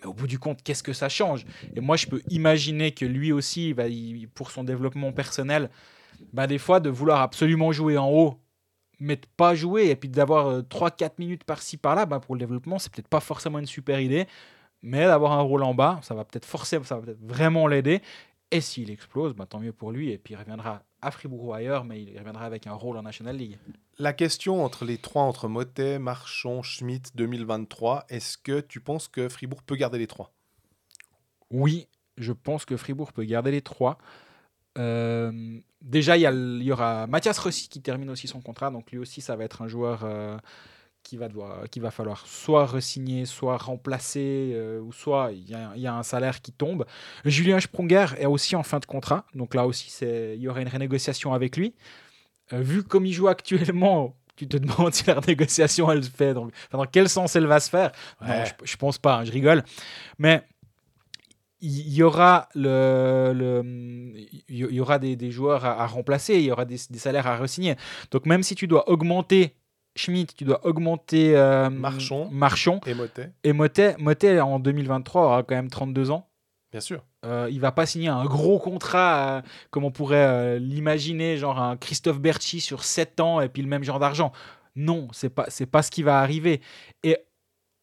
[0.00, 1.44] Mais au bout du compte, qu'est-ce que ça change?
[1.74, 3.84] Et moi, je peux imaginer que lui aussi, bah,
[4.34, 5.70] pour son développement personnel,
[6.32, 8.38] bah, des fois, de vouloir absolument jouer en haut,
[9.00, 12.78] mais de pas jouer, et puis d'avoir 3-4 minutes par-ci, par-là, bah, pour le développement,
[12.78, 14.26] c'est peut-être pas forcément une super idée.
[14.82, 18.00] Mais d'avoir un rôle en bas, ça va peut-être forcément, ça va peut-être vraiment l'aider.
[18.50, 20.10] Et s'il explose, bah, tant mieux pour lui.
[20.10, 23.02] Et puis il reviendra à Fribourg ou ailleurs, mais il reviendra avec un rôle en
[23.02, 23.58] National League.
[23.98, 29.28] La question entre les trois, entre Motet, Marchand, Schmidt 2023, est-ce que tu penses que
[29.28, 30.32] Fribourg peut garder les trois?
[31.50, 31.86] Oui,
[32.16, 33.98] je pense que Fribourg peut garder les trois.
[34.78, 38.70] Euh, déjà, il y, aura Mathias Rossi qui termine aussi son contrat.
[38.70, 40.36] Donc lui aussi, ça va être un joueur euh,
[41.02, 45.54] qui, va devoir, qui va falloir soit resigner, soit remplacer, euh, ou soit il y,
[45.54, 46.84] a- il y a un salaire qui tombe.
[47.24, 49.24] Julien Sprunger est aussi en fin de contrat.
[49.34, 51.74] Donc là aussi, il y aura une renégociation avec lui.
[52.52, 56.34] Euh, vu comme il joue actuellement, tu te demandes si la renégociation, elle se fait.
[56.34, 59.32] Donc, dans quel sens elle va se faire Non, je, je pense pas, hein, je
[59.32, 59.62] rigole.
[60.18, 60.42] Mais
[61.60, 64.12] il y aura le, le-
[64.48, 67.26] il y aura des, des joueurs à, à remplacer, il y aura des, des salaires
[67.26, 67.76] à resigner.
[68.10, 69.54] Donc même si tu dois augmenter
[69.96, 72.28] Schmidt, tu dois augmenter euh, Marchand.
[72.30, 76.28] Marchand Et Motet et Motet, Motet en 2023 aura quand même 32 ans.
[76.70, 77.04] Bien sûr.
[77.26, 81.60] Euh, il va pas signer un gros contrat euh, comme on pourrait euh, l'imaginer, genre
[81.60, 84.30] un Christophe Berchi sur 7 ans et puis le même genre d'argent.
[84.76, 86.60] Non, c'est pas c'est pas ce qui va arriver.
[87.02, 87.18] Et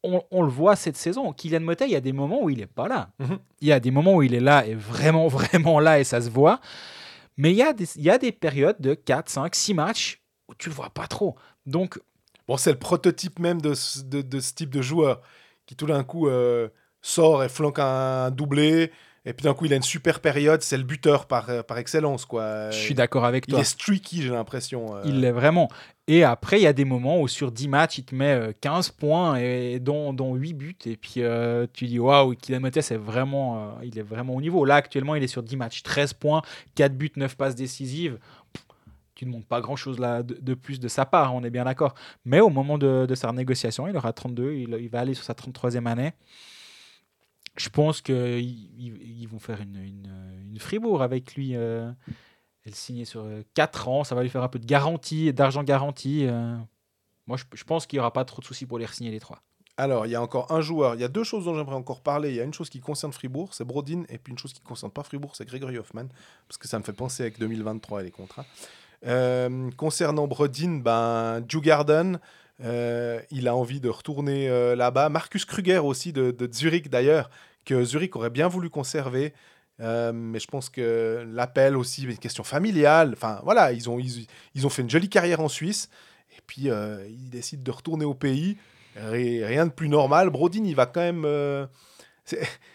[0.07, 1.33] on, on le voit cette saison.
[1.33, 3.09] Kylian Motet, il y a des moments où il est pas là.
[3.19, 3.39] Mhm.
[3.61, 6.21] Il y a des moments où il est là et vraiment vraiment là et ça
[6.21, 6.59] se voit.
[7.37, 10.21] Mais il y a des, il y a des périodes de 4, 5, 6 matchs
[10.47, 11.35] où tu le vois pas trop.
[11.65, 11.99] Donc
[12.47, 15.21] Bon, c'est le prototype même de, ce- de, de ce type de joueur
[15.65, 16.69] qui tout d'un coup euh,
[17.01, 18.91] sort et flanque un doublé.
[19.25, 20.61] Et puis d'un coup, il a une super période.
[20.61, 22.25] C'est le buteur par, euh, par excellence.
[22.25, 22.71] Quoi.
[22.71, 23.59] je suis d'accord avec Il toi.
[23.59, 24.95] est streaky, j'ai l'impression.
[24.95, 25.01] euh.
[25.03, 25.67] Il l'est vraiment.
[26.09, 28.53] Et après, il y a des moments où sur 10 matchs, il te met euh,
[28.61, 30.75] 15 points et dont, dont 8 buts.
[30.85, 34.63] Et puis euh, tu dis waouh, Mbappé, c'est vraiment, euh, il est vraiment au niveau.
[34.63, 36.41] Là, actuellement, il est sur 10 matchs, 13 points,
[36.75, 38.19] 4 buts, 9 passes décisives.
[38.53, 38.65] Pff,
[39.15, 41.65] Tu ne montres pas grand chose là de, plus de sa part, on est bien
[41.65, 41.93] d'accord.
[42.23, 45.25] Mais au moment de, de sa négociation, il aura 32, il, il va aller sur
[45.25, 46.13] sa 33e année.
[47.57, 48.15] Je pense qu'ils
[48.79, 50.11] ils, vont faire une, une,
[50.51, 51.55] une Fribourg avec lui.
[51.55, 51.91] euh,
[52.67, 56.25] elle signe sur 4 ans, ça va lui faire un peu de garantie, d'argent garanti.
[56.27, 56.57] euh.
[57.25, 59.41] Moi, je, pense qu'il n'y aura pas trop de soucis pour les signer les trois.
[59.75, 60.95] Alors, il y a encore un joueur.
[60.95, 62.29] Il y a deux choses dont j'aimerais encore parler.
[62.29, 64.03] Il y a une chose qui concerne Fribourg, c'est Brodin.
[64.09, 66.07] Et puis une chose qui ne concerne pas Fribourg, c'est Gregory Hoffman.
[66.47, 68.45] Parce que ça me fait penser avec 2023 et les contrats.
[69.05, 72.19] Euh, concernant Brodin, ben, Drew Garden,
[72.63, 75.09] euh, il a envie de retourner euh, là-bas.
[75.09, 77.29] Marcus Kruger aussi, de Zurich d'ailleurs,
[77.65, 79.33] que Zurich aurait bien voulu conserver.
[79.79, 83.11] Euh, mais je pense que l'appel aussi, une question familiale.
[83.13, 85.89] Enfin, voilà, ils ont, ils, ont fait une jolie carrière en Suisse.
[86.35, 88.57] Et puis, euh, ils décident de retourner au pays.
[88.95, 90.29] Ri- Rien de plus normal.
[90.29, 91.23] Brodin, il va quand même.
[91.25, 91.65] euh,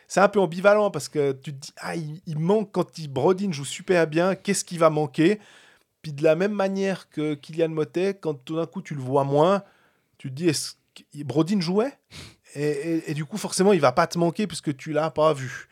[0.09, 3.53] c'est un peu ambivalent parce que tu te dis, ah, il, manque quand il, Brodin
[3.53, 5.41] joue super bien, qu'est-ce qui va manquer?
[6.01, 9.25] Puis de la même manière que Kylian Motet, quand tout d'un coup tu le vois
[9.25, 9.63] moins,
[10.19, 11.93] tu te dis, est-ce que Brodin jouait?
[12.55, 15.33] Et, et- et du coup, forcément, il va pas te manquer puisque tu l'as pas
[15.33, 15.69] vu.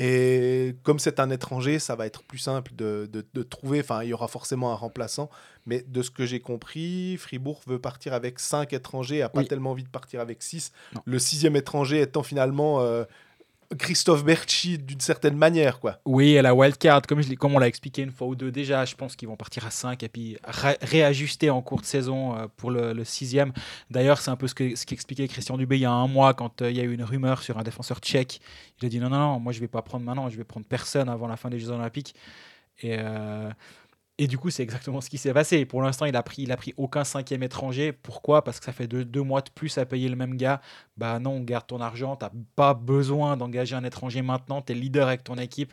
[0.00, 3.80] Et comme c'est un étranger, ça va être plus simple de, de- de trouver.
[3.80, 5.28] Enfin, il y aura forcément un remplaçant.
[5.66, 9.48] Mais de ce que j'ai compris, Fribourg veut partir avec 5 étrangers, a pas Oui.
[9.48, 10.72] tellement envie de partir avec 6.
[10.94, 11.02] Non.
[11.04, 13.04] Le sixième étranger étant finalement euh,
[13.78, 15.78] Christophe Berchi d'une certaine manière.
[15.78, 15.98] quoi.
[16.06, 17.20] Oui, à la wildcard, comme,
[17.54, 20.02] on l'a expliqué une fois ou deux déjà, je pense qu'ils vont partir à 5
[20.02, 23.52] et puis ré- réajuster en cours de saison euh, pour le, le sixième.
[23.90, 26.32] D'ailleurs, c'est un peu ce que- ce qu'expliquait Christian Dubé il y a un mois
[26.32, 28.40] quand euh, il y a eu une rumeur sur un défenseur tchèque.
[28.80, 30.64] Il a dit non, non, non, moi je vais pas prendre maintenant, je vais prendre
[30.66, 32.14] personne avant la fin des Jeux Olympiques.
[32.80, 33.50] Et, euh,
[34.20, 35.64] et du coup, c'est exactement ce qui s'est passé.
[35.64, 37.92] Pour l'instant, il a pris, il a pris aucun cinquième étranger.
[37.92, 38.42] Pourquoi?
[38.42, 40.60] Parce que ça fait deux, mois de plus à payer le même gars.
[40.96, 42.16] Bah non, garde ton argent.
[42.16, 44.60] T'as pas besoin d'engager un étranger maintenant.
[44.60, 45.72] T'es leader avec ton équipe.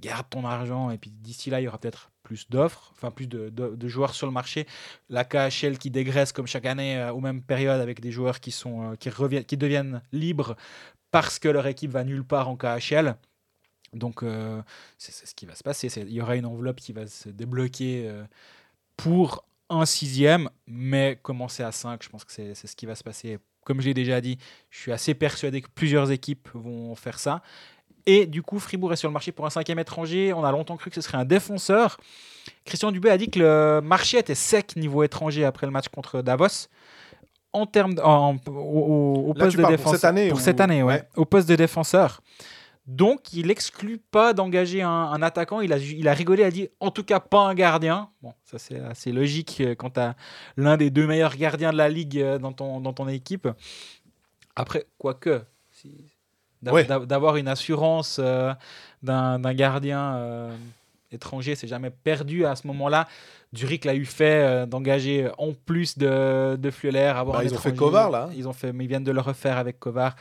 [0.00, 0.90] Garde ton argent.
[0.90, 4.28] Et puis d'ici là, il y aura peut-être plus d'offres, enfin plus de joueurs sur
[4.28, 4.68] le marché.
[5.08, 8.52] La KHL qui dégraisse comme chaque année euh, aux mêmes périodes avec des joueurs qui
[8.52, 10.54] sont euh, qui reviennent, qui deviennent libres
[11.10, 13.16] parce que leur équipe va nulle part en KHL.
[13.92, 14.62] Donc, euh,
[14.98, 15.88] c'est ce qui va se passer.
[16.00, 18.22] Il y aura une enveloppe qui va se débloquer euh,
[18.96, 23.04] pour un sixième, mais commencer à 5, je pense que c'est ce qui va se
[23.04, 23.38] passer.
[23.64, 24.38] Comme je l'ai déjà dit,
[24.70, 27.42] je suis assez persuadé que plusieurs équipes vont faire ça.
[28.06, 30.32] Et du coup, Fribourg est sur le marché pour un cinquième étranger.
[30.32, 31.98] On a longtemps cru que ce serait un défenseur.
[32.64, 36.22] Christian Dubé a dit que le marché était sec niveau étranger après le match contre
[36.22, 36.68] Davos.
[37.52, 39.92] En termes au, poste de parles pour défenseur.
[39.92, 40.94] cette année Pour ou- cette année, ouais.
[40.94, 41.08] ouais.
[41.16, 42.22] Au poste de défenseur.
[42.90, 45.60] Donc, il exclut pas d'engager un, un attaquant.
[45.60, 48.10] Il a, il a rigolé, il a dit en tout cas pas un gardien.
[48.20, 50.16] Bon, ça c'est assez logique euh, quand tu as
[50.56, 53.46] l'un des deux meilleurs gardiens de la ligue euh, dans ton, dans ton équipe.
[54.56, 55.90] Après, quoique, si,
[56.66, 56.84] Ouais.
[56.84, 58.52] d'avoir une assurance euh,
[59.02, 60.54] d'un gardien euh,
[61.12, 63.08] étranger, c'est jamais perdu à ce moment-là.
[63.56, 66.98] Zurich l'a eu fait euh, d'engager en plus de, de Fleuler.
[67.16, 67.74] Avoir Bah, un ils ont fait.
[67.74, 68.34] Kovar, là, hein.
[68.36, 70.16] Ils ont fait, mais ils viennent de le refaire avec Kovar.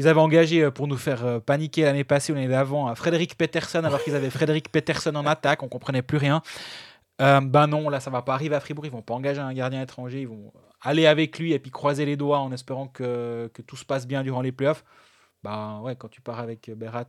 [0.00, 2.94] Ils avaient engagé euh, pour nous faire euh, paniquer l'année passée ou l'année d'avant à
[2.94, 6.40] Frédéric Peterson alors qu'ils avaient Frédéric Peterson en attaque, on comprenait plus rien.
[7.20, 9.52] Euh, ben non, là ça va pas arriver à Fribourg, ils vont pas engager un
[9.52, 13.50] gardien étranger, ils vont aller avec lui et puis croiser les doigts en espérant que,
[13.66, 14.86] tout se passe bien durant les playoffs.
[15.42, 17.04] Ben ouais, quand tu pars avec Berat,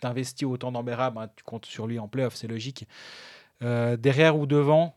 [0.00, 2.88] t'investis autant dans Berat, ben, tu comptes sur lui en playoffs, c'est logique.
[3.62, 4.96] Euh, derrière ou devant,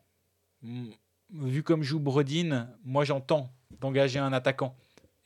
[0.63, 3.51] vu comme joue Brodin, moi j'entends
[3.81, 4.76] d'engager un attaquant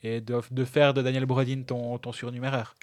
[0.02, 2.74] et de, faire de Daniel Brodin ton surnuméraire.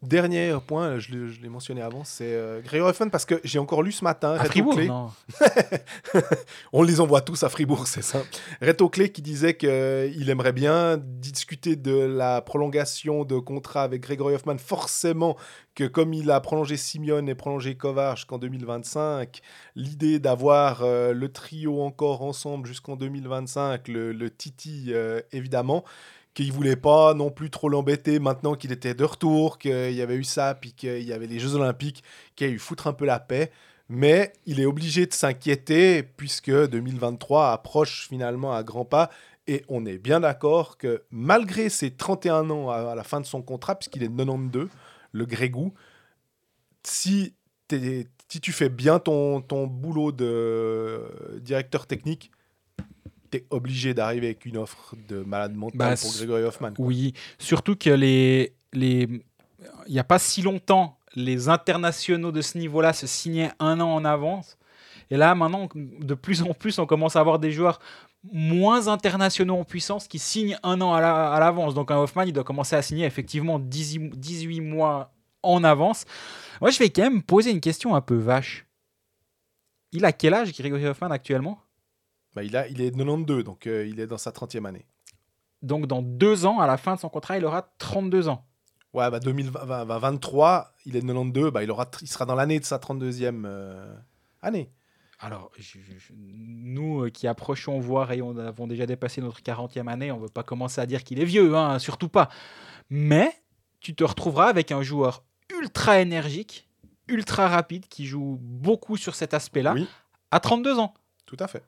[0.00, 3.58] Dernier point, je l'ai je l'ai mentionné avant, c'est euh, Grégory Hoffman parce que j'ai
[3.58, 4.34] encore lu ce matin.
[4.34, 5.10] À Reto Fribourg, non
[6.72, 8.22] On les envoie tous à Fribourg, c'est ça.
[8.62, 14.34] Reto Clé qui disait qu'il aimerait bien discuter de la prolongation de contrat avec Grégory
[14.36, 14.58] Hoffman.
[14.58, 15.36] Forcément
[15.74, 19.40] que comme il a prolongé Simeone et prolongé Kovar jusqu'en 2025,
[19.74, 25.84] l'idée d'avoir euh, le trio encore ensemble jusqu'en 2025, le, le Titi euh, évidemment,
[26.34, 30.16] qu'il voulait pas non plus trop l'embêter maintenant qu'il était de retour, qu'il y avait
[30.16, 32.04] eu ça, puis qu'il y avait les Jeux Olympiques,
[32.36, 33.50] qu'il a eu foutre un peu la paix.
[33.88, 39.10] Mais il est obligé de s'inquiéter puisque 2023 approche finalement à grands pas.
[39.46, 43.40] Et on est bien d'accord que malgré ses 31 ans à, la fin de son
[43.40, 44.68] contrat, puisqu'il est de 92,
[45.12, 45.72] le Grégou,
[46.82, 47.34] si,
[47.70, 52.30] si tu fais bien ton, ton boulot de euh, directeur technique,
[53.30, 56.72] tu es obligé d'arriver avec une offre de malade mental Bah, pour Grégory Hoffman.
[56.74, 56.86] quoi.
[56.86, 59.08] Oui, surtout que les, les,
[59.86, 63.88] il n'y a pas si longtemps, les internationaux de ce niveau-là se signaient un an
[63.94, 64.56] en avance.
[65.10, 67.80] Et là, maintenant, de plus en plus, on commence à avoir des joueurs
[68.30, 71.72] moins internationaux en puissance qui signent un an à la- à l'avance.
[71.74, 76.04] Donc un Hoffman, il doit commencer à signer effectivement 18, 18 mois en avance.
[76.60, 78.66] Moi, je vais quand même poser une question un peu vache.
[79.92, 81.58] Il a quel âge, Grégory Hoffman, actuellement?
[82.34, 84.86] Bah, il, a, il est de 92, donc euh, il est dans sa 30e année.
[85.62, 88.44] Donc dans deux ans, à la fin de son contrat, il aura 32 ans.
[88.94, 92.64] Ouais, bah 2023, il est de 92, bah il, aura, il sera dans l'année de
[92.64, 93.94] sa 32e euh,
[94.42, 94.70] année.
[95.20, 99.40] Alors, je- je- je- nous euh, qui approchons voir et on avons déjà dépassé notre
[99.42, 102.28] 40e année, on ne veut pas commencer à dire qu'il est vieux, hein, surtout pas.
[102.88, 103.32] Mais
[103.80, 105.24] tu te retrouveras avec un joueur
[105.60, 106.68] ultra énergique,
[107.08, 109.88] ultra rapide, qui joue beaucoup sur cet aspect-là, Oui,
[110.30, 110.94] à 32 ans.
[111.26, 111.64] tout à fait.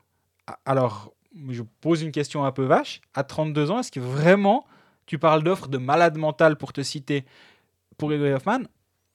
[0.51, 1.13] A- Alors,
[1.49, 3.01] je pose une question un peu vache.
[3.15, 4.65] À 32 ans, est-ce que vraiment
[5.07, 7.25] tu parles d'offres de malade mental pour te citer
[7.97, 8.61] pour Gregory Hoffman?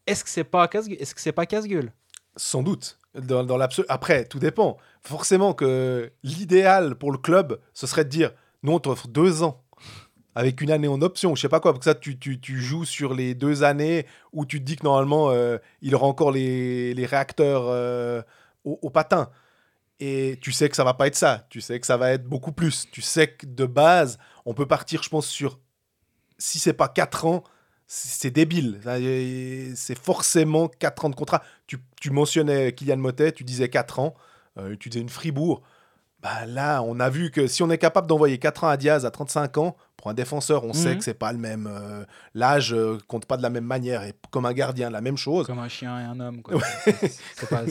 [0.08, 1.92] Est-ce que c'est pas casse Est-ce que pas casse-gueule?
[2.38, 3.00] Sans doute.
[3.90, 4.78] Après, tout dépend.
[5.02, 8.32] Forcément que l'idéal pour le club, ce serait de dire
[8.64, 9.64] nous, on t'offre deux ans
[10.36, 11.72] avec une année en option, je sais pas quoi.
[11.72, 15.30] Parce que ça, tu, joues sur les deux années où tu te dis que normalement,
[15.30, 18.22] euh, il aura encore les, les réacteurs euh,
[18.66, 19.30] au patin.
[20.00, 21.48] Et tu sais que ça va pas être ça.
[21.50, 22.90] Tu sais que ça va être beaucoup plus.
[22.92, 25.60] Tu sais que de base, on peut partir, je pense, sur
[26.38, 27.44] si c'est pas quatre ans
[27.88, 28.82] c'est débile.
[29.76, 31.44] C'est forcément 4 ans de contrat.
[31.68, 34.16] Tu, tu mentionnais Kylian Motet, tu disais 4 ans,
[34.58, 35.62] euh, tu disais une Fribourg.
[36.26, 39.06] Bah là, on a vu que si on est capable d'envoyer 4 ans à Diaz
[39.06, 40.98] à 35 ans, pour un défenseur, on sait Mhm.
[40.98, 41.68] que c'est pas le même.
[41.72, 42.04] euh,
[42.34, 44.02] L'âge euh, compte pas de la même manière.
[44.04, 45.46] Et comme un gardien, la même chose.
[45.46, 46.42] Comme un chien et un homme.
[46.42, 46.56] quoi.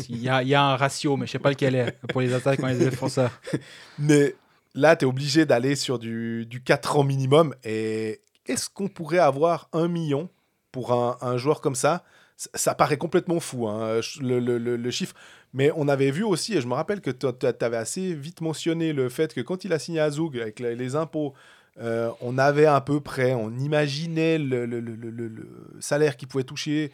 [0.09, 2.20] Il y, a, il y a un ratio, mais je sais pas lequel est pour
[2.20, 3.31] les attaquants et les défenseurs.
[3.98, 4.36] Mais
[4.74, 7.55] là, tu es obligé d'aller sur du, du 4 ans minimum.
[7.64, 10.28] Et est-ce qu'on pourrait avoir un million
[10.70, 12.05] pour un, un joueur comme ça?
[12.36, 15.14] Ça, ça paraît complètement fou, hein, le, le- le- le chiffre.
[15.56, 17.26] Mais on avait vu aussi, et je me rappelle que tu
[17.64, 20.97] avais assez vite mentionné le fait que quand il a signé à Zoug avec les,
[20.97, 21.32] impôts,
[21.81, 26.16] euh, on avait à peu près, on imaginait le, le- le- le- le- le salaire
[26.16, 26.93] qu'il pouvait toucher.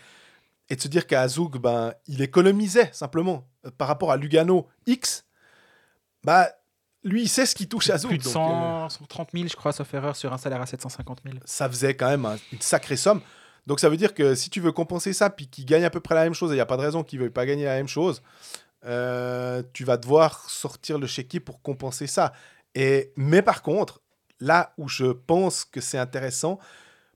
[0.68, 4.68] Et de se dire qu'à Zoug, ben, il économisait simplement euh, par rapport à Lugano
[4.86, 5.24] X.
[6.22, 6.48] Bah,
[7.02, 8.10] lui, il sait ce qu'il touche à Zoug.
[8.10, 11.22] Plus de donc, 100, 130 000, je crois, sauf erreur, sur un salaire à 750
[11.24, 11.38] 000.
[11.46, 13.22] ça faisait quand même un- une sacrée somme.
[13.70, 16.00] Donc ça veut dire que si tu veux compenser ça, puis qu'il gagne à peu
[16.00, 17.46] près la même chose, et il n'y a pas de raison qu'il ne veuille pas
[17.46, 18.20] gagner la même chose,
[18.84, 22.32] euh, tu vas devoir sortir le chéquier pour compenser ça.
[22.74, 24.00] Et, mais par contre,
[24.40, 26.58] là où je pense que c'est intéressant,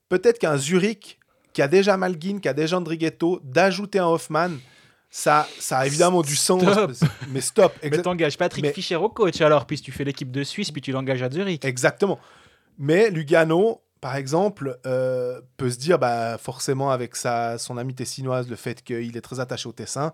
[0.09, 1.19] peut-être qu'un Zurich
[1.53, 4.51] qui a déjà Malguin, qui a déjà Andrighetto, d'ajouter un Hoffman,
[5.11, 6.63] ça, ça a évidemment du sens.
[6.63, 6.93] Stop.
[7.31, 7.73] Mais stop.
[7.83, 10.81] Mais t'engages Patrick Mais- Fischer au coach alors, puis tu fais l'équipe de Suisse, puis
[10.81, 11.65] tu l'engages à Zurich.
[11.65, 12.21] Exactement.
[12.79, 18.51] Mais Lugano, par exemple, euh, peut se dire, bah, forcément, avec sa, son ami tessinoise,
[18.51, 20.13] le fait qu'il est très attaché au Tessin,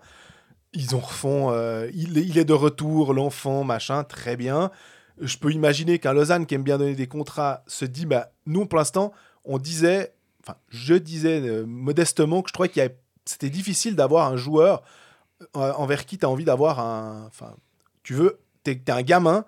[0.71, 4.71] ils ont refont, euh, il, est- de retour, l'enfant, machin, très bien.
[5.19, 8.65] Je peux imaginer qu'un Lausanne qui aime bien donner des contrats se dit, bah, nous,
[8.65, 9.11] pour l'instant,
[9.43, 12.89] on disait, enfin, je disais euh, modestement que je trouvais qu'il
[13.25, 14.83] c'était difficile d'avoir un joueur
[15.53, 17.25] envers qui tu as envie d'avoir un.
[17.27, 17.57] Enfin,
[18.03, 19.43] tu veux, tu es, un gamin,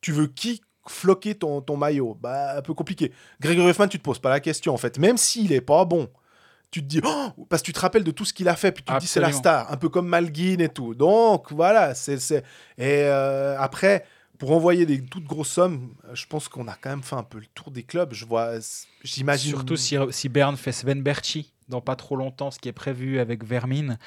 [0.00, 3.12] tu veux qui floquer ton, ton maillot Bah, un peu compliqué.
[3.40, 4.98] Grégory Hoffman, tu te poses pas la question en fait.
[4.98, 6.08] Même s'il est pas bon,
[6.70, 8.72] tu te dis, Oh parce que tu te rappelles de tout ce qu'il a fait,
[8.72, 10.94] puis tu te dis c'est la star, un peu comme Malguin et tout.
[10.94, 12.32] Donc voilà, c'est.
[12.32, 12.42] Et
[12.80, 14.04] euh, après,
[14.38, 17.38] pour envoyer des toutes grosses sommes, je pense qu'on a quand même fait un peu
[17.38, 18.12] le tour des clubs.
[18.12, 18.54] Je vois,
[19.02, 19.50] j'imagine.
[19.50, 23.20] Surtout si, si Berne fait Sven Berchi dans pas trop longtemps, ce qui est prévu
[23.20, 23.98] avec Vermine.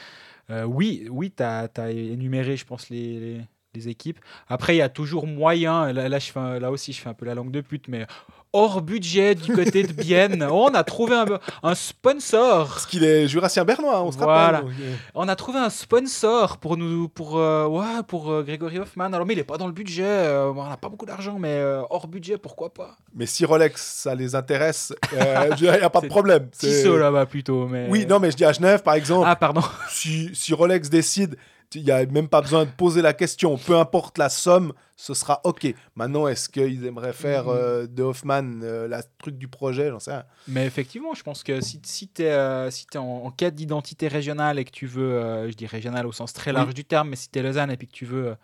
[0.49, 3.41] Euh, oui, oui tu as, énuméré, je pense, les, les-
[3.77, 4.19] les équipes.
[4.49, 7.09] Après, il y a toujours moyen, là, là, je fais un- là aussi je fais
[7.09, 8.05] un peu la langue de pute, mais
[8.53, 11.25] hors budget du côté de Bienne, on a trouvé un,
[11.63, 12.67] un sponsor.
[12.69, 14.57] Parce qu'il est jurassien bernois, on se Voilà.
[14.59, 14.71] rappelle.
[15.15, 19.05] On a trouvé un sponsor pour nous, pour, euh, ouais, pour euh, Grégory Hoffman.
[19.13, 20.03] Alors, mais il est pas dans le budget.
[20.05, 22.95] euh, on n'a pas beaucoup d'argent, mais euh, hors budget, pourquoi pas?
[23.13, 26.49] Mais si Rolex, ça les intéresse, il n'y a pas de problème.
[26.57, 27.87] Tissot là-bas plutôt, mais.
[27.89, 29.61] Oui, non, mais je dis à Genève, par exemple, Ah, pardon.
[29.89, 31.35] si, si Rolex décide,
[31.76, 33.57] il n'y a même pas besoin de poser la question.
[33.57, 35.68] Peu importe la somme, ce sera OK.
[35.95, 37.52] Maintenant, est-ce qu'ils aimeraient faire Mhm.
[37.56, 39.89] euh, de Hoffman euh, la truc du projet?
[39.89, 40.23] J'en sais rien.
[40.48, 44.07] Mais effectivement, je pense que si, si tu es, si t'es en, en quête d'identité
[44.07, 46.73] régionale et que tu veux, euh, je dis régionale au sens très large Oui.
[46.73, 48.35] du terme, mais si tu es Lausanne et puis que tu veux euh,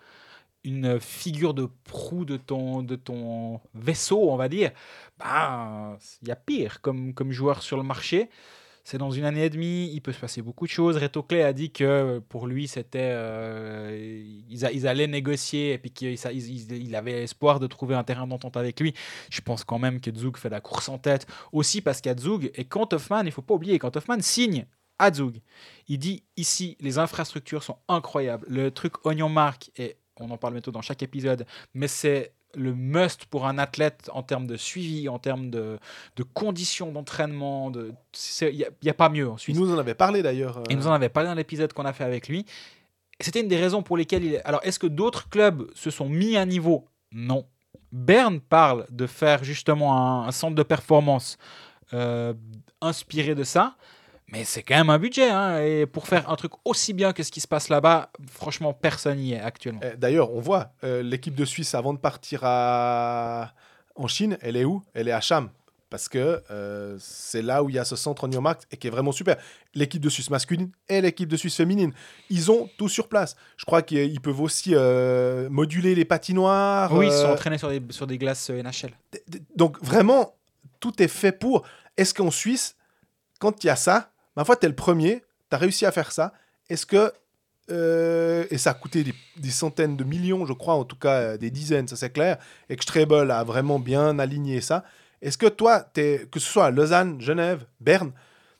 [0.65, 4.71] une figure de proue de ton, de ton vaisseau, on va dire,
[5.19, 8.29] bah, il y a pire comme, comme joueur sur le marché.
[8.85, 10.97] C'est dans une année et demie, il peut se passer beaucoup de choses.
[10.97, 15.77] Reto Clay a dit que pour lui, c'était, euh, ils, a- ils allaient négocier et
[15.77, 18.93] puis qu'il il, il- avait espoir de trouver un terrain d'entente avec lui.
[19.29, 22.51] Je pense quand même que Zug fait la course en tête aussi parce qu'à Zug,
[22.55, 24.65] et quand Hoffman, il faut pas oublier, quand Hoffman signe
[24.99, 25.09] à
[25.87, 28.45] il dit ici, les infrastructures sont incroyables.
[28.49, 32.73] Le truc Oignon Mark, et on en parle bientôt dans chaque épisode, mais c'est le
[32.73, 35.79] must pour un athlète en termes de suivi, en termes de,
[36.15, 37.71] de conditions d'entraînement.
[37.71, 37.93] de-
[38.41, 39.55] Il n'y a, pas mieux en Suisse.
[39.57, 40.57] Il nous en avait parlé d'ailleurs.
[40.59, 42.45] euh, Il nous en avait parlé dans l'épisode qu'on a fait avec lui.
[43.19, 44.41] C'était une des raisons pour lesquelles il.
[44.45, 46.87] Alors, est-ce que d'autres clubs se sont mis à niveau?
[47.11, 47.45] Non.
[47.91, 51.37] Berne parle de faire justement un, un centre de performance
[51.93, 52.33] euh,
[52.81, 53.75] inspiré de ça.
[54.27, 55.29] Mais c'est quand même un budget.
[55.29, 58.73] hein, et pour faire un truc aussi bien que ce qui se passe là-bas, franchement,
[58.73, 59.81] personne n'y est actuellement.
[59.83, 63.53] Eh, D'ailleurs, on voit euh, l'équipe de Suisse avant de partir à...
[63.95, 64.81] en Chine, elle est où?
[64.93, 65.49] Elle est à Cham.
[65.89, 68.87] Parce que euh, c'est là où il y a ce centre en Newmark et qui
[68.87, 69.35] est vraiment super.
[69.75, 71.93] L'équipe de Suisse masculine et l'équipe de Suisse féminine,
[72.31, 73.35] ils ont tout sur place.
[73.57, 76.91] Je crois qu'ils peuvent aussi euh, moduler les patinoires.
[76.93, 78.89] oui, ils sont entraînés sur des, sur des glaces NHL.
[79.55, 80.33] donc vraiment,
[80.79, 81.63] tout est fait pour.
[81.95, 82.75] Est-ce qu'en Suisse,
[83.37, 85.91] quand il y a ça, ma foi, tu es le premier, tu as réussi à
[85.91, 86.33] faire ça.
[86.69, 87.11] Est-ce que.
[87.71, 89.03] euh, et ça a coûté
[89.37, 92.37] des, centaines de millions, je crois, en tout cas euh, des dizaines, ça c'est clair.
[92.69, 94.83] Et que Strebel a vraiment bien aligné ça.
[95.21, 98.11] Est-ce que toi, t'es- que ce soit à Lausanne, Genève, Berne,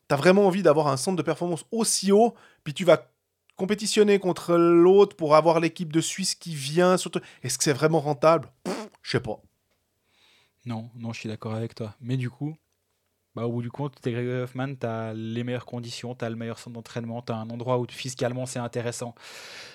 [0.07, 2.33] tu as vraiment envie d'avoir un centre de performance aussi haut,
[2.63, 3.09] puis tu vas
[3.55, 7.99] compétitionner contre l'autre pour avoir l'équipe de Suisse qui vient surtout Est-ce que c'est vraiment
[7.99, 8.49] rentable?
[9.01, 9.39] Je sais pas.
[10.65, 11.93] Non, non, je suis d'accord avec toi.
[11.99, 12.55] Mais du coup,
[13.35, 16.23] bah, au bout du compte, tu es Gregory Hoffman, tu as les meilleures conditions, tu
[16.23, 19.15] as le meilleur centre d'entraînement, tu as un endroit où fiscalement c'est intéressant.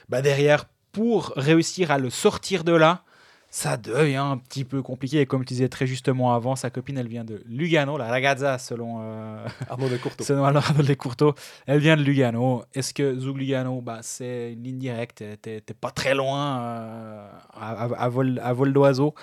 [0.09, 3.03] Bah, derrière, pour réussir à le sortir de là,
[3.51, 5.21] ça devient un petit peu compliqué.
[5.21, 8.59] Et comme tu disais très justement avant, sa copine, elle vient de Lugano, la ragazza,
[8.59, 10.25] selon, euh, Arnaud Descourteaux.
[10.25, 11.35] selon Arnaud Descourteaux.
[11.67, 12.65] Elle vient de Lugano.
[12.75, 15.25] Est-ce que Zug Lugano, bah, c'est une ligne directe?
[15.43, 19.15] T'es pas très loin euh, à vol, à vol d'oiseau.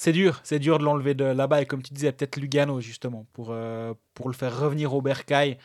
[0.00, 1.60] C'est dur, c'est dur de l'enlever de là-bas.
[1.60, 5.58] Et comme tu disais, peut-être Lugano, justement, pour, euh, pour le faire revenir au Bercail.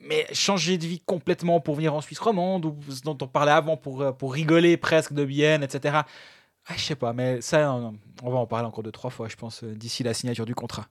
[0.00, 3.76] Mais changer de vie complètement pour venir en Suisse romande, ou dont on parlait avant,
[3.76, 5.98] pour, euh, pour rigoler presque de Bienne, etc.
[6.66, 9.28] Ah, je sais pas, mais ça, on on va en parler encore deux, trois fois,
[9.28, 10.86] je pense, euh, d'ici la signature du contrat.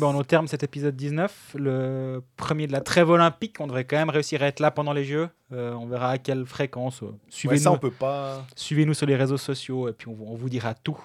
[0.00, 3.56] Ben, on est au terme de cet épisode 19, le premier de la trêve olympique.
[3.60, 5.28] On devrait quand même réussir à être là pendant les Jeux.
[5.52, 7.02] Euh, on verra à quelle fréquence.
[7.02, 8.46] Euh, Ouais, Suivez-nous ça, on peut pas.
[8.56, 10.98] Suivez-nous sur les réseaux sociaux et puis on, vous- on vous dira tout.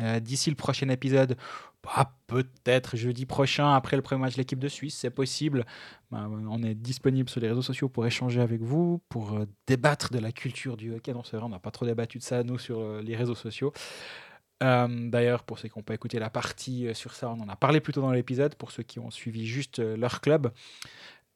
[0.00, 1.36] Euh, D'ici le prochain épisode,
[1.84, 5.64] bah, peut-être jeudi prochain, après le premier match de l'équipe de Suisse, c'est possible.
[6.10, 10.12] Bah, on est disponible sur les réseaux sociaux pour échanger avec vous, pour euh, débattre
[10.12, 11.12] de la culture du hockey.
[11.12, 13.72] Non, c'est vrai, on n'a pas trop débattu de ça, nous, sur les réseaux sociaux.
[14.64, 17.48] Euh, D'ailleurs, pour ceux qui n'ont pas écouté la partie euh, sur ça, on en
[17.48, 18.54] a parlé plus tôt dans l'épisode.
[18.54, 20.50] Pour ceux qui ont suivi juste euh, leur club,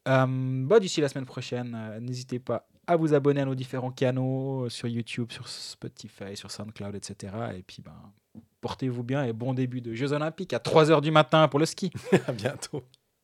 [0.09, 0.27] euh,
[0.67, 4.89] bah, d'ici la semaine prochaine, n'hésitez pas à vous abonner à nos différents canaux sur
[4.89, 7.35] YouTube, sur Spotify, sur SoundCloud, etc.
[7.57, 7.93] Et puis, ben,
[8.63, 11.93] portez-vous bien et bon début de Jeux Olympiques à 3h du matin pour le ski.
[12.27, 12.83] à bientôt.